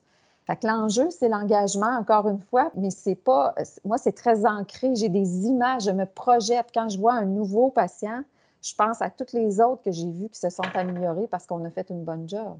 l'enjeu, 0.63 1.09
c'est 1.11 1.29
l'engagement, 1.29 1.97
encore 1.97 2.27
une 2.27 2.39
fois, 2.39 2.71
mais 2.75 2.89
c'est 2.89 3.15
pas. 3.15 3.55
Moi, 3.85 3.97
c'est 3.97 4.11
très 4.11 4.45
ancré. 4.45 4.95
J'ai 4.95 5.09
des 5.09 5.45
images, 5.45 5.83
je 5.83 5.91
me 5.91 6.05
projette. 6.05 6.67
Quand 6.73 6.89
je 6.89 6.99
vois 6.99 7.13
un 7.13 7.25
nouveau 7.25 7.69
patient, 7.69 8.23
je 8.61 8.73
pense 8.75 9.01
à 9.01 9.09
toutes 9.09 9.33
les 9.33 9.59
autres 9.59 9.81
que 9.83 9.91
j'ai 9.91 10.09
vues 10.11 10.29
qui 10.29 10.39
se 10.39 10.49
sont 10.49 10.63
améliorées 10.73 11.27
parce 11.27 11.47
qu'on 11.47 11.63
a 11.65 11.71
fait 11.71 11.89
une 11.89 12.03
bonne 12.03 12.27
job. 12.29 12.57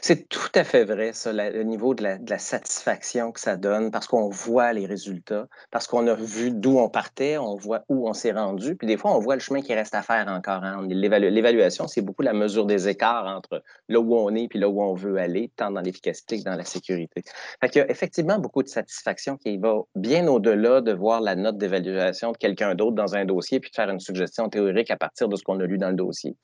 C'est 0.00 0.28
tout 0.28 0.50
à 0.54 0.64
fait 0.64 0.84
vrai, 0.84 1.12
ça, 1.12 1.32
le 1.32 1.62
niveau 1.62 1.94
de 1.94 2.02
la, 2.02 2.38
satisfaction 2.38 3.30
que 3.30 3.38
ça 3.38 3.56
donne, 3.56 3.90
parce 3.90 4.08
qu'on 4.08 4.28
voit 4.28 4.72
les 4.72 4.86
résultats, 4.86 5.46
parce 5.70 5.86
qu'on 5.86 6.06
a 6.08 6.14
vu 6.14 6.50
d'où 6.50 6.78
on 6.78 6.88
partait, 6.88 7.38
on 7.38 7.54
voit 7.54 7.84
où 7.88 8.08
on 8.08 8.12
s'est 8.12 8.32
rendu, 8.32 8.74
puis 8.74 8.88
des 8.88 8.96
fois, 8.96 9.14
on 9.14 9.20
voit 9.20 9.34
le 9.34 9.40
chemin 9.40 9.60
qui 9.60 9.72
reste 9.74 9.94
à 9.94 10.02
faire 10.02 10.26
encore. 10.28 10.64
Hein. 10.64 10.86
L'évaluation, 10.88 11.86
c'est 11.86 12.00
beaucoup 12.00 12.22
la 12.22 12.32
mesure 12.32 12.66
des 12.66 12.88
écarts 12.88 13.26
entre 13.26 13.62
là 13.88 14.00
où 14.00 14.16
on 14.16 14.34
est 14.34 14.48
et 14.52 14.58
là 14.58 14.68
où 14.68 14.82
on 14.82 14.94
veut 14.94 15.18
aller, 15.18 15.52
tant 15.54 15.70
dans 15.70 15.80
l'efficacité 15.80 16.38
que 16.38 16.44
dans 16.44 16.56
la 16.56 16.64
sécurité. 16.64 17.22
Fait 17.60 17.68
qu'il 17.68 17.80
y 17.80 17.84
a 17.84 17.90
effectivement 17.90 18.38
beaucoup 18.38 18.62
de 18.62 18.68
satisfaction 18.68 19.36
qui 19.36 19.56
va 19.58 19.82
bien 19.94 20.26
au-delà 20.26 20.80
de 20.80 20.92
voir 20.92 21.20
la 21.20 21.36
note 21.36 21.58
d'évaluation 21.58 22.32
de 22.32 22.36
quelqu'un 22.38 22.74
d'autre 22.74 22.96
dans 22.96 23.14
un 23.14 23.24
dossier 23.24 23.60
puis 23.60 23.70
de 23.70 23.76
faire 23.76 23.90
une 23.90 24.00
suggestion 24.00 24.48
théorique 24.48 24.90
à 24.90 24.96
partir 24.96 25.28
de 25.28 25.36
ce 25.36 25.44
qu'on 25.44 25.60
a 25.60 25.64
lu 25.64 25.78
dans 25.78 25.90
le 25.90 25.96
dossier. 25.96 26.36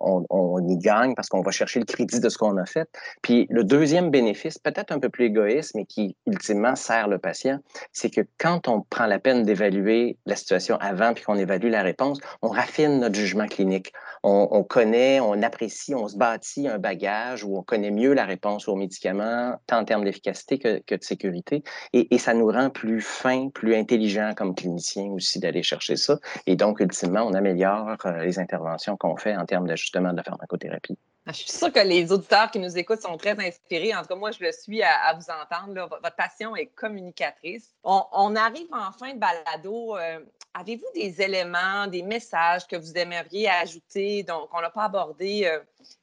On, 0.00 0.24
on 0.28 0.66
y 0.68 0.76
gagne 0.76 1.14
parce 1.14 1.28
qu'on 1.28 1.40
va 1.40 1.52
chercher 1.52 1.78
le 1.78 1.86
crédit 1.86 2.20
de 2.20 2.28
ce 2.28 2.36
qu'on 2.36 2.56
a 2.58 2.65
fait. 2.66 2.88
Puis 3.22 3.46
le 3.50 3.64
deuxième 3.64 4.10
bénéfice, 4.10 4.58
peut-être 4.58 4.92
un 4.92 4.98
peu 4.98 5.08
plus 5.08 5.26
égoïste, 5.26 5.74
mais 5.74 5.84
qui 5.84 6.16
ultimement 6.26 6.76
sert 6.76 7.08
le 7.08 7.18
patient, 7.18 7.58
c'est 7.92 8.10
que 8.10 8.20
quand 8.38 8.68
on 8.68 8.82
prend 8.82 9.06
la 9.06 9.18
peine 9.18 9.44
d'évaluer 9.44 10.18
la 10.26 10.36
situation 10.36 10.76
avant 10.80 11.14
puis 11.14 11.24
qu'on 11.24 11.36
évalue 11.36 11.70
la 11.70 11.82
réponse, 11.82 12.18
on 12.42 12.48
raffine 12.48 13.00
notre 13.00 13.14
jugement 13.14 13.46
clinique. 13.46 13.92
On, 14.22 14.64
connaît, 14.64 15.20
on 15.20 15.40
apprécie, 15.42 15.94
on 15.94 16.08
se 16.08 16.16
bâtit 16.16 16.66
un 16.66 16.78
bagage 16.78 17.44
où 17.44 17.56
on 17.56 17.62
connaît 17.62 17.92
mieux 17.92 18.12
la 18.12 18.24
réponse 18.24 18.66
aux 18.66 18.74
médicaments, 18.74 19.54
tant 19.68 19.78
en 19.78 19.84
termes 19.84 20.04
d'efficacité 20.04 20.58
que, 20.58 20.94
de 20.94 21.02
sécurité. 21.02 21.62
Et, 21.92 22.18
ça 22.18 22.34
nous 22.34 22.48
rend 22.48 22.70
plus 22.70 23.00
fins, 23.00 23.50
plus 23.50 23.76
intelligents 23.76 24.32
comme 24.36 24.54
cliniciens 24.54 25.10
aussi 25.12 25.38
d'aller 25.38 25.62
chercher 25.62 25.94
ça. 25.94 26.18
Et 26.46 26.56
donc, 26.56 26.80
ultimement, 26.80 27.22
on 27.22 27.34
améliore 27.34 27.96
euh, 28.04 28.24
les 28.24 28.40
interventions 28.40 28.96
qu'on 28.96 29.16
fait 29.16 29.36
en 29.36 29.44
termes 29.44 29.68
d'ajustement 29.68 30.10
de 30.10 30.16
la 30.16 30.24
pharmacothérapie. 30.24 30.98
Ah, 31.28 31.32
je 31.32 31.38
suis 31.38 31.50
sûre 31.50 31.72
que 31.72 31.80
les 31.80 32.12
auditeurs 32.12 32.52
nous 32.58 32.76
écoutent 32.78 33.02
sont 33.02 33.16
très 33.16 33.38
inspirés. 33.44 33.94
En 33.94 34.02
tout 34.02 34.08
cas, 34.08 34.14
moi, 34.14 34.30
je 34.30 34.42
le 34.42 34.52
suis 34.52 34.82
à, 34.82 35.12
vous 35.14 35.26
entendre. 35.30 35.88
Votre 35.88 36.16
passion 36.16 36.56
est 36.56 36.66
communicatrice. 36.66 37.74
On, 37.82 38.34
arrive 38.36 38.68
en 38.72 38.92
fin 38.92 39.14
de 39.14 39.18
balado. 39.18 39.96
Euh, 39.96 40.20
avez-vous 40.54 40.86
des 40.94 41.20
éléments, 41.20 41.86
des 41.86 42.02
messages 42.02 42.66
que 42.66 42.76
vous 42.76 42.96
aimeriez 42.96 43.48
ajouter, 43.48 44.22
donc 44.22 44.48
qu'on 44.50 44.60
n'a 44.60 44.70
pas 44.70 44.84
abordé 44.84 45.44
euh, 45.44 45.60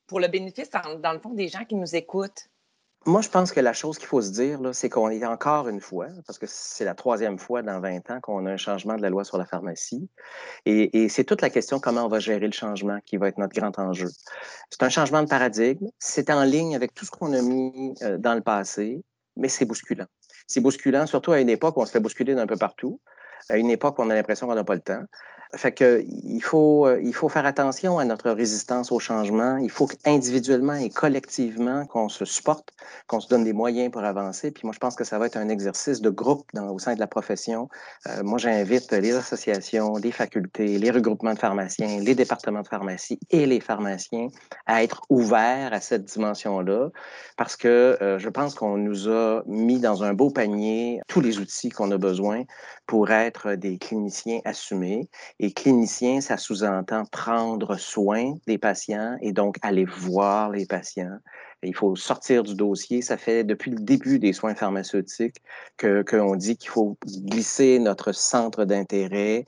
pour 0.08 0.20
le 0.20 0.28
bénéfice, 0.28 0.70
dans 1.00 1.14
le 1.14 1.20
fond, 1.20 1.34
des 1.34 1.48
gens 1.48 1.66
qui 1.66 1.76
nous 1.76 1.96
écoutent? 1.96 2.50
Moi, 3.06 3.20
je 3.20 3.28
pense 3.28 3.52
que 3.52 3.60
la 3.60 3.74
chose 3.74 3.98
qu'il 3.98 4.08
faut 4.08 4.22
se 4.22 4.32
dire, 4.32 4.60
c'est 4.72 4.88
qu'on 4.88 5.10
est 5.10 5.26
encore 5.26 5.68
une 5.68 5.82
fois, 5.82 6.08
parce 6.26 6.40
que 6.40 6.46
c'est 6.48 6.86
la 6.86 6.96
troisième 6.96 7.38
fois 7.38 7.62
dans 7.62 7.82
20 7.82 8.10
ans 8.12 8.22
qu'on 8.22 8.46
a 8.46 8.52
un 8.52 8.58
changement 8.58 8.96
de 8.96 9.02
la 9.02 9.10
loi 9.10 9.26
sur 9.26 9.38
la 9.38 9.46
pharmacie. 9.46 10.10
Et, 10.66 11.10
c'est 11.10 11.26
toute 11.26 11.42
la 11.42 11.50
question 11.50 11.80
comment 11.80 12.06
on 12.06 12.08
va 12.08 12.20
gérer 12.20 12.46
le 12.46 12.54
changement 12.54 13.00
qui 13.06 13.18
va 13.18 13.28
être 13.28 13.38
notre 13.38 13.54
grand 13.54 13.78
enjeu. 13.78 14.08
C'est 14.70 14.84
un 14.84 14.90
changement 14.90 15.22
de 15.22 15.28
paradigme. 15.28 15.88
C'est 16.00 16.30
en 16.30 16.44
ligne 16.44 16.78
avec 16.78 16.94
tout 16.94 17.04
ce 17.04 17.12
qu'on 17.12 17.34
a 17.34 17.42
mis 17.42 17.94
euh, 18.04 18.18
dans 18.18 18.36
le 18.36 18.42
passé, 18.42 19.04
mais 19.36 19.50
c'est 19.50 19.66
bousculant. 19.66 20.08
C'est 20.48 20.62
bousculant, 20.62 21.06
surtout 21.06 21.34
à 21.34 21.42
une 21.42 21.50
époque 21.50 21.76
où 21.76 21.82
on 21.82 21.86
se 21.86 21.92
fait 21.92 22.00
bousculer 22.00 22.36
d'un 22.36 22.48
peu 22.48 22.58
partout, 22.58 23.02
à 23.50 23.58
une 23.58 23.70
époque 23.70 24.00
où 24.00 24.04
on 24.04 24.10
a 24.12 24.16
l'impression 24.16 24.48
qu'on 24.48 24.56
n'a 24.56 24.64
pas 24.64 24.76
le 24.76 24.82
temps. 24.82 25.04
Fait 25.56 25.72
que 25.72 26.04
il 26.24 26.42
faut, 26.42 26.88
euh, 26.88 27.00
il 27.04 27.14
faut 27.14 27.30
faire 27.30 27.46
attention 27.46 28.00
à 28.00 28.06
notre 28.06 28.32
résistance 28.32 28.92
au 28.92 29.00
changement. 29.00 29.58
Il 29.58 29.70
faut 29.70 29.88
individuellement 30.06 30.74
et 30.74 30.90
collectivement 30.90 31.86
qu'on 31.86 32.10
se 32.10 32.26
supporte, 32.26 32.72
qu'on 33.08 33.20
se 33.20 33.28
donne 33.28 33.44
des 33.44 33.54
moyens 33.54 33.92
pour 33.92 34.04
avancer. 34.04 34.52
Puis 34.52 34.62
moi, 34.66 34.74
je 34.74 34.80
pense 34.80 34.96
que 34.96 35.04
ça 35.04 35.20
va 35.20 35.28
être 35.28 35.38
un 35.38 35.50
exercice 35.50 36.02
de 36.02 36.10
groupe 36.10 36.48
au 36.58 36.80
sein 36.80 36.96
de 36.96 37.00
la 37.00 37.08
profession. 37.08 37.70
Euh, 38.08 38.24
moi, 38.24 38.40
j'invite 38.40 38.92
les 38.92 39.14
associations, 39.14 39.96
les 39.98 40.12
facultés, 40.12 40.80
les 40.80 40.92
regroupements 40.92 41.34
de 41.34 41.40
pharmaciens, 41.40 42.00
les 42.00 42.16
départements 42.16 42.62
de 42.62 42.68
pharmacie 42.68 43.20
et 43.30 43.46
les 43.46 43.60
pharmaciens 43.60 44.28
à 44.66 44.84
être 44.84 45.04
ouverts 45.10 45.72
à 45.72 45.82
cette 45.82 46.06
dimension-là, 46.06 46.90
parce 47.38 47.56
que 47.56 47.98
euh, 48.02 48.18
je 48.18 48.30
pense 48.30 48.56
qu'on 48.56 48.78
nous 48.78 49.08
a 49.10 49.44
mis 49.46 49.80
dans 49.80 50.04
un 50.04 50.14
beau 50.14 50.32
panier 50.32 51.00
tous 51.08 51.22
les 51.22 51.38
outils 51.40 51.70
qu'on 51.70 51.92
a 51.92 51.98
besoin 51.98 52.44
pour 52.88 53.12
être 53.12 53.54
des 53.54 53.78
cliniciens 53.78 54.40
assumés. 54.46 55.10
Et 55.44 55.52
clinicien, 55.52 56.22
ça 56.22 56.38
sous-entend 56.38 57.04
prendre 57.04 57.76
soin 57.76 58.36
des 58.48 58.58
patients 58.58 59.18
et 59.20 59.34
donc 59.34 59.58
aller 59.62 59.84
voir 59.84 60.50
les 60.50 60.66
patients, 60.66 61.18
il 61.64 61.76
faut 61.76 61.96
sortir 61.96 62.44
du 62.44 62.56
dossier. 62.56 63.02
Ça 63.02 63.18
fait 63.18 63.44
depuis 63.44 63.72
le 63.72 63.80
début 63.80 64.20
des 64.20 64.34
soins 64.34 64.56
pharmaceutiques 64.56 65.42
qu'on 65.80 66.36
dit 66.36 66.58
qu'il 66.58 66.70
faut 66.70 66.98
glisser 67.06 67.80
notre 67.80 68.12
centre 68.12 68.66
d'intérêt 68.66 69.46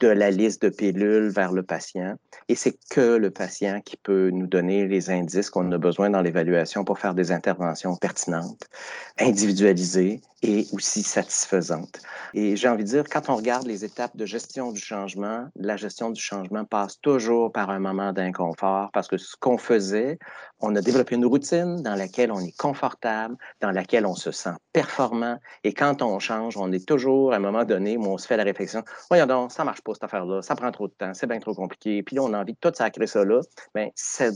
de 0.00 0.08
la 0.08 0.30
liste 0.30 0.62
de 0.62 0.68
pilules 0.68 1.28
vers 1.28 1.52
le 1.52 1.62
patient. 1.62 2.16
Et 2.48 2.54
c'est 2.54 2.76
que 2.90 3.16
le 3.16 3.30
patient 3.30 3.80
qui 3.80 3.96
peut 3.96 4.30
nous 4.30 4.46
donner 4.46 4.86
les 4.86 5.10
indices 5.10 5.50
qu'on 5.50 5.70
a 5.72 5.78
besoin 5.78 6.10
dans 6.10 6.20
l'évaluation 6.20 6.84
pour 6.84 6.98
faire 6.98 7.14
des 7.14 7.32
interventions 7.32 7.96
pertinentes, 7.96 8.68
individualisées 9.18 10.20
et 10.42 10.66
aussi 10.72 11.02
satisfaisantes. 11.02 12.00
Et 12.34 12.54
j'ai 12.56 12.68
envie 12.68 12.84
de 12.84 12.88
dire, 12.88 13.04
quand 13.10 13.30
on 13.30 13.36
regarde 13.36 13.66
les 13.66 13.84
étapes 13.84 14.14
de 14.14 14.26
gestion 14.26 14.72
du 14.72 14.80
changement, 14.80 15.46
la 15.56 15.76
gestion 15.76 16.10
du 16.10 16.20
changement 16.20 16.66
passe 16.66 17.00
toujours 17.00 17.50
par 17.50 17.70
un 17.70 17.78
moment 17.78 18.12
d'inconfort 18.12 18.90
parce 18.92 19.08
que 19.08 19.16
ce 19.16 19.36
qu'on 19.36 19.56
faisait, 19.56 20.18
on 20.60 20.76
a 20.76 20.82
développé 20.82 21.14
une 21.14 21.24
routine 21.24 21.53
dans 21.62 21.94
laquelle 21.94 22.32
on 22.32 22.40
est 22.40 22.56
confortable, 22.56 23.36
dans 23.60 23.70
laquelle 23.70 24.06
on 24.06 24.14
se 24.14 24.30
sent 24.30 24.54
performant. 24.72 25.38
Et 25.62 25.72
quand 25.72 26.02
on 26.02 26.18
change, 26.18 26.56
on 26.56 26.72
est 26.72 26.86
toujours 26.86 27.32
à 27.32 27.36
un 27.36 27.40
moment 27.40 27.64
donné 27.64 27.96
où 27.96 28.04
on 28.04 28.18
se 28.18 28.26
fait 28.26 28.36
la 28.36 28.44
réflexion 28.44 28.82
Voyons 29.08 29.26
donc, 29.26 29.52
ça 29.52 29.64
marche 29.64 29.82
pas 29.82 29.94
cette 29.94 30.04
affaire-là, 30.04 30.42
ça 30.42 30.56
prend 30.56 30.70
trop 30.72 30.88
de 30.88 30.92
temps, 30.92 31.14
c'est 31.14 31.26
bien 31.26 31.38
trop 31.38 31.54
compliqué. 31.54 32.02
Puis 32.02 32.16
là, 32.16 32.22
on 32.22 32.32
a 32.32 32.40
envie 32.40 32.54
de 32.54 32.58
tout 32.58 32.72
sacrer 32.74 33.06
ça 33.06 33.24
là. 33.24 33.40
Bien, 33.74 33.88
cette, 33.94 34.34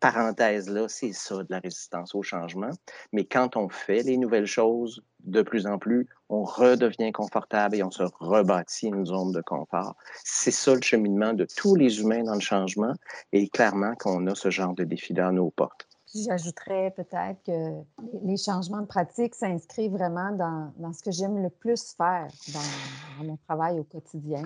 parenthèse-là, 0.00 0.86
c'est 0.88 1.12
ça 1.12 1.36
de 1.36 1.46
la 1.50 1.58
résistance 1.58 2.14
au 2.14 2.22
changement. 2.22 2.70
Mais 3.12 3.24
quand 3.24 3.56
on 3.56 3.68
fait 3.68 4.02
les 4.02 4.16
nouvelles 4.16 4.46
choses 4.46 5.02
de 5.20 5.42
plus 5.42 5.66
en 5.66 5.78
plus, 5.78 6.08
on 6.28 6.44
redevient 6.44 7.12
confortable 7.12 7.76
et 7.76 7.82
on 7.82 7.90
se 7.90 8.02
rebâtit 8.20 8.88
une 8.88 9.06
zone 9.06 9.32
de 9.32 9.40
confort. 9.40 9.96
C'est 10.22 10.50
ça 10.50 10.74
le 10.74 10.82
cheminement 10.82 11.32
de 11.32 11.46
tous 11.56 11.76
les 11.76 12.00
humains 12.00 12.24
dans 12.24 12.34
le 12.34 12.40
changement 12.40 12.94
et 13.32 13.48
clairement 13.48 13.94
qu'on 13.94 14.26
a 14.26 14.34
ce 14.34 14.50
genre 14.50 14.74
de 14.74 14.84
défi-là 14.84 15.28
à 15.28 15.32
nos 15.32 15.50
portes. 15.50 15.88
J'ajouterais 16.14 16.92
peut-être 16.92 17.42
que 17.44 17.82
les 18.22 18.36
changements 18.36 18.80
de 18.80 18.86
pratique 18.86 19.34
s'inscrivent 19.34 19.92
vraiment 19.92 20.30
dans, 20.30 20.72
dans, 20.76 20.92
ce 20.92 21.02
que 21.02 21.10
j'aime 21.10 21.42
le 21.42 21.50
plus 21.50 21.92
faire 21.94 22.28
dans, 22.52 23.24
mon 23.24 23.36
travail 23.48 23.80
au 23.80 23.84
quotidien. 23.84 24.44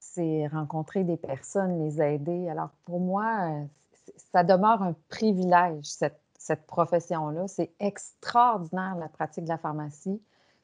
C'est 0.00 0.48
rencontrer 0.48 1.04
des 1.04 1.16
personnes, 1.16 1.78
les 1.84 2.02
aider. 2.02 2.48
Alors 2.48 2.70
pour 2.84 2.98
moi, 2.98 3.50
ça 4.32 4.42
demeure 4.42 4.82
un 4.82 4.96
privilège, 5.08 5.84
cette, 5.84 6.20
cette 6.36 6.66
profession-là. 6.66 7.46
C'est 7.46 7.70
extraordinaire 7.78 8.96
la 8.96 9.08
pratique 9.08 9.44
de 9.44 9.50
la 9.50 9.58
pharmacie. 9.58 10.20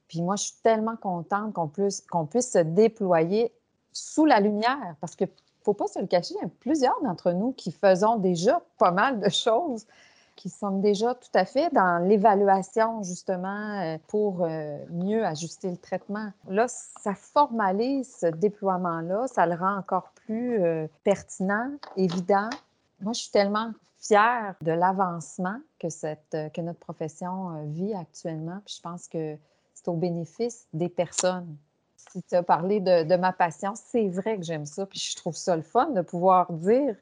Puis 0.08 0.20
moi, 0.20 0.34
je 0.34 0.44
suis 0.44 0.56
tellement 0.64 0.96
contente 0.96 1.52
qu'on 1.52 1.68
puisse, 1.68 2.00
qu'on 2.00 2.26
puisse 2.26 2.50
se 2.50 2.58
déployer 2.58 3.52
sous 3.92 4.24
la 4.24 4.40
lumière 4.40 4.96
parce 5.00 5.14
que 5.14 5.24
faut 5.62 5.74
pas 5.74 5.86
se 5.86 5.98
le 5.98 6.06
cacher, 6.06 6.34
il 6.38 6.42
y 6.42 6.46
a 6.46 6.50
plusieurs 6.58 7.00
d'entre 7.02 7.32
nous 7.32 7.52
qui 7.52 7.70
faisons 7.70 8.16
déjà 8.16 8.62
pas 8.78 8.90
mal 8.90 9.20
de 9.20 9.28
choses 9.28 9.86
qui 10.40 10.48
sont 10.48 10.78
déjà 10.78 11.14
tout 11.14 11.28
à 11.34 11.44
fait 11.44 11.70
dans 11.74 12.02
l'évaluation, 12.02 13.02
justement, 13.02 13.78
euh, 13.82 13.98
pour 14.08 14.42
euh, 14.42 14.78
mieux 14.88 15.22
ajuster 15.22 15.70
le 15.70 15.76
traitement. 15.76 16.32
Là, 16.48 16.66
ça 16.66 17.14
formalise 17.14 18.16
ce 18.20 18.26
déploiement-là, 18.26 19.26
ça 19.26 19.44
le 19.44 19.54
rend 19.54 19.76
encore 19.76 20.12
plus 20.24 20.62
euh, 20.62 20.86
pertinent, 21.04 21.70
évident. 21.98 22.48
Moi, 23.02 23.12
je 23.12 23.20
suis 23.20 23.30
tellement 23.30 23.72
fière 23.98 24.54
de 24.62 24.72
l'avancement 24.72 25.58
que, 25.78 26.60
notre 26.62 26.78
profession 26.78 27.62
vit 27.66 27.92
actuellement. 27.92 28.60
Puis 28.64 28.76
je 28.78 28.82
pense 28.82 29.08
que 29.08 29.36
c'est 29.74 29.88
au 29.88 29.94
bénéfice 29.94 30.66
des 30.72 30.88
personnes. 30.88 31.54
Si 31.98 32.22
tu 32.22 32.34
as 32.34 32.42
parlé 32.42 32.80
de, 32.80 33.04
de 33.04 33.16
ma 33.16 33.34
passion, 33.34 33.74
c'est 33.74 34.08
vrai 34.08 34.38
que 34.38 34.42
j'aime 34.42 34.64
ça. 34.64 34.86
Puis 34.86 35.00
je 35.00 35.16
trouve 35.16 35.36
ça 35.36 35.54
le 35.54 35.62
fun 35.62 35.90
de 35.90 36.00
pouvoir 36.00 36.50
dire 36.50 36.96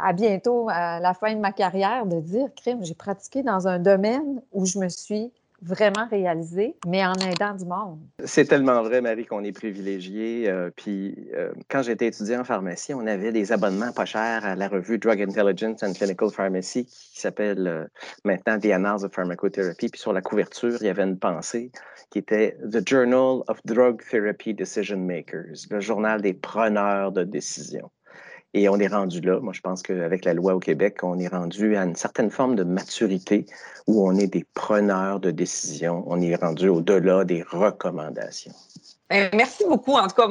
à 0.00 0.12
bientôt, 0.12 0.68
à 0.70 1.00
la 1.00 1.14
fin 1.14 1.34
de 1.34 1.40
ma 1.40 1.52
carrière, 1.52 2.06
de 2.06 2.20
dire, 2.20 2.48
crime, 2.56 2.84
j'ai 2.84 2.94
pratiqué 2.94 3.42
dans 3.42 3.68
un 3.68 3.78
domaine 3.78 4.42
où 4.52 4.66
je 4.66 4.78
me 4.78 4.88
suis 4.88 5.32
vraiment 5.62 6.06
réalisée, 6.10 6.76
mais 6.86 7.04
en 7.04 7.14
aidant 7.14 7.54
du 7.54 7.64
monde. 7.64 7.98
C'est 8.24 8.44
tellement 8.44 8.82
vrai, 8.82 9.00
Marie, 9.00 9.24
qu'on 9.24 9.42
est 9.42 9.52
privilégié. 9.52 10.48
Euh, 10.48 10.70
puis, 10.74 11.28
euh, 11.34 11.52
quand 11.68 11.82
j'étais 11.82 12.08
étudiant 12.08 12.40
en 12.40 12.44
pharmacie, 12.44 12.94
on 12.94 13.06
avait 13.06 13.32
des 13.32 13.52
abonnements 13.52 13.92
pas 13.92 14.04
chers 14.04 14.44
à 14.44 14.54
la 14.54 14.68
revue 14.68 14.98
Drug 14.98 15.20
Intelligence 15.20 15.82
and 15.82 15.94
Clinical 15.94 16.30
Pharmacy, 16.30 16.84
qui 16.84 17.20
s'appelle 17.20 17.66
euh, 17.66 17.84
maintenant 18.24 18.58
The 18.58 18.66
Annals 18.66 19.04
of 19.04 19.12
Pharmacotherapy. 19.12 19.88
Puis 19.88 20.00
sur 20.00 20.12
la 20.12 20.20
couverture, 20.20 20.76
il 20.80 20.86
y 20.86 20.90
avait 20.90 21.04
une 21.04 21.18
pensée 21.18 21.70
qui 22.10 22.18
était 22.18 22.56
The 22.70 22.86
Journal 22.86 23.42
of 23.48 23.60
Drug 23.64 24.02
Therapy 24.10 24.54
Decision 24.54 24.98
Makers, 24.98 25.66
le 25.70 25.80
journal 25.80 26.20
des 26.20 26.34
preneurs 26.34 27.12
de 27.12 27.24
décision. 27.24 27.90
Et 28.54 28.68
on 28.68 28.78
est 28.78 28.86
rendu 28.86 29.20
là. 29.20 29.40
Moi, 29.40 29.52
je 29.52 29.60
pense 29.60 29.82
qu'avec 29.82 30.24
la 30.24 30.34
loi 30.34 30.54
au 30.54 30.60
Québec, 30.60 30.98
on 31.02 31.18
est 31.18 31.28
rendu 31.28 31.76
à 31.76 31.84
une 31.84 31.96
certaine 31.96 32.30
forme 32.30 32.56
de 32.56 32.64
maturité 32.64 33.46
où 33.86 34.08
on 34.08 34.16
est 34.16 34.28
des 34.28 34.44
preneurs 34.54 35.20
de 35.20 35.30
décision. 35.30 36.04
On 36.06 36.20
est 36.20 36.34
rendu 36.36 36.68
au-delà 36.68 37.24
des 37.24 37.42
recommandations. 37.42 38.54
Ben, 39.10 39.30
merci 39.34 39.64
beaucoup. 39.66 39.92
En 39.92 40.08
tout 40.08 40.16
cas, 40.16 40.28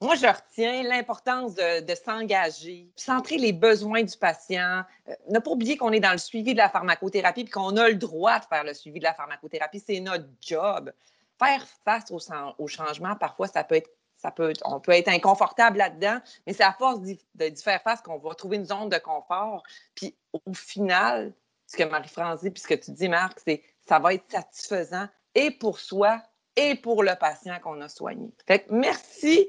Moi, 0.00 0.14
je 0.14 0.26
retiens 0.26 0.82
l'importance 0.82 1.54
de, 1.54 1.94
s'engager, 1.94 2.90
centrer 2.96 3.38
les 3.38 3.54
besoins 3.54 4.02
du 4.02 4.16
patient, 4.18 4.82
euh, 5.08 5.14
ne 5.30 5.38
pas 5.38 5.50
oublier 5.50 5.78
qu'on 5.78 5.90
est 5.92 6.00
dans 6.00 6.12
le 6.12 6.18
suivi 6.18 6.52
de 6.52 6.58
la 6.58 6.68
pharmacothérapie 6.68 7.42
et 7.42 7.48
qu'on 7.48 7.76
a 7.78 7.88
le 7.88 7.94
droit 7.94 8.38
de 8.38 8.44
faire 8.44 8.62
le 8.62 8.74
suivi 8.74 8.98
de 8.98 9.04
la 9.04 9.14
pharmacothérapie. 9.14 9.82
C'est 9.86 10.00
notre 10.00 10.26
job. 10.42 10.92
Faire 11.38 11.66
face 11.84 12.10
au, 12.10 12.18
au 12.58 12.66
changement, 12.68 13.16
parfois, 13.16 13.46
ça 13.46 13.64
peut 13.64 13.76
être 13.76 13.90
ça 14.16 14.30
peut, 14.30 14.52
on 14.64 14.80
peut 14.80 14.92
être 14.92 15.08
inconfortable 15.08 15.78
là-dedans, 15.78 16.18
mais 16.46 16.52
c'est 16.52 16.64
à 16.64 16.72
force 16.72 17.00
d'y 17.02 17.18
faire 17.62 17.82
face 17.82 18.00
qu'on 18.00 18.18
va 18.18 18.34
trouver 18.34 18.56
une 18.56 18.64
zone 18.64 18.88
de 18.88 18.98
confort. 18.98 19.62
Puis 19.94 20.16
au 20.32 20.52
final, 20.54 21.34
ce 21.66 21.76
que 21.76 21.84
Marie-France 21.84 22.40
dit, 22.40 22.50
puis 22.50 22.62
ce 22.62 22.68
que 22.68 22.74
tu 22.74 22.92
dis, 22.92 23.08
Marc, 23.08 23.40
c'est 23.44 23.62
ça 23.86 23.98
va 23.98 24.14
être 24.14 24.30
satisfaisant 24.30 25.06
et 25.34 25.50
pour 25.50 25.78
soi 25.78 26.22
et 26.56 26.74
pour 26.74 27.02
le 27.02 27.14
patient 27.20 27.58
qu'on 27.60 27.80
a 27.82 27.88
soigné. 27.88 28.32
Fait 28.46 28.66
merci 28.70 29.48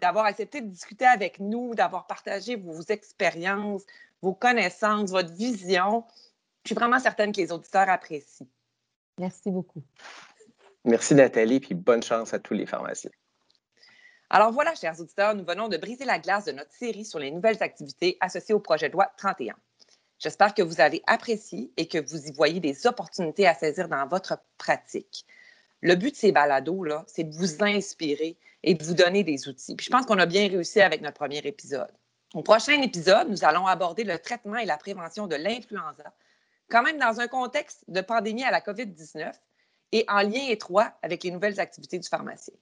d'avoir 0.00 0.24
accepté 0.24 0.62
de 0.62 0.68
discuter 0.68 1.04
avec 1.04 1.38
nous, 1.38 1.74
d'avoir 1.74 2.06
partagé 2.06 2.56
vos 2.56 2.80
expériences, 2.80 3.84
vos 4.22 4.34
connaissances, 4.34 5.10
votre 5.10 5.32
vision. 5.32 6.04
Je 6.64 6.70
suis 6.70 6.74
vraiment 6.74 6.98
certaine 6.98 7.32
que 7.32 7.40
les 7.40 7.52
auditeurs 7.52 7.88
apprécient. 7.88 8.46
Merci 9.18 9.50
beaucoup. 9.50 9.82
Merci 10.84 11.14
Nathalie, 11.14 11.60
puis 11.60 11.74
bonne 11.74 12.02
chance 12.02 12.32
à 12.32 12.38
tous 12.38 12.54
les 12.54 12.66
pharmaciens. 12.66 13.10
Alors 14.30 14.52
voilà, 14.52 14.74
chers 14.74 15.00
auditeurs, 15.00 15.34
nous 15.34 15.44
venons 15.44 15.68
de 15.68 15.78
briser 15.78 16.04
la 16.04 16.18
glace 16.18 16.44
de 16.44 16.52
notre 16.52 16.72
série 16.72 17.06
sur 17.06 17.18
les 17.18 17.30
nouvelles 17.30 17.62
activités 17.62 18.18
associées 18.20 18.54
au 18.54 18.60
projet 18.60 18.88
de 18.88 18.92
loi 18.92 19.10
31. 19.16 19.54
J'espère 20.18 20.52
que 20.52 20.60
vous 20.60 20.82
avez 20.82 21.02
apprécié 21.06 21.72
et 21.78 21.88
que 21.88 21.98
vous 21.98 22.26
y 22.26 22.32
voyez 22.32 22.60
des 22.60 22.86
opportunités 22.86 23.46
à 23.46 23.54
saisir 23.54 23.88
dans 23.88 24.06
votre 24.06 24.38
pratique. 24.58 25.24
Le 25.80 25.94
but 25.94 26.10
de 26.10 26.16
ces 26.16 26.32
balados, 26.32 26.84
c'est 27.06 27.24
de 27.24 27.34
vous 27.34 27.62
inspirer 27.62 28.36
et 28.64 28.74
de 28.74 28.84
vous 28.84 28.94
donner 28.94 29.24
des 29.24 29.48
outils. 29.48 29.76
Puis 29.76 29.86
je 29.86 29.90
pense 29.90 30.04
qu'on 30.04 30.18
a 30.18 30.26
bien 30.26 30.48
réussi 30.48 30.82
avec 30.82 31.00
notre 31.00 31.16
premier 31.16 31.38
épisode. 31.38 31.92
Au 32.34 32.42
prochain 32.42 32.82
épisode, 32.82 33.30
nous 33.30 33.44
allons 33.44 33.66
aborder 33.66 34.04
le 34.04 34.18
traitement 34.18 34.56
et 34.56 34.66
la 34.66 34.76
prévention 34.76 35.26
de 35.26 35.36
l'influenza, 35.36 36.12
quand 36.68 36.82
même 36.82 36.98
dans 36.98 37.20
un 37.20 37.28
contexte 37.28 37.84
de 37.88 38.02
pandémie 38.02 38.44
à 38.44 38.50
la 38.50 38.60
COVID-19 38.60 39.32
et 39.92 40.04
en 40.08 40.20
lien 40.20 40.48
étroit 40.48 40.92
avec 41.00 41.24
les 41.24 41.30
nouvelles 41.30 41.60
activités 41.60 41.98
du 41.98 42.08
pharmacien. 42.08 42.54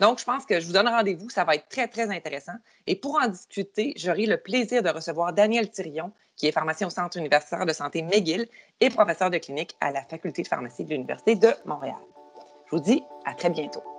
Donc, 0.00 0.18
je 0.18 0.24
pense 0.24 0.44
que 0.44 0.58
je 0.58 0.66
vous 0.66 0.72
donne 0.72 0.88
rendez-vous. 0.88 1.30
Ça 1.30 1.44
va 1.44 1.54
être 1.54 1.68
très, 1.68 1.88
très 1.88 2.10
intéressant. 2.10 2.54
Et 2.86 2.96
pour 2.96 3.16
en 3.22 3.28
discuter, 3.28 3.94
j'aurai 3.96 4.26
le 4.26 4.36
plaisir 4.36 4.82
de 4.82 4.88
recevoir 4.88 5.32
Daniel 5.32 5.70
Thirion, 5.70 6.12
qui 6.36 6.48
est 6.48 6.52
pharmacien 6.52 6.88
au 6.88 6.90
Centre 6.90 7.16
universitaire 7.16 7.64
de 7.64 7.72
santé 7.72 8.02
McGill 8.02 8.48
et 8.80 8.90
professeur 8.90 9.30
de 9.30 9.38
clinique 9.38 9.76
à 9.80 9.92
la 9.92 10.02
Faculté 10.02 10.42
de 10.42 10.48
pharmacie 10.48 10.84
de 10.84 10.90
l'Université 10.90 11.36
de 11.36 11.50
Montréal. 11.64 11.94
Je 12.66 12.76
vous 12.76 12.82
dis 12.82 13.02
à 13.24 13.34
très 13.34 13.50
bientôt. 13.50 13.93